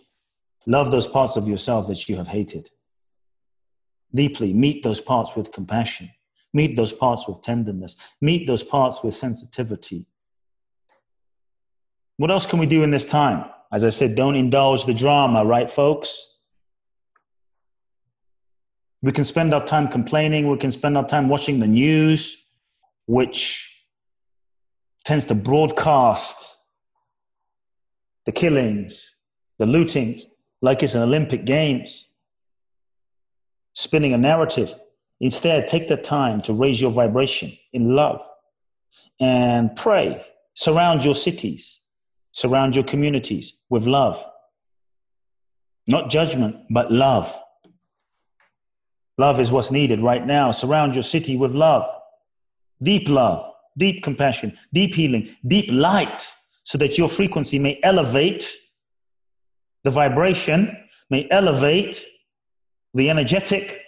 love 0.65 0.91
those 0.91 1.07
parts 1.07 1.35
of 1.35 1.49
yourself 1.49 1.87
that 1.87 2.07
you 2.07 2.15
have 2.15 2.29
hated. 2.29 2.69
Deeply 4.15 4.53
meet 4.53 4.81
those 4.81 5.01
parts 5.01 5.35
with 5.35 5.51
compassion, 5.51 6.09
meet 6.53 6.75
those 6.75 6.93
parts 6.93 7.27
with 7.27 7.41
tenderness, 7.41 7.95
meet 8.21 8.47
those 8.47 8.63
parts 8.63 9.03
with 9.03 9.15
sensitivity. 9.15 10.05
What 12.17 12.31
else 12.31 12.45
can 12.45 12.59
we 12.59 12.65
do 12.65 12.83
in 12.83 12.91
this 12.91 13.05
time? 13.05 13.49
As 13.71 13.85
I 13.85 13.89
said, 13.89 14.15
don't 14.15 14.35
indulge 14.35 14.85
the 14.85 14.93
drama, 14.93 15.45
right, 15.45 15.71
folks? 15.71 16.27
We 19.01 19.11
can 19.11 19.25
spend 19.25 19.53
our 19.53 19.65
time 19.65 19.87
complaining, 19.87 20.47
we 20.47 20.57
can 20.57 20.71
spend 20.71 20.97
our 20.97 21.07
time 21.07 21.29
watching 21.29 21.59
the 21.59 21.67
news, 21.67 22.45
which 23.07 23.67
tends 25.03 25.25
to 25.27 25.35
broadcast 25.35 26.59
the 28.25 28.31
killings, 28.31 29.15
the 29.57 29.65
lootings, 29.65 30.21
like 30.61 30.83
it's 30.83 30.93
an 30.93 31.01
Olympic 31.01 31.45
Games, 31.45 32.07
spinning 33.73 34.13
a 34.13 34.17
narrative. 34.17 34.73
Instead, 35.21 35.67
take 35.67 35.87
the 35.87 35.95
time 35.95 36.41
to 36.41 36.53
raise 36.53 36.81
your 36.81 36.91
vibration 36.91 37.57
in 37.71 37.95
love 37.95 38.27
and 39.21 39.73
pray. 39.77 40.25
Surround 40.53 41.05
your 41.05 41.15
cities, 41.15 41.79
surround 42.33 42.75
your 42.75 42.83
communities 42.83 43.61
with 43.69 43.87
love. 43.87 44.21
Not 45.87 46.09
judgment, 46.09 46.57
but 46.69 46.91
love. 46.91 47.33
Love 49.17 49.39
is 49.39 49.51
what's 49.51 49.71
needed 49.71 50.01
right 50.01 50.25
now. 50.25 50.51
Surround 50.51 50.95
your 50.95 51.03
city 51.03 51.37
with 51.37 51.53
love, 51.53 51.89
deep 52.81 53.07
love 53.07 53.51
deep 53.77 54.03
compassion, 54.03 54.57
deep 54.73 54.93
healing, 54.93 55.35
deep 55.47 55.69
light, 55.71 56.31
so 56.63 56.77
that 56.77 56.97
your 56.97 57.09
frequency 57.09 57.59
may 57.59 57.79
elevate 57.83 58.51
the 59.83 59.89
vibration, 59.89 60.77
may 61.09 61.27
elevate 61.31 62.05
the 62.93 63.09
energetic 63.09 63.81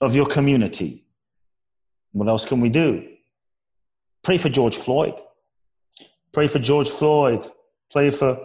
of 0.00 0.14
your 0.14 0.26
community. 0.26 1.04
What 2.12 2.28
else 2.28 2.44
can 2.44 2.60
we 2.60 2.68
do? 2.68 3.06
Pray 4.22 4.38
for 4.38 4.48
George 4.48 4.76
Floyd. 4.76 5.14
Pray 6.32 6.48
for 6.48 6.58
George 6.58 6.90
Floyd. 6.90 7.48
Pray 7.90 8.10
for 8.10 8.38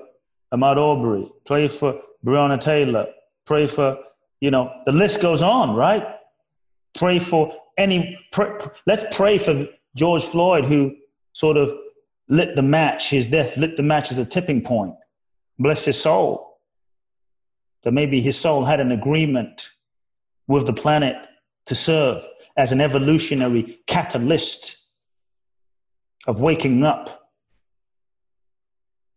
Ahmaud 0.54 0.78
Arbery. 0.78 1.32
Pray 1.46 1.68
for 1.68 2.00
Breonna 2.26 2.60
Taylor. 2.60 3.08
Pray 3.46 3.68
for, 3.68 3.98
you 4.42 4.52
know, 4.52 4.72
the 4.86 4.92
list 4.92 5.22
goes 5.22 5.42
on, 5.42 5.76
right? 5.76 6.04
pray 6.96 7.20
for 7.20 7.54
any, 7.78 8.18
pray, 8.32 8.52
let's 8.86 9.06
pray 9.16 9.38
for 9.38 9.68
George 9.96 10.26
Floyd, 10.26 10.66
who 10.66 10.96
sort 11.34 11.58
of 11.58 11.74
lit 12.28 12.56
the 12.56 12.62
match, 12.62 13.10
his 13.10 13.28
death 13.28 13.58
lit 13.58 13.78
the 13.78 13.84
match 13.84 14.12
as 14.12 14.18
a 14.18 14.26
tipping 14.26 14.62
point. 14.62 14.96
Bless 15.58 15.86
his 15.86 16.00
soul. 16.00 16.60
That 17.84 17.94
maybe 17.94 18.22
his 18.22 18.38
soul 18.38 18.66
had 18.66 18.80
an 18.80 18.92
agreement 18.92 19.70
with 20.48 20.66
the 20.66 20.74
planet 20.74 21.16
to 21.70 21.76
serve 21.76 22.24
as 22.58 22.72
an 22.72 22.82
evolutionary 22.82 23.80
catalyst 23.88 24.78
of 26.28 26.42
waking 26.42 26.84
up. 26.84 27.32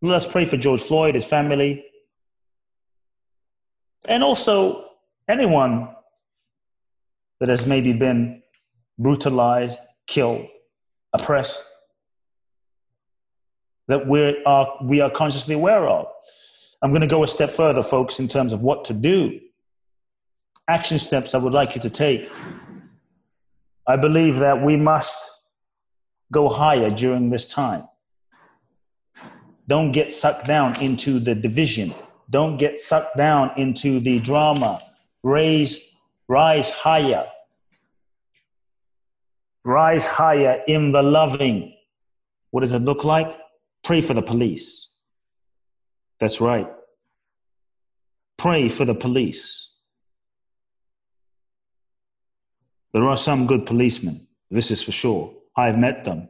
Let's 0.03 0.27
pray 0.27 0.45
for 0.45 0.57
George 0.57 0.83
Floyd, 0.83 1.15
his 1.15 1.27
family, 1.27 1.85
and 4.07 4.23
also 4.23 4.87
anyone 5.29 5.89
that 7.41 7.49
has 7.49 7.67
maybe 7.67 7.93
been 7.93 8.43
brutalized, 8.99 9.79
killed, 10.07 10.47
oppressed, 11.13 11.65
that 13.89 14.07
we 14.07 14.43
are, 14.45 14.77
we 14.85 15.01
are 15.01 15.11
consciously 15.11 15.55
aware 15.55 15.89
of. 15.89 16.07
I'm 16.83 16.91
going 16.91 17.01
to 17.01 17.07
go 17.07 17.23
a 17.23 17.29
step 17.29 17.51
further, 17.51 17.83
folks, 17.83 18.21
in 18.21 18.29
terms 18.29 18.53
of 18.53 18.63
what 18.63 18.85
to 18.87 18.95
do. 18.95 19.41
Action 20.69 20.99
steps 20.99 21.35
I 21.35 21.39
would 21.39 21.53
like 21.53 21.75
you 21.75 21.81
to 21.83 21.91
take. 21.91 22.31
I 23.87 23.97
believe 23.97 24.37
that 24.37 24.63
we 24.63 24.77
must 24.77 25.19
go 26.33 26.49
higher 26.49 26.91
during 26.91 27.31
this 27.31 27.49
time. 27.53 27.89
Don't 29.69 29.93
get 29.93 30.13
sucked 30.13 30.47
down 30.47 30.81
into 30.81 31.19
the 31.19 31.35
division. 31.35 31.95
Don't 32.31 32.57
get 32.57 32.79
sucked 32.79 33.17
down 33.17 33.53
into 33.57 34.01
the 34.01 34.19
drama. 34.21 34.79
Raise 35.23 35.93
Rise 36.33 36.71
higher. 36.71 37.27
Rise 39.65 40.07
higher 40.07 40.63
in 40.67 40.93
the 40.93 41.03
loving. 41.03 41.75
What 42.53 42.61
does 42.61 42.73
it 42.73 42.79
look 42.79 43.05
like? 43.05 43.39
Pray 43.85 44.01
for 44.01 44.15
the 44.15 44.23
police. 44.23 44.89
That's 46.21 46.41
right. 46.41 46.69
Pray 48.39 48.71
for 48.71 48.87
the 48.87 48.95
police. 48.95 49.69
There 52.93 53.09
are 53.09 53.17
some 53.17 53.47
good 53.47 53.67
policemen. 53.67 54.27
This 54.51 54.71
is 54.71 54.83
for 54.83 54.93
sure. 54.93 55.35
I've 55.57 55.79
met 55.79 56.05
them. 56.05 56.29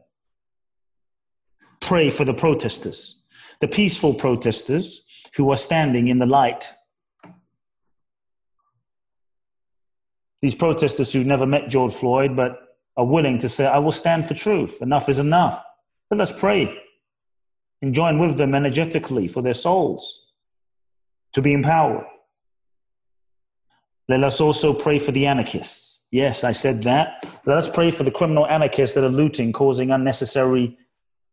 Pray 1.80 2.10
for 2.10 2.24
the 2.24 2.34
protesters, 2.34 3.22
the 3.60 3.68
peaceful 3.68 4.14
protesters 4.14 5.02
who 5.36 5.50
are 5.50 5.56
standing 5.56 6.08
in 6.08 6.18
the 6.18 6.26
light 6.26 6.72
these 10.42 10.54
protesters 10.56 11.12
who 11.12 11.24
never 11.24 11.46
met 11.46 11.70
George 11.70 11.94
Floyd 11.94 12.36
but 12.36 12.58
are 12.96 13.06
willing 13.06 13.38
to 13.38 13.48
say, 13.48 13.64
I 13.64 13.78
will 13.78 13.92
stand 13.92 14.26
for 14.26 14.34
truth. 14.34 14.82
Enough 14.82 15.08
is 15.08 15.18
enough. 15.18 15.62
Let 16.10 16.20
us 16.20 16.32
pray 16.32 16.78
and 17.80 17.94
join 17.94 18.18
with 18.18 18.36
them 18.36 18.54
energetically 18.54 19.28
for 19.28 19.40
their 19.40 19.54
souls 19.54 20.26
to 21.32 21.40
be 21.40 21.52
empowered. 21.52 22.04
Let 24.08 24.24
us 24.24 24.40
also 24.40 24.74
pray 24.74 24.98
for 24.98 25.12
the 25.12 25.26
anarchists. 25.26 25.91
Yes, 26.12 26.44
I 26.44 26.52
said 26.52 26.82
that. 26.82 27.24
Let 27.46 27.56
us 27.56 27.70
pray 27.70 27.90
for 27.90 28.04
the 28.04 28.10
criminal 28.10 28.46
anarchists 28.46 28.94
that 28.94 29.02
are 29.02 29.08
looting, 29.08 29.50
causing 29.50 29.90
unnecessary 29.90 30.76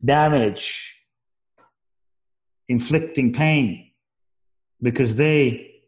damage, 0.04 0.96
inflicting 2.70 3.34
pain, 3.34 3.92
because 4.82 5.18
they 5.18 5.82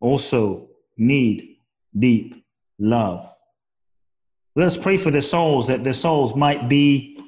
also 0.00 0.70
need 0.96 1.58
deep 1.96 2.42
love. 2.78 3.30
Let 4.56 4.68
us 4.68 4.78
pray 4.78 4.96
for 4.96 5.10
their 5.10 5.20
souls 5.20 5.66
that 5.66 5.84
their 5.84 5.92
souls 5.92 6.34
might 6.34 6.66
be 6.66 7.20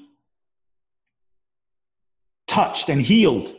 touched 2.46 2.88
and 2.88 3.02
healed 3.02 3.54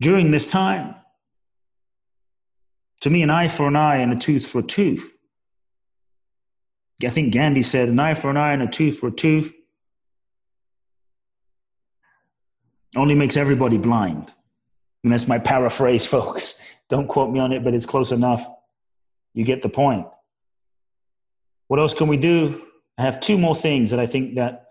during 0.00 0.30
this 0.30 0.46
time. 0.46 0.94
To 3.00 3.10
me, 3.10 3.22
an 3.22 3.30
eye 3.30 3.48
for 3.48 3.66
an 3.66 3.74
eye 3.74 3.96
and 3.96 4.12
a 4.12 4.16
tooth 4.16 4.46
for 4.46 4.60
a 4.60 4.62
tooth. 4.62 5.15
I 7.04 7.10
think 7.10 7.32
Gandhi 7.32 7.62
said, 7.62 7.88
an 7.88 7.98
eye 7.98 8.14
for 8.14 8.30
an 8.30 8.36
eye 8.36 8.52
and 8.52 8.62
a 8.62 8.66
tooth 8.66 8.98
for 8.98 9.08
a 9.08 9.12
tooth 9.12 9.54
only 12.96 13.14
makes 13.14 13.36
everybody 13.36 13.76
blind. 13.76 14.32
And 15.04 15.12
that's 15.12 15.28
my 15.28 15.38
paraphrase, 15.38 16.06
folks. 16.16 16.62
Don't 16.88 17.08
quote 17.08 17.30
me 17.30 17.40
on 17.40 17.52
it, 17.52 17.62
but 17.62 17.74
it's 17.74 17.86
close 17.86 18.12
enough. 18.12 18.46
You 19.34 19.44
get 19.44 19.62
the 19.62 19.68
point. 19.68 20.06
What 21.68 21.80
else 21.80 21.94
can 21.94 22.08
we 22.08 22.16
do? 22.16 22.62
I 22.96 23.02
have 23.02 23.20
two 23.20 23.36
more 23.36 23.54
things 23.54 23.90
that 23.90 24.00
I 24.00 24.06
think 24.06 24.36
that 24.36 24.66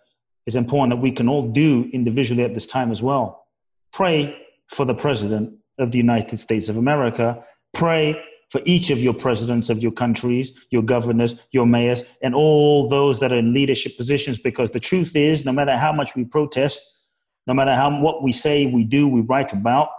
is 0.45 0.55
important 0.55 0.91
that 0.91 1.01
we 1.01 1.11
can 1.11 1.28
all 1.28 1.47
do 1.47 1.89
individually 1.93 2.43
at 2.43 2.53
this 2.53 2.65
time 2.65 2.89
as 2.89 3.03
well. 3.03 3.45
Pray 3.91 4.36
for 4.67 4.86
the 4.86 4.95
President 4.95 5.53
of 5.78 5.91
the 5.91 5.97
United 5.97 6.39
States 6.39 6.69
of 6.69 6.78
America. 6.78 7.43
Pray 7.73 8.19
for 8.56 8.62
each 8.64 8.89
of 8.89 8.99
your 8.99 9.14
presidents 9.14 9.70
of 9.70 9.84
your 9.84 9.91
countries, 9.91 10.66
your 10.70 10.82
governors, 10.82 11.45
your 11.51 11.66
mayors, 11.66 12.06
and 12.22 12.34
all 12.34 12.88
those 12.88 13.20
that 13.20 13.34
are 13.34 13.38
in 13.38 13.53
leadership 13.53 13.97
positions. 13.97 14.39
Because 14.39 14.72
the 14.72 14.80
truth 14.80 15.14
is, 15.14 15.43
no 15.43 15.51
matter 15.51 15.76
how 15.76 15.91
much 15.91 16.16
we 16.16 16.24
protest, 16.24 17.12
no 17.47 17.53
matter 17.53 17.76
how 17.76 17.99
what 17.99 18.24
we 18.24 18.32
say, 18.32 18.66
we 18.68 18.86
do, 18.86 19.10
we 19.10 19.20
write 19.20 19.51
about, 19.51 19.89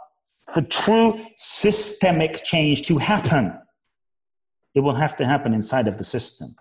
for 0.55 0.63
true 0.63 1.23
systemic 1.37 2.45
change 2.45 2.81
to 2.89 2.97
happen, 2.97 3.53
it 4.75 4.81
will 4.81 4.95
have 4.95 5.15
to 5.17 5.27
happen 5.27 5.53
inside 5.53 5.87
of 5.87 5.99
the 5.99 6.05
system. 6.05 6.57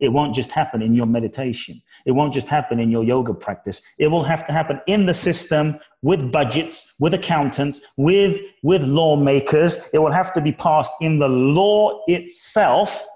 It 0.00 0.08
won't 0.08 0.34
just 0.34 0.50
happen 0.50 0.80
in 0.80 0.94
your 0.94 1.06
meditation. 1.06 1.80
It 2.06 2.12
won't 2.12 2.32
just 2.32 2.48
happen 2.48 2.80
in 2.80 2.90
your 2.90 3.04
yoga 3.04 3.34
practice. 3.34 3.82
It 3.98 4.08
will 4.08 4.24
have 4.24 4.46
to 4.46 4.52
happen 4.52 4.80
in 4.86 5.06
the 5.06 5.14
system 5.14 5.78
with 6.02 6.32
budgets, 6.32 6.94
with 6.98 7.12
accountants, 7.12 7.82
with, 7.96 8.40
with 8.62 8.82
lawmakers. 8.82 9.88
It 9.92 9.98
will 9.98 10.10
have 10.10 10.32
to 10.34 10.40
be 10.40 10.52
passed 10.52 10.92
in 11.00 11.18
the 11.18 11.28
law 11.28 12.02
itself 12.06 13.06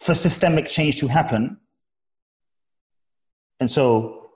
for 0.00 0.14
systemic 0.14 0.66
change 0.66 1.00
to 1.00 1.08
happen. 1.08 1.56
And 3.58 3.70
so 3.70 4.30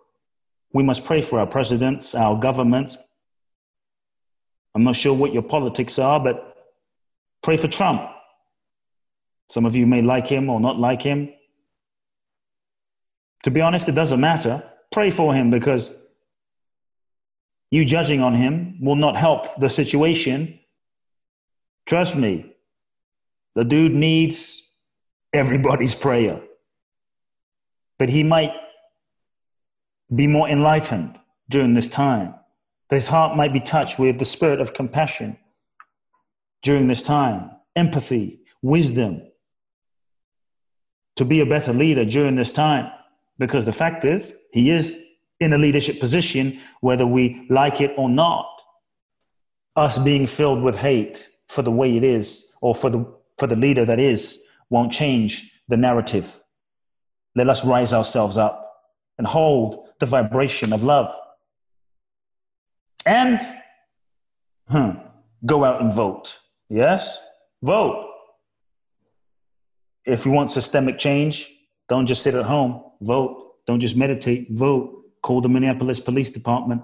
we 0.72 0.82
must 0.82 1.04
pray 1.04 1.20
for 1.20 1.38
our 1.40 1.46
presidents, 1.46 2.14
our 2.14 2.38
governments. 2.38 2.96
I'm 4.74 4.84
not 4.84 4.96
sure 4.96 5.14
what 5.14 5.34
your 5.34 5.42
politics 5.42 5.98
are, 5.98 6.20
but 6.20 6.56
pray 7.42 7.58
for 7.58 7.68
Trump. 7.68 8.08
Some 9.50 9.66
of 9.66 9.74
you 9.74 9.86
may 9.86 10.02
like 10.02 10.26
him 10.26 10.48
or 10.48 10.60
not 10.60 10.78
like 10.78 11.02
him. 11.02 11.32
To 13.44 13.50
be 13.50 13.60
honest, 13.60 13.88
it 13.88 13.94
doesn't 13.94 14.20
matter. 14.20 14.62
Pray 14.92 15.10
for 15.10 15.34
him 15.34 15.50
because 15.50 15.94
you 17.70 17.84
judging 17.84 18.20
on 18.20 18.34
him 18.34 18.78
will 18.80 18.96
not 18.96 19.16
help 19.16 19.56
the 19.56 19.68
situation. 19.68 20.58
Trust 21.86 22.16
me, 22.16 22.54
the 23.54 23.64
dude 23.64 23.94
needs 23.94 24.70
everybody's 25.32 25.94
prayer. 25.94 26.40
But 27.98 28.08
he 28.08 28.22
might 28.22 28.52
be 30.14 30.26
more 30.26 30.48
enlightened 30.48 31.18
during 31.48 31.74
this 31.74 31.88
time. 31.88 32.34
His 32.90 33.08
heart 33.08 33.36
might 33.36 33.52
be 33.52 33.60
touched 33.60 33.98
with 33.98 34.18
the 34.18 34.24
spirit 34.24 34.60
of 34.60 34.72
compassion 34.72 35.36
during 36.62 36.88
this 36.88 37.02
time, 37.02 37.50
empathy, 37.76 38.40
wisdom, 38.62 39.22
to 41.16 41.24
be 41.24 41.40
a 41.40 41.46
better 41.46 41.72
leader 41.72 42.04
during 42.04 42.36
this 42.36 42.52
time. 42.52 42.90
Because 43.38 43.64
the 43.64 43.72
fact 43.72 44.04
is, 44.04 44.32
he 44.52 44.70
is 44.70 44.98
in 45.40 45.52
a 45.52 45.58
leadership 45.58 46.00
position, 46.00 46.58
whether 46.80 47.06
we 47.06 47.46
like 47.48 47.80
it 47.80 47.94
or 47.96 48.08
not. 48.08 48.48
Us 49.76 49.98
being 49.98 50.26
filled 50.26 50.62
with 50.62 50.76
hate 50.76 51.28
for 51.48 51.62
the 51.62 51.70
way 51.70 51.96
it 51.96 52.02
is, 52.02 52.52
or 52.60 52.74
for 52.74 52.90
the, 52.90 53.06
for 53.38 53.46
the 53.46 53.56
leader 53.56 53.84
that 53.84 54.00
is, 54.00 54.42
won't 54.70 54.92
change 54.92 55.52
the 55.68 55.76
narrative. 55.76 56.42
Let 57.34 57.48
us 57.48 57.64
rise 57.64 57.92
ourselves 57.92 58.36
up 58.36 58.68
and 59.16 59.26
hold 59.26 59.88
the 60.00 60.06
vibration 60.06 60.72
of 60.72 60.82
love. 60.82 61.14
And 63.06 63.40
hmm, 64.68 64.90
go 65.46 65.64
out 65.64 65.80
and 65.80 65.92
vote. 65.92 66.38
Yes? 66.68 67.18
Vote. 67.62 68.06
If 70.04 70.26
we 70.26 70.32
want 70.32 70.50
systemic 70.50 70.98
change, 70.98 71.50
don't 71.88 72.06
just 72.06 72.22
sit 72.22 72.34
at 72.34 72.44
home 72.44 72.82
vote. 73.00 73.54
Don't 73.66 73.80
just 73.80 73.96
meditate, 73.96 74.48
vote. 74.50 75.04
Call 75.22 75.40
the 75.40 75.48
Minneapolis 75.48 76.00
Police 76.00 76.30
Department. 76.30 76.82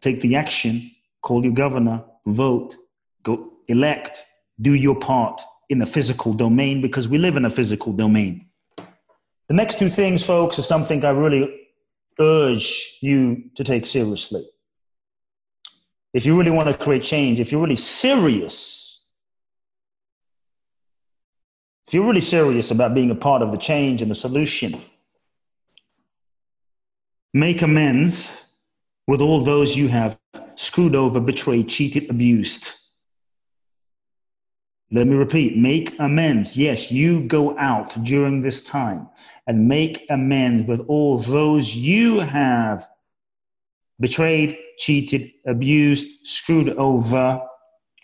Take 0.00 0.20
the 0.20 0.36
action. 0.36 0.90
Call 1.20 1.44
your 1.44 1.52
governor. 1.52 2.04
Vote. 2.26 2.76
Go 3.22 3.52
elect. 3.68 4.24
Do 4.60 4.74
your 4.74 4.98
part 4.98 5.40
in 5.68 5.78
the 5.78 5.86
physical 5.86 6.32
domain 6.32 6.80
because 6.80 7.08
we 7.08 7.18
live 7.18 7.36
in 7.36 7.44
a 7.44 7.50
physical 7.50 7.92
domain. 7.92 8.46
The 9.48 9.54
next 9.54 9.78
two 9.78 9.88
things, 9.88 10.22
folks, 10.22 10.58
are 10.58 10.62
something 10.62 11.04
I 11.04 11.10
really 11.10 11.68
urge 12.18 12.98
you 13.00 13.44
to 13.56 13.64
take 13.64 13.86
seriously. 13.86 14.44
If 16.14 16.26
you 16.26 16.36
really 16.38 16.50
want 16.50 16.68
to 16.68 16.74
create 16.74 17.02
change, 17.02 17.40
if 17.40 17.50
you're 17.50 17.60
really 17.60 17.76
serious, 17.76 18.81
if 21.92 21.96
you're 21.96 22.06
really 22.06 22.20
serious 22.20 22.70
about 22.70 22.94
being 22.94 23.10
a 23.10 23.14
part 23.14 23.42
of 23.42 23.52
the 23.52 23.58
change 23.58 24.00
and 24.00 24.10
the 24.10 24.14
solution, 24.14 24.80
Make 27.34 27.62
amends 27.62 28.46
with 29.06 29.22
all 29.22 29.42
those 29.42 29.74
you 29.74 29.88
have 29.88 30.18
screwed 30.54 30.94
over, 30.94 31.18
betrayed, 31.18 31.68
cheated, 31.68 32.10
abused. 32.10 32.72
Let 34.90 35.06
me 35.06 35.16
repeat 35.16 35.56
make 35.56 35.98
amends. 35.98 36.58
Yes, 36.58 36.92
you 36.92 37.22
go 37.22 37.58
out 37.58 37.96
during 38.04 38.42
this 38.42 38.62
time 38.62 39.08
and 39.46 39.66
make 39.66 40.04
amends 40.10 40.66
with 40.66 40.80
all 40.88 41.18
those 41.18 41.74
you 41.74 42.20
have 42.20 42.86
betrayed, 43.98 44.58
cheated, 44.76 45.30
abused, 45.46 46.26
screwed 46.26 46.68
over, 46.76 47.40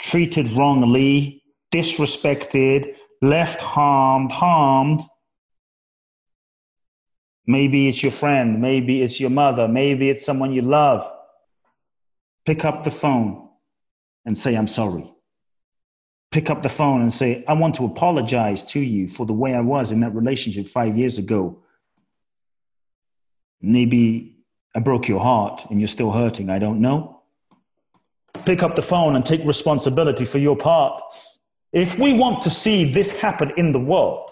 treated 0.01 0.51
wrongly, 0.53 1.43
disrespected, 1.71 2.95
left 3.21 3.61
harmed, 3.61 4.33
harmed, 4.33 5.03
Maybe 7.49 7.89
it's 7.89 8.03
your 8.03 8.13
friend. 8.13 8.61
Maybe 8.61 9.01
it's 9.01 9.19
your 9.19 9.31
mother. 9.31 9.67
Maybe 9.67 10.11
it's 10.11 10.25
someone 10.25 10.53
you 10.53 10.61
love. 10.61 11.03
Pick 12.45 12.67
up 12.67 12.85
the 12.85 12.91
phone 12.91 13.49
and 14.27 14.39
say, 14.39 14.55
I'm 14.55 14.67
sorry. 14.67 15.11
Pick 16.31 16.51
up 16.51 16.63
the 16.63 16.69
phone 16.69 17.01
and 17.01 17.11
say, 17.11 17.43
I 17.49 17.55
want 17.55 17.77
to 17.77 17.87
apologize 17.87 18.67
to 18.67 18.81
you 18.81 19.09
for 19.09 19.25
the 19.25 19.33
way 19.33 19.55
I 19.55 19.63
was 19.63 19.93
in 19.93 20.01
that 20.01 20.15
relationship 20.15 20.69
five 20.69 20.99
years 20.99 21.17
ago. 21.17 21.63
Maybe 23.63 24.37
I 24.77 24.81
broke 24.81 25.09
your 25.09 25.21
heart 25.21 25.65
and 25.71 25.81
you're 25.81 25.89
still 25.89 26.13
hurting. 26.13 26.51
I 26.51 26.59
don't 26.59 26.83
know. 26.83 27.23
Pick 28.45 28.63
up 28.63 28.75
the 28.75 28.83
phone 28.83 29.17
and 29.17 29.25
take 29.25 29.43
responsibility 29.47 30.27
for 30.27 30.37
your 30.37 30.55
part. 30.55 31.03
If 31.73 31.99
we 31.99 32.15
want 32.15 32.43
to 32.43 32.51
see 32.51 32.85
this 32.85 33.21
happen 33.21 33.53
in 33.57 33.73
the 33.73 33.79
world, 33.79 34.31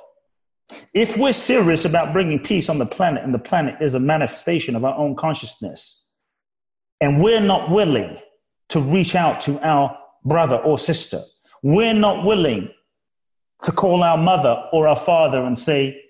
if 0.94 1.16
we're 1.16 1.32
serious 1.32 1.84
about 1.84 2.12
bringing 2.12 2.38
peace 2.38 2.68
on 2.68 2.78
the 2.78 2.86
planet, 2.86 3.22
and 3.22 3.34
the 3.34 3.38
planet 3.38 3.80
is 3.80 3.94
a 3.94 4.00
manifestation 4.00 4.74
of 4.74 4.84
our 4.84 4.96
own 4.96 5.14
consciousness, 5.14 6.10
and 7.00 7.22
we're 7.22 7.40
not 7.40 7.70
willing 7.70 8.18
to 8.70 8.80
reach 8.80 9.14
out 9.14 9.40
to 9.42 9.60
our 9.66 9.96
brother 10.24 10.56
or 10.56 10.78
sister, 10.78 11.20
we're 11.62 11.94
not 11.94 12.24
willing 12.24 12.70
to 13.64 13.72
call 13.72 14.02
our 14.02 14.18
mother 14.18 14.64
or 14.72 14.88
our 14.88 14.96
father 14.96 15.42
and 15.42 15.58
say, 15.58 16.02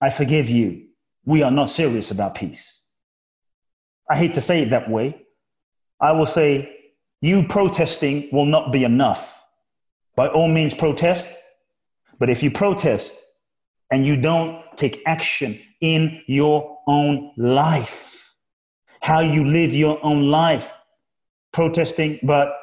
I 0.00 0.10
forgive 0.10 0.48
you, 0.48 0.86
we 1.24 1.42
are 1.42 1.50
not 1.50 1.68
serious 1.68 2.10
about 2.10 2.34
peace. 2.34 2.84
I 4.08 4.16
hate 4.16 4.34
to 4.34 4.40
say 4.40 4.62
it 4.62 4.70
that 4.70 4.90
way. 4.90 5.22
I 6.00 6.12
will 6.12 6.26
say, 6.26 6.76
you 7.20 7.46
protesting 7.46 8.28
will 8.32 8.46
not 8.46 8.72
be 8.72 8.84
enough. 8.84 9.39
By 10.16 10.28
all 10.28 10.48
means, 10.48 10.74
protest. 10.74 11.34
But 12.18 12.30
if 12.30 12.42
you 12.42 12.50
protest 12.50 13.16
and 13.90 14.06
you 14.06 14.20
don't 14.20 14.62
take 14.76 15.02
action 15.06 15.60
in 15.80 16.22
your 16.26 16.78
own 16.86 17.32
life, 17.36 18.34
how 19.00 19.20
you 19.20 19.44
live 19.44 19.72
your 19.72 19.98
own 20.02 20.28
life, 20.28 20.76
protesting, 21.52 22.18
but 22.22 22.54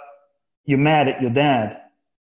you're 0.66 0.78
mad 0.78 1.08
at 1.08 1.22
your 1.22 1.32
dad 1.32 1.82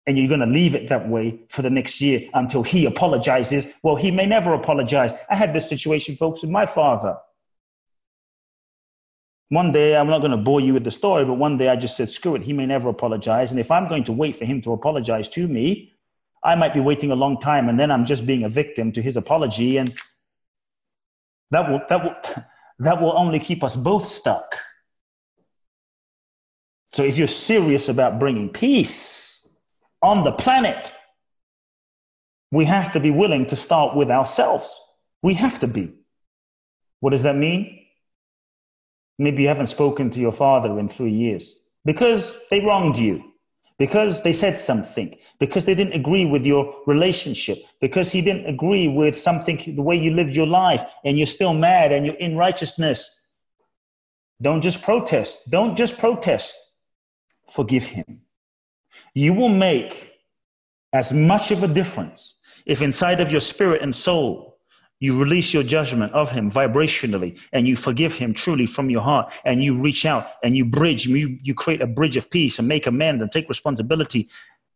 and 0.07 0.19
you're 0.19 0.29
going 0.29 0.41
to 0.41 0.47
leave 0.47 0.75
it 0.75 0.89
that 0.89 1.09
way 1.09 1.41
for 1.49 1.63
the 1.63 1.71
next 1.71 2.01
year 2.01 2.29
until 2.35 2.63
he 2.63 2.87
apologizes. 2.87 3.73
Well, 3.83 3.97
he 3.97 4.11
may 4.11 4.27
never 4.27 4.53
apologize. 4.53 5.13
I 5.31 5.37
had 5.37 5.55
this 5.55 5.69
situation, 5.69 6.17
folks, 6.17 6.43
with 6.43 6.51
my 6.51 6.67
father. 6.67 7.17
One 9.53 9.71
day, 9.71 9.95
I'm 9.95 10.07
not 10.07 10.21
going 10.21 10.31
to 10.31 10.39
bore 10.39 10.63
you 10.63 10.73
with 10.73 10.83
the 10.83 10.91
story, 10.91 11.27
but 11.27 11.35
one 11.35 11.59
day 11.59 11.69
I 11.69 11.77
just 11.77 11.95
said, 11.95 12.09
screw 12.09 12.35
it, 12.37 12.43
he 12.43 12.55
may 12.55 12.65
never 12.65 12.89
apologize. 12.89 13.51
And 13.51 13.61
if 13.61 13.71
I'm 13.71 13.87
going 13.87 14.03
to 14.05 14.13
wait 14.13 14.35
for 14.35 14.47
him 14.47 14.63
to 14.63 14.73
apologize 14.73 15.29
to 15.29 15.47
me, 15.47 15.93
I 16.43 16.55
might 16.55 16.73
be 16.73 16.81
waiting 16.81 17.11
a 17.11 17.15
long 17.15 17.39
time 17.39 17.69
and 17.69 17.79
then 17.79 17.91
I'm 17.91 18.07
just 18.07 18.25
being 18.25 18.45
a 18.45 18.49
victim 18.49 18.93
to 18.93 19.03
his 19.03 19.15
apology. 19.15 19.77
And 19.77 19.93
that 21.51 21.71
will, 21.71 21.83
that 21.91 22.03
will, 22.03 22.45
that 22.79 23.03
will 23.03 23.13
only 23.15 23.39
keep 23.39 23.63
us 23.63 23.77
both 23.77 24.07
stuck. 24.07 24.57
So 26.95 27.03
if 27.03 27.19
you're 27.19 27.29
serious 27.29 27.91
about 27.91 28.19
bringing 28.19 28.49
peace 28.49 29.47
on 30.01 30.25
the 30.25 30.33
planet, 30.33 30.95
we 32.51 32.65
have 32.65 32.91
to 32.95 33.01
be 33.01 33.11
willing 33.11 33.45
to 33.49 33.57
start 33.57 33.97
with 33.97 34.11
ourselves. 34.11 34.81
We 35.21 35.35
have 35.35 35.59
to 35.59 35.67
be. 35.67 35.93
What 37.01 37.11
does 37.11 37.25
that 37.25 37.37
mean? 37.37 37.82
Maybe 39.19 39.43
you 39.43 39.49
haven't 39.49 39.69
spoken 39.69 40.11
to 40.11 40.21
your 40.21 40.33
father 40.33 40.79
in 40.79 40.89
three 40.89 41.13
years 41.13 41.55
because 41.85 42.37
they 42.51 42.61
wronged 42.61 42.99
you 42.99 43.33
because 43.83 44.23
they 44.23 44.33
said 44.33 44.61
something, 44.61 45.17
because 45.41 45.65
they 45.65 45.75
didn't 45.75 45.95
agree 45.95 46.25
with 46.25 46.47
your 46.47 46.73
relationship, 46.87 47.59
because 47.81 48.13
he 48.13 48.23
didn't 48.23 48.47
agree 48.47 48.87
with 48.87 49.19
something, 49.19 49.61
the 49.75 49.83
way 49.83 49.97
you 49.97 50.13
lived 50.13 50.37
your 50.37 50.47
life, 50.47 50.85
and 51.05 51.19
you're 51.19 51.27
still 51.27 51.53
mad 51.53 51.91
and 51.91 52.07
you're 52.07 52.15
in 52.15 52.37
righteousness. 52.37 53.27
Don't 54.41 54.61
just 54.61 54.83
protest. 54.85 55.51
Don't 55.51 55.77
just 55.77 55.99
protest. 55.99 56.55
Forgive 57.51 57.87
him. 57.87 58.21
You 59.15 59.35
will 59.35 59.49
make 59.49 60.13
as 60.93 61.13
much 61.13 61.51
of 61.51 61.65
a 61.65 61.69
difference 61.69 62.37
if 62.65 62.83
inside 62.83 63.21
of 63.21 63.33
your 63.33 63.41
spirit 63.41 63.83
and 63.83 63.97
soul 63.97 64.52
you 65.03 65.19
release 65.19 65.53
your 65.53 65.65
judgment 65.65 66.13
of 66.13 66.31
him 66.31 66.49
vibrationally 66.49 67.37
and 67.53 67.67
you 67.67 67.75
forgive 67.75 68.15
him 68.15 68.33
truly 68.33 68.67
from 68.67 68.89
your 68.89 69.01
heart 69.03 69.33
and 69.45 69.65
you 69.65 69.77
reach 69.77 70.07
out 70.07 70.29
and 70.45 70.57
you 70.57 70.65
bridge, 70.65 71.09
you, 71.09 71.37
you 71.43 71.55
create 71.55 71.83
a 71.83 71.89
bridge 71.89 72.17
of 72.17 72.31
peace 72.31 72.61
and 72.61 72.69
make 72.69 72.87
amends 72.87 73.21
and 73.21 73.33
take 73.33 73.49
responsibility 73.49 74.29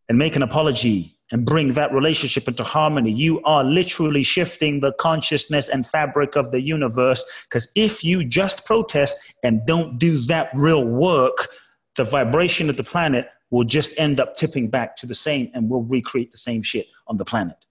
and 0.08 0.18
make 0.18 0.34
an 0.34 0.42
apology 0.42 1.16
and 1.30 1.46
bring 1.46 1.74
that 1.74 1.92
relationship 1.92 2.48
into 2.48 2.64
harmony, 2.64 3.12
you 3.12 3.40
are 3.44 3.62
literally 3.62 4.24
shifting 4.24 4.80
the 4.80 4.92
consciousness 4.98 5.68
and 5.68 5.86
fabric 5.86 6.34
of 6.34 6.50
the 6.50 6.60
universe. 6.60 7.22
Because 7.44 7.68
if 7.76 8.02
you 8.02 8.24
just 8.24 8.66
protest 8.66 9.16
and 9.44 9.64
don't 9.64 9.96
do 9.96 10.18
that 10.26 10.50
real 10.54 10.84
work, 10.84 11.50
the 11.94 12.02
vibration 12.02 12.68
of 12.68 12.76
the 12.76 12.84
planet 12.84 13.28
will 13.50 13.64
just 13.64 13.96
end 13.96 14.18
up 14.18 14.36
tipping 14.36 14.70
back 14.70 14.96
to 14.96 15.06
the 15.06 15.14
same 15.14 15.52
and 15.54 15.70
we'll 15.70 15.82
recreate 15.82 16.32
the 16.32 16.38
same 16.38 16.62
shit 16.62 16.88
on 17.06 17.16
the 17.16 17.24
planet. 17.24 17.65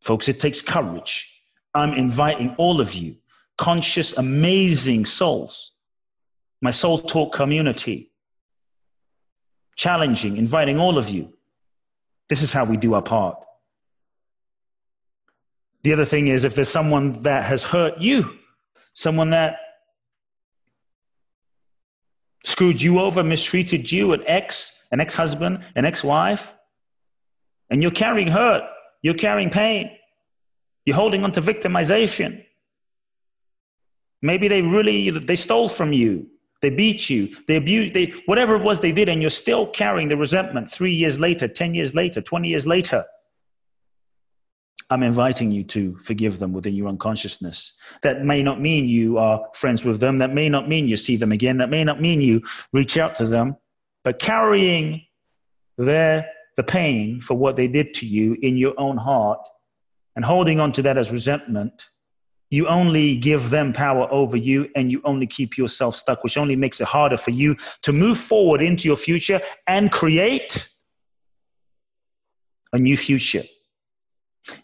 Folks, 0.00 0.28
it 0.28 0.40
takes 0.40 0.60
courage. 0.60 1.42
I'm 1.74 1.92
inviting 1.92 2.54
all 2.56 2.80
of 2.80 2.94
you, 2.94 3.16
conscious, 3.56 4.16
amazing 4.16 5.06
souls, 5.06 5.72
my 6.60 6.70
soul 6.70 6.98
talk 7.00 7.32
community, 7.32 8.10
challenging, 9.76 10.36
inviting 10.36 10.78
all 10.78 10.98
of 10.98 11.08
you 11.08 11.32
this 12.28 12.42
is 12.42 12.52
how 12.52 12.64
we 12.64 12.76
do 12.76 12.94
our 12.94 13.02
part. 13.02 13.38
The 15.82 15.92
other 15.92 16.04
thing 16.04 16.28
is 16.28 16.44
if 16.44 16.54
there's 16.54 16.68
someone 16.68 17.22
that 17.22 17.44
has 17.44 17.64
hurt 17.64 17.98
you, 17.98 18.38
someone 18.92 19.30
that 19.30 19.56
screwed 22.44 22.82
you 22.82 23.00
over, 23.00 23.22
mistreated 23.24 23.90
you, 23.90 24.12
an 24.12 24.22
ex, 24.26 24.82
an 24.90 25.00
ex 25.00 25.14
husband, 25.14 25.64
an 25.74 25.84
ex 25.84 26.04
wife, 26.04 26.52
and 27.70 27.82
you're 27.82 27.92
carrying 27.92 28.28
hurt, 28.28 28.64
you're 29.02 29.14
carrying 29.14 29.50
pain, 29.50 29.90
you're 30.84 30.96
holding 30.96 31.24
on 31.24 31.32
to 31.32 31.40
victimization. 31.40 32.44
Maybe 34.22 34.48
they 34.48 34.62
really 34.62 35.10
they 35.10 35.36
stole 35.36 35.68
from 35.68 35.92
you. 35.92 36.28
They 36.60 36.70
beat 36.70 37.08
you. 37.08 37.36
They 37.46 37.56
abused, 37.56 37.94
they, 37.94 38.12
whatever 38.26 38.56
it 38.56 38.62
was 38.62 38.80
they 38.80 38.90
did, 38.90 39.08
and 39.08 39.20
you're 39.20 39.30
still 39.30 39.66
carrying 39.66 40.08
the 40.08 40.16
resentment 40.16 40.70
three 40.70 40.92
years 40.92 41.20
later, 41.20 41.46
10 41.46 41.74
years 41.74 41.94
later, 41.94 42.20
20 42.20 42.48
years 42.48 42.66
later. 42.66 43.04
I'm 44.90 45.02
inviting 45.02 45.50
you 45.50 45.64
to 45.64 45.96
forgive 45.98 46.38
them 46.38 46.52
within 46.52 46.74
your 46.74 46.88
unconsciousness. 46.88 47.74
That 48.02 48.24
may 48.24 48.42
not 48.42 48.60
mean 48.60 48.88
you 48.88 49.18
are 49.18 49.44
friends 49.54 49.84
with 49.84 50.00
them. 50.00 50.18
That 50.18 50.32
may 50.32 50.48
not 50.48 50.68
mean 50.68 50.88
you 50.88 50.96
see 50.96 51.16
them 51.16 51.30
again. 51.30 51.58
That 51.58 51.68
may 51.68 51.84
not 51.84 52.00
mean 52.00 52.22
you 52.22 52.42
reach 52.72 52.96
out 52.96 53.14
to 53.16 53.26
them. 53.26 53.56
But 54.02 54.18
carrying 54.18 55.02
their, 55.76 56.30
the 56.58 56.64
pain 56.64 57.20
for 57.20 57.34
what 57.38 57.54
they 57.54 57.68
did 57.68 57.94
to 57.94 58.04
you 58.04 58.36
in 58.42 58.56
your 58.56 58.74
own 58.78 58.96
heart 58.96 59.38
and 60.16 60.24
holding 60.24 60.58
on 60.58 60.72
to 60.72 60.82
that 60.82 60.98
as 60.98 61.12
resentment 61.12 61.88
you 62.50 62.66
only 62.66 63.16
give 63.16 63.50
them 63.50 63.72
power 63.72 64.08
over 64.10 64.36
you 64.36 64.68
and 64.74 64.90
you 64.90 65.00
only 65.04 65.26
keep 65.26 65.56
yourself 65.56 65.94
stuck, 65.94 66.24
which 66.24 66.36
only 66.36 66.56
makes 66.56 66.80
it 66.80 66.88
harder 66.88 67.16
for 67.16 67.30
you 67.30 67.54
to 67.82 67.92
move 67.92 68.18
forward 68.18 68.60
into 68.60 68.88
your 68.88 68.96
future 68.96 69.40
and 69.66 69.92
create 69.92 70.68
a 72.72 72.78
new 72.78 72.96
future. 72.96 73.42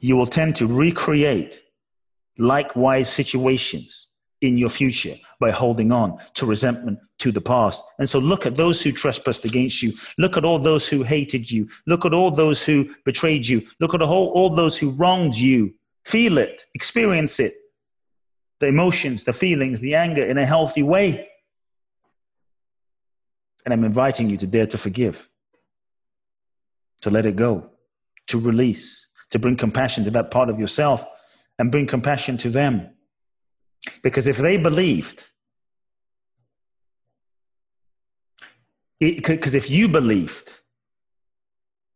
You 0.00 0.16
will 0.16 0.26
tend 0.26 0.56
to 0.56 0.66
recreate 0.66 1.60
likewise 2.38 3.12
situations 3.12 4.08
in 4.40 4.58
your 4.58 4.68
future 4.68 5.14
by 5.40 5.50
holding 5.50 5.90
on 5.92 6.18
to 6.34 6.46
resentment 6.46 6.98
to 7.18 7.32
the 7.32 7.40
past. 7.40 7.82
And 7.98 8.08
so 8.08 8.18
look 8.18 8.46
at 8.46 8.56
those 8.56 8.82
who 8.82 8.92
trespassed 8.92 9.44
against 9.44 9.82
you. 9.82 9.92
Look 10.18 10.36
at 10.36 10.44
all 10.44 10.58
those 10.58 10.88
who 10.88 11.02
hated 11.02 11.50
you. 11.50 11.68
Look 11.86 12.04
at 12.04 12.12
all 12.12 12.30
those 12.30 12.62
who 12.62 12.94
betrayed 13.04 13.46
you. 13.46 13.66
Look 13.80 13.94
at 13.94 14.02
all, 14.02 14.28
all 14.28 14.50
those 14.50 14.76
who 14.76 14.90
wronged 14.90 15.34
you. 15.34 15.74
Feel 16.04 16.36
it, 16.38 16.64
experience 16.74 17.40
it, 17.40 17.54
the 18.60 18.66
emotions, 18.66 19.24
the 19.24 19.32
feelings, 19.32 19.80
the 19.80 19.94
anger 19.94 20.24
in 20.24 20.36
a 20.36 20.44
healthy 20.44 20.82
way. 20.82 21.28
And 23.64 23.72
I'm 23.72 23.84
inviting 23.84 24.28
you 24.28 24.36
to 24.38 24.46
dare 24.46 24.66
to 24.66 24.76
forgive, 24.76 25.28
to 27.00 27.10
let 27.10 27.24
it 27.24 27.36
go, 27.36 27.70
to 28.26 28.38
release, 28.38 29.08
to 29.30 29.38
bring 29.38 29.56
compassion 29.56 30.04
to 30.04 30.10
that 30.10 30.30
part 30.30 30.50
of 30.50 30.60
yourself 30.60 31.04
and 31.58 31.72
bring 31.72 31.86
compassion 31.86 32.36
to 32.38 32.50
them. 32.50 32.90
Because 34.02 34.28
if 34.28 34.38
they 34.38 34.56
believed, 34.56 35.28
because 39.00 39.54
if 39.54 39.70
you 39.70 39.88
believed 39.88 40.60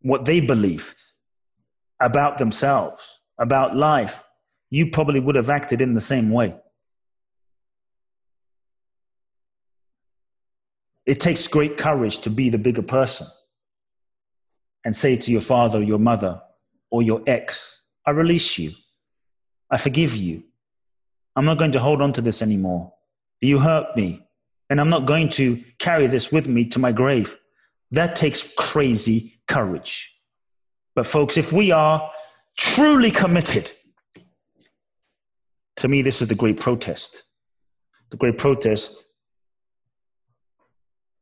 what 0.03 0.25
they 0.25 0.41
believed 0.41 0.97
about 2.01 2.39
themselves, 2.39 3.21
about 3.39 3.77
life, 3.77 4.25
you 4.71 4.91
probably 4.91 5.21
would 5.21 5.37
have 5.37 5.51
acted 5.51 5.81
in 5.81 5.95
the 5.95 6.01
same 6.01 6.31
way. 6.31 6.55
It 11.07 11.21
takes 11.21 11.47
great 11.47 11.79
courage 11.79 12.19
to 12.21 12.31
be 12.31 12.51
the 12.51 12.59
bigger 12.59 12.83
person 12.83 13.27
and 14.85 14.95
say 14.95 15.17
to 15.17 15.33
your 15.33 15.41
father 15.41 15.83
your 15.83 15.99
mother 15.99 16.41
or 16.91 17.03
your 17.03 17.23
ex, 17.27 17.83
I 18.07 18.11
release 18.11 18.59
you. 18.59 18.73
I 19.71 19.79
forgive 19.79 20.15
you. 20.15 20.45
I'm 21.39 21.45
not 21.45 21.57
going 21.57 21.71
to 21.71 21.79
hold 21.79 22.03
on 22.03 22.13
to 22.15 22.21
this 22.21 22.43
anymore. 22.43 22.93
You 23.41 23.61
hurt 23.61 23.97
me, 23.97 24.27
and 24.69 24.81
I'm 24.81 24.89
not 24.91 25.07
going 25.07 25.29
to 25.31 25.63
carry 25.79 26.09
this 26.09 26.33
with 26.33 26.49
me 26.49 26.67
to 26.71 26.81
my 26.81 26.91
grave. 26.91 27.37
That 27.93 28.17
takes 28.17 28.53
crazy 28.55 29.41
courage. 29.47 30.13
But, 30.97 31.07
folks, 31.07 31.39
if 31.39 31.53
we 31.53 31.71
are 31.71 32.11
truly 32.57 33.13
committed 33.13 33.71
to 35.77 35.87
me, 35.87 36.03
this 36.03 36.21
is 36.21 36.27
the 36.27 36.35
great 36.35 36.59
protest. 36.59 37.23
The 38.11 38.17
great 38.17 38.37
protest 38.37 39.07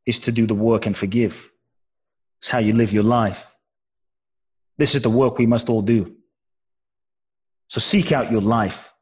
is 0.07 0.17
to 0.21 0.31
do 0.31 0.47
the 0.47 0.55
work 0.55 0.87
and 0.87 0.97
forgive. 0.97 1.51
It's 2.41 2.47
how 2.49 2.57
you 2.57 2.73
live 2.73 2.91
your 2.91 3.03
life. 3.03 3.53
This 4.79 4.95
is 4.95 5.03
the 5.03 5.11
work 5.11 5.37
we 5.37 5.45
must 5.45 5.69
all 5.69 5.83
do. 5.83 6.15
So 7.67 7.79
seek 7.79 8.11
out 8.11 8.31
your 8.31 8.41
life. 8.41 8.95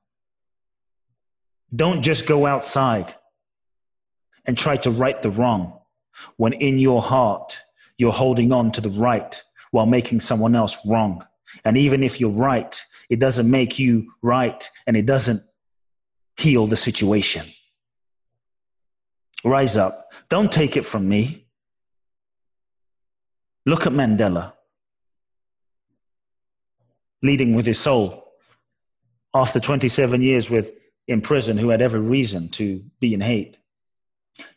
Don't 1.76 2.02
just 2.02 2.28
go 2.28 2.46
outside 2.46 3.14
and 4.46 4.58
try 4.58 4.78
to 4.78 4.92
right 4.92 5.22
the 5.22 5.30
wrong 5.30 5.80
when 6.38 6.54
in 6.54 6.78
your 6.78 7.02
heart 7.02 7.58
you're 7.98 8.12
holding 8.12 8.52
on 8.52 8.72
to 8.74 8.82
the 8.82 8.90
right 8.90 9.42
while 9.72 9.86
making 9.86 10.20
someone 10.20 10.56
else 10.56 10.78
wrong. 10.86 11.26
And 11.64 11.78
even 11.78 12.04
if 12.04 12.20
you're 12.20 12.30
right, 12.30 12.80
it 13.10 13.20
doesn't 13.20 13.50
make 13.50 13.80
you 13.80 14.12
right 14.22 14.70
and 14.88 14.96
it 14.96 15.06
doesn't 15.06 15.42
heal 16.38 16.68
the 16.68 16.76
situation. 16.78 17.46
Rise 19.44 19.78
up. 19.78 20.12
Don't 20.30 20.52
take 20.52 20.78
it 20.78 20.86
from 20.86 21.08
me. 21.08 21.48
Look 23.66 23.88
at 23.88 23.94
Mandela 23.94 24.54
leading 27.22 27.56
with 27.56 27.66
his 27.66 27.80
soul 27.80 28.34
after 29.34 29.60
27 29.60 30.22
years 30.22 30.50
with 30.50 30.72
in 31.08 31.22
prison 31.22 31.58
who 31.58 31.70
had 31.70 31.82
every 31.82 32.00
reason 32.00 32.50
to 32.50 32.84
be 33.00 33.14
in 33.14 33.22
hate. 33.22 33.58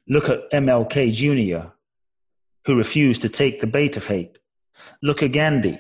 Look 0.09 0.29
at 0.29 0.51
MLK 0.51 1.13
Jr., 1.13 1.69
who 2.65 2.77
refused 2.77 3.23
to 3.23 3.29
take 3.29 3.61
the 3.61 3.67
bait 3.67 3.97
of 3.97 4.07
hate. 4.07 4.39
Look 5.03 5.23
at 5.23 5.33
Gandhi, 5.33 5.79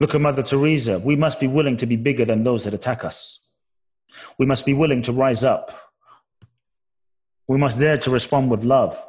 Look 0.00 0.14
at 0.14 0.20
Mother 0.20 0.42
Teresa. 0.42 0.98
We 0.98 1.16
must 1.16 1.40
be 1.40 1.46
willing 1.46 1.76
to 1.78 1.86
be 1.86 1.96
bigger 1.96 2.24
than 2.24 2.44
those 2.44 2.64
that 2.64 2.74
attack 2.74 3.04
us. 3.04 3.40
We 4.38 4.46
must 4.46 4.66
be 4.66 4.74
willing 4.74 5.00
to 5.02 5.12
rise 5.12 5.44
up. 5.44 5.74
We 7.48 7.58
must 7.58 7.78
dare 7.78 7.96
to 7.98 8.10
respond 8.10 8.50
with 8.50 8.64
love. 8.64 9.02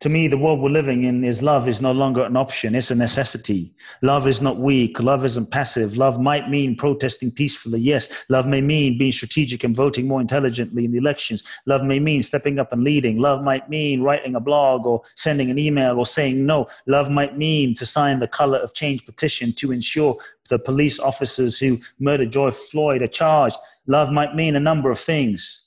To 0.00 0.08
me, 0.08 0.28
the 0.28 0.38
world 0.38 0.60
we're 0.60 0.70
living 0.70 1.04
in 1.04 1.24
is 1.24 1.42
love 1.42 1.68
is 1.68 1.80
no 1.80 1.92
longer 1.92 2.22
an 2.24 2.36
option, 2.36 2.74
it's 2.74 2.90
a 2.90 2.94
necessity. 2.94 3.74
Love 4.02 4.26
is 4.26 4.40
not 4.40 4.58
weak, 4.58 5.00
love 5.00 5.24
isn't 5.24 5.50
passive. 5.50 5.96
Love 5.96 6.20
might 6.20 6.48
mean 6.48 6.76
protesting 6.76 7.30
peacefully, 7.30 7.80
yes. 7.80 8.24
Love 8.28 8.46
may 8.46 8.60
mean 8.60 8.98
being 8.98 9.12
strategic 9.12 9.64
and 9.64 9.76
voting 9.76 10.06
more 10.06 10.20
intelligently 10.20 10.84
in 10.84 10.92
the 10.92 10.98
elections. 10.98 11.42
Love 11.66 11.82
may 11.82 11.98
mean 11.98 12.22
stepping 12.22 12.58
up 12.58 12.72
and 12.72 12.84
leading. 12.84 13.18
Love 13.18 13.42
might 13.42 13.68
mean 13.68 14.02
writing 14.02 14.34
a 14.34 14.40
blog 14.40 14.86
or 14.86 15.02
sending 15.16 15.50
an 15.50 15.58
email 15.58 15.98
or 15.98 16.06
saying 16.06 16.44
no. 16.44 16.66
Love 16.86 17.10
might 17.10 17.36
mean 17.36 17.74
to 17.74 17.84
sign 17.84 18.20
the 18.20 18.28
color 18.28 18.58
of 18.58 18.74
change 18.74 19.04
petition 19.04 19.52
to 19.54 19.72
ensure 19.72 20.16
the 20.50 20.58
police 20.58 20.98
officers 20.98 21.58
who 21.58 21.78
murdered 21.98 22.32
George 22.32 22.54
Floyd 22.54 23.02
are 23.02 23.06
charged. 23.06 23.56
Love 23.86 24.10
might 24.10 24.34
mean 24.34 24.56
a 24.56 24.60
number 24.60 24.90
of 24.90 24.98
things. 24.98 25.66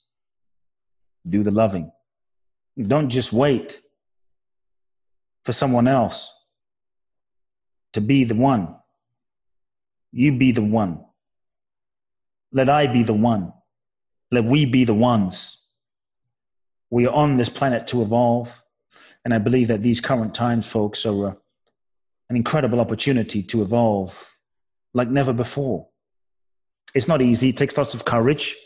Do 1.28 1.42
the 1.42 1.50
loving. 1.50 1.92
Don't 2.80 3.08
just 3.08 3.32
wait 3.32 3.80
for 5.44 5.52
someone 5.52 5.88
else 5.88 6.32
to 7.92 8.00
be 8.00 8.24
the 8.24 8.34
one. 8.34 8.74
You 10.12 10.36
be 10.36 10.52
the 10.52 10.62
one. 10.62 11.04
Let 12.52 12.68
I 12.70 12.86
be 12.86 13.02
the 13.02 13.14
one 13.14 13.52
Let 14.30 14.44
we 14.44 14.66
be 14.66 14.84
the 14.84 14.94
ones. 14.94 15.62
We 16.90 17.06
are 17.06 17.14
on 17.14 17.36
this 17.36 17.48
planet 17.48 17.86
to 17.88 18.02
evolve. 18.02 18.62
And 19.24 19.34
I 19.34 19.38
believe 19.38 19.68
that 19.68 19.82
these 19.82 20.00
current 20.00 20.34
times, 20.34 20.66
folks, 20.66 21.04
are 21.06 21.36
an 22.30 22.36
incredible 22.36 22.80
opportunity 22.80 23.42
to 23.44 23.62
evolve 23.62 24.34
like 24.94 25.08
never 25.08 25.32
before. 25.32 25.88
It's 26.94 27.08
not 27.08 27.20
easy, 27.22 27.50
it 27.50 27.56
takes 27.56 27.76
lots 27.76 27.94
of 27.94 28.04
courage. 28.04 28.56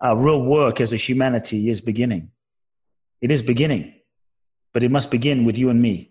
Our 0.00 0.16
real 0.16 0.42
work 0.42 0.80
as 0.80 0.92
a 0.92 0.96
humanity 0.96 1.70
is 1.70 1.80
beginning. 1.80 2.30
It 3.20 3.30
is 3.30 3.42
beginning, 3.42 3.94
but 4.72 4.82
it 4.82 4.90
must 4.90 5.10
begin 5.10 5.44
with 5.44 5.58
you 5.58 5.70
and 5.70 5.80
me. 5.80 6.10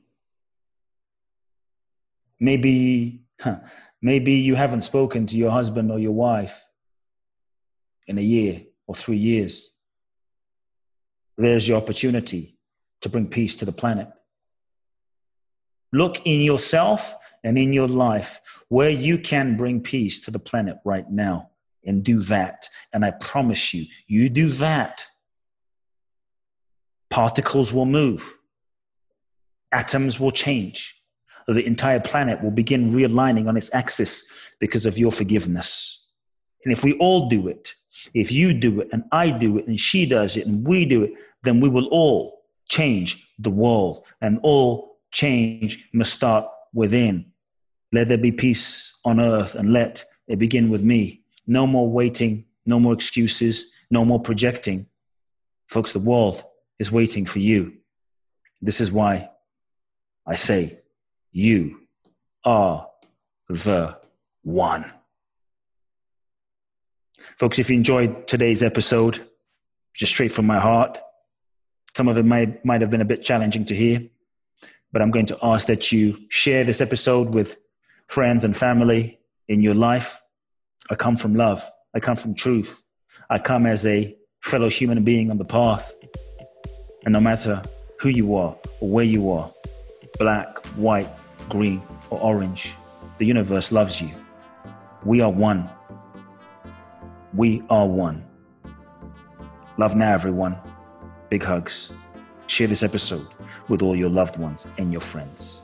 Maybe, 2.40 3.24
maybe 4.02 4.34
you 4.34 4.56
haven't 4.56 4.84
spoken 4.84 5.28
to 5.28 5.38
your 5.38 5.52
husband 5.52 5.92
or 5.92 6.00
your 6.00 6.12
wife 6.12 6.64
in 8.08 8.18
a 8.18 8.22
year 8.22 8.64
or 8.88 8.96
three 8.96 9.18
years. 9.18 9.72
There's 11.38 11.68
your 11.68 11.78
opportunity 11.78 12.58
to 13.02 13.10
bring 13.10 13.28
peace 13.28 13.56
to 13.58 13.66
the 13.66 13.72
planet. 13.72 14.10
Look 15.94 16.26
in 16.26 16.42
yourself 16.42 17.16
and 17.44 17.58
in 17.58 17.74
your 17.74 17.88
life 17.88 18.40
where 18.70 18.90
you 18.90 19.18
can 19.18 19.58
bring 19.58 19.82
peace 19.82 20.22
to 20.26 20.32
the 20.32 20.40
planet 20.40 20.78
right 20.86 21.10
now 21.10 21.50
and 21.86 22.04
do 22.04 22.24
that. 22.24 22.70
And 22.94 23.04
I 23.04 23.12
promise 23.12 23.74
you, 23.74 23.86
you 24.08 24.30
do 24.30 24.54
that, 24.54 25.06
particles 27.10 27.74
will 27.74 27.86
move, 27.86 28.38
atoms 29.72 30.20
will 30.20 30.32
change, 30.32 30.96
the 31.48 31.66
entire 31.66 32.00
planet 32.00 32.42
will 32.44 32.52
begin 32.52 32.92
realigning 32.92 33.48
on 33.48 33.58
its 33.58 33.74
axis 33.74 34.54
because 34.60 34.86
of 34.86 34.98
your 34.98 35.12
forgiveness. 35.12 36.08
And 36.64 36.72
if 36.72 36.84
we 36.84 36.94
all 36.94 37.28
do 37.28 37.48
it, 37.48 37.74
if 38.14 38.32
you 38.32 38.54
do 38.54 38.82
it 38.82 38.90
and 38.92 39.04
I 39.12 39.32
do 39.32 39.58
it 39.58 39.68
and 39.68 39.80
she 39.80 40.06
does 40.06 40.38
it 40.38 40.46
and 40.48 40.66
we 40.66 40.86
do 40.86 41.04
it, 41.04 41.14
then 41.44 41.60
we 41.60 41.70
will 41.70 41.88
all 41.88 42.44
change 42.70 43.28
the 43.40 43.50
world 43.50 44.06
and 44.22 44.40
all 44.44 45.00
change 45.12 45.84
must 45.94 46.14
start 46.14 46.48
within. 46.74 47.26
Let 47.92 48.08
there 48.08 48.18
be 48.18 48.32
peace 48.32 49.00
on 49.04 49.20
earth 49.20 49.56
and 49.56 49.74
let 49.74 50.06
it 50.28 50.40
begin 50.40 50.70
with 50.70 50.82
me. 50.82 51.24
No 51.48 51.68
more 51.68 51.90
waiting, 51.90 52.46
no 52.66 52.80
more 52.80 52.94
excuses, 52.94 53.72
no 53.90 54.06
more 54.06 54.20
projecting. 54.20 54.86
Folks, 55.68 55.92
the 55.92 56.00
world 56.00 56.44
is 56.80 56.92
waiting 56.92 57.26
for 57.26 57.40
you. 57.40 57.74
This 58.62 58.80
is 58.80 58.92
why 58.92 59.31
I 60.26 60.36
say 60.36 60.80
you 61.32 61.82
are 62.44 62.88
the 63.50 63.98
one. 64.44 64.92
Folks, 67.38 67.60
if 67.60 67.70
you 67.70 67.76
enjoyed 67.76 68.28
today's 68.28 68.64
episode, 68.64 69.20
just 69.94 70.14
straight 70.14 70.32
from 70.32 70.46
my 70.46 70.60
heart, 70.60 71.00
some 71.96 72.08
of 72.08 72.18
it 72.18 72.26
might, 72.26 72.64
might 72.64 72.82
have 72.82 72.90
been 72.90 73.02
a 73.02 73.06
bit 73.06 73.24
challenging 73.24 73.66
to 73.66 73.76
hear, 73.76 74.02
but 74.92 75.02
I'm 75.02 75.12
going 75.12 75.26
to 75.28 75.38
ask 75.42 75.68
that 75.68 75.92
you 75.92 76.18
share 76.30 76.64
this 76.64 76.82
episode 76.82 77.34
with 77.34 77.58
friends 78.08 78.44
and 78.44 78.56
family 78.56 79.20
in 79.48 79.62
your 79.62 79.74
life. 79.74 80.22
I 80.90 80.96
come 80.96 81.16
from 81.16 81.36
love, 81.36 81.70
I 81.94 82.00
come 82.00 82.16
from 82.16 82.36
truth, 82.36 82.74
I 83.30 83.40
come 83.40 83.66
as 83.66 83.86
a 83.86 84.16
fellow 84.42 84.70
human 84.70 85.04
being 85.04 85.32
on 85.32 85.38
the 85.38 85.46
path. 85.46 85.92
And 87.06 87.14
no 87.14 87.20
matter 87.20 87.62
who 88.00 88.10
you 88.10 88.36
are 88.36 88.56
or 88.80 88.90
where 88.90 89.06
you 89.06 89.32
are, 89.32 89.52
black, 90.20 90.66
white, 90.76 91.10
green, 91.50 91.82
or 92.10 92.20
orange, 92.20 92.74
the 93.18 93.26
universe 93.26 93.72
loves 93.72 94.02
you. 94.02 94.10
We 95.04 95.22
are 95.22 95.32
one. 95.32 95.70
We 97.34 97.64
are 97.70 97.88
one. 97.88 98.26
Love 99.78 99.96
now, 99.96 100.14
everyone. 100.14 100.58
Big 101.30 101.44
hugs. 101.44 101.92
Share 102.48 102.68
this 102.68 102.84
episode 102.84 103.28
with 103.68 103.82
all 103.82 103.96
your 103.96 104.10
loved 104.10 104.38
ones 104.38 104.68
and 104.78 104.92
your 104.92 105.02
friends. 105.02 105.64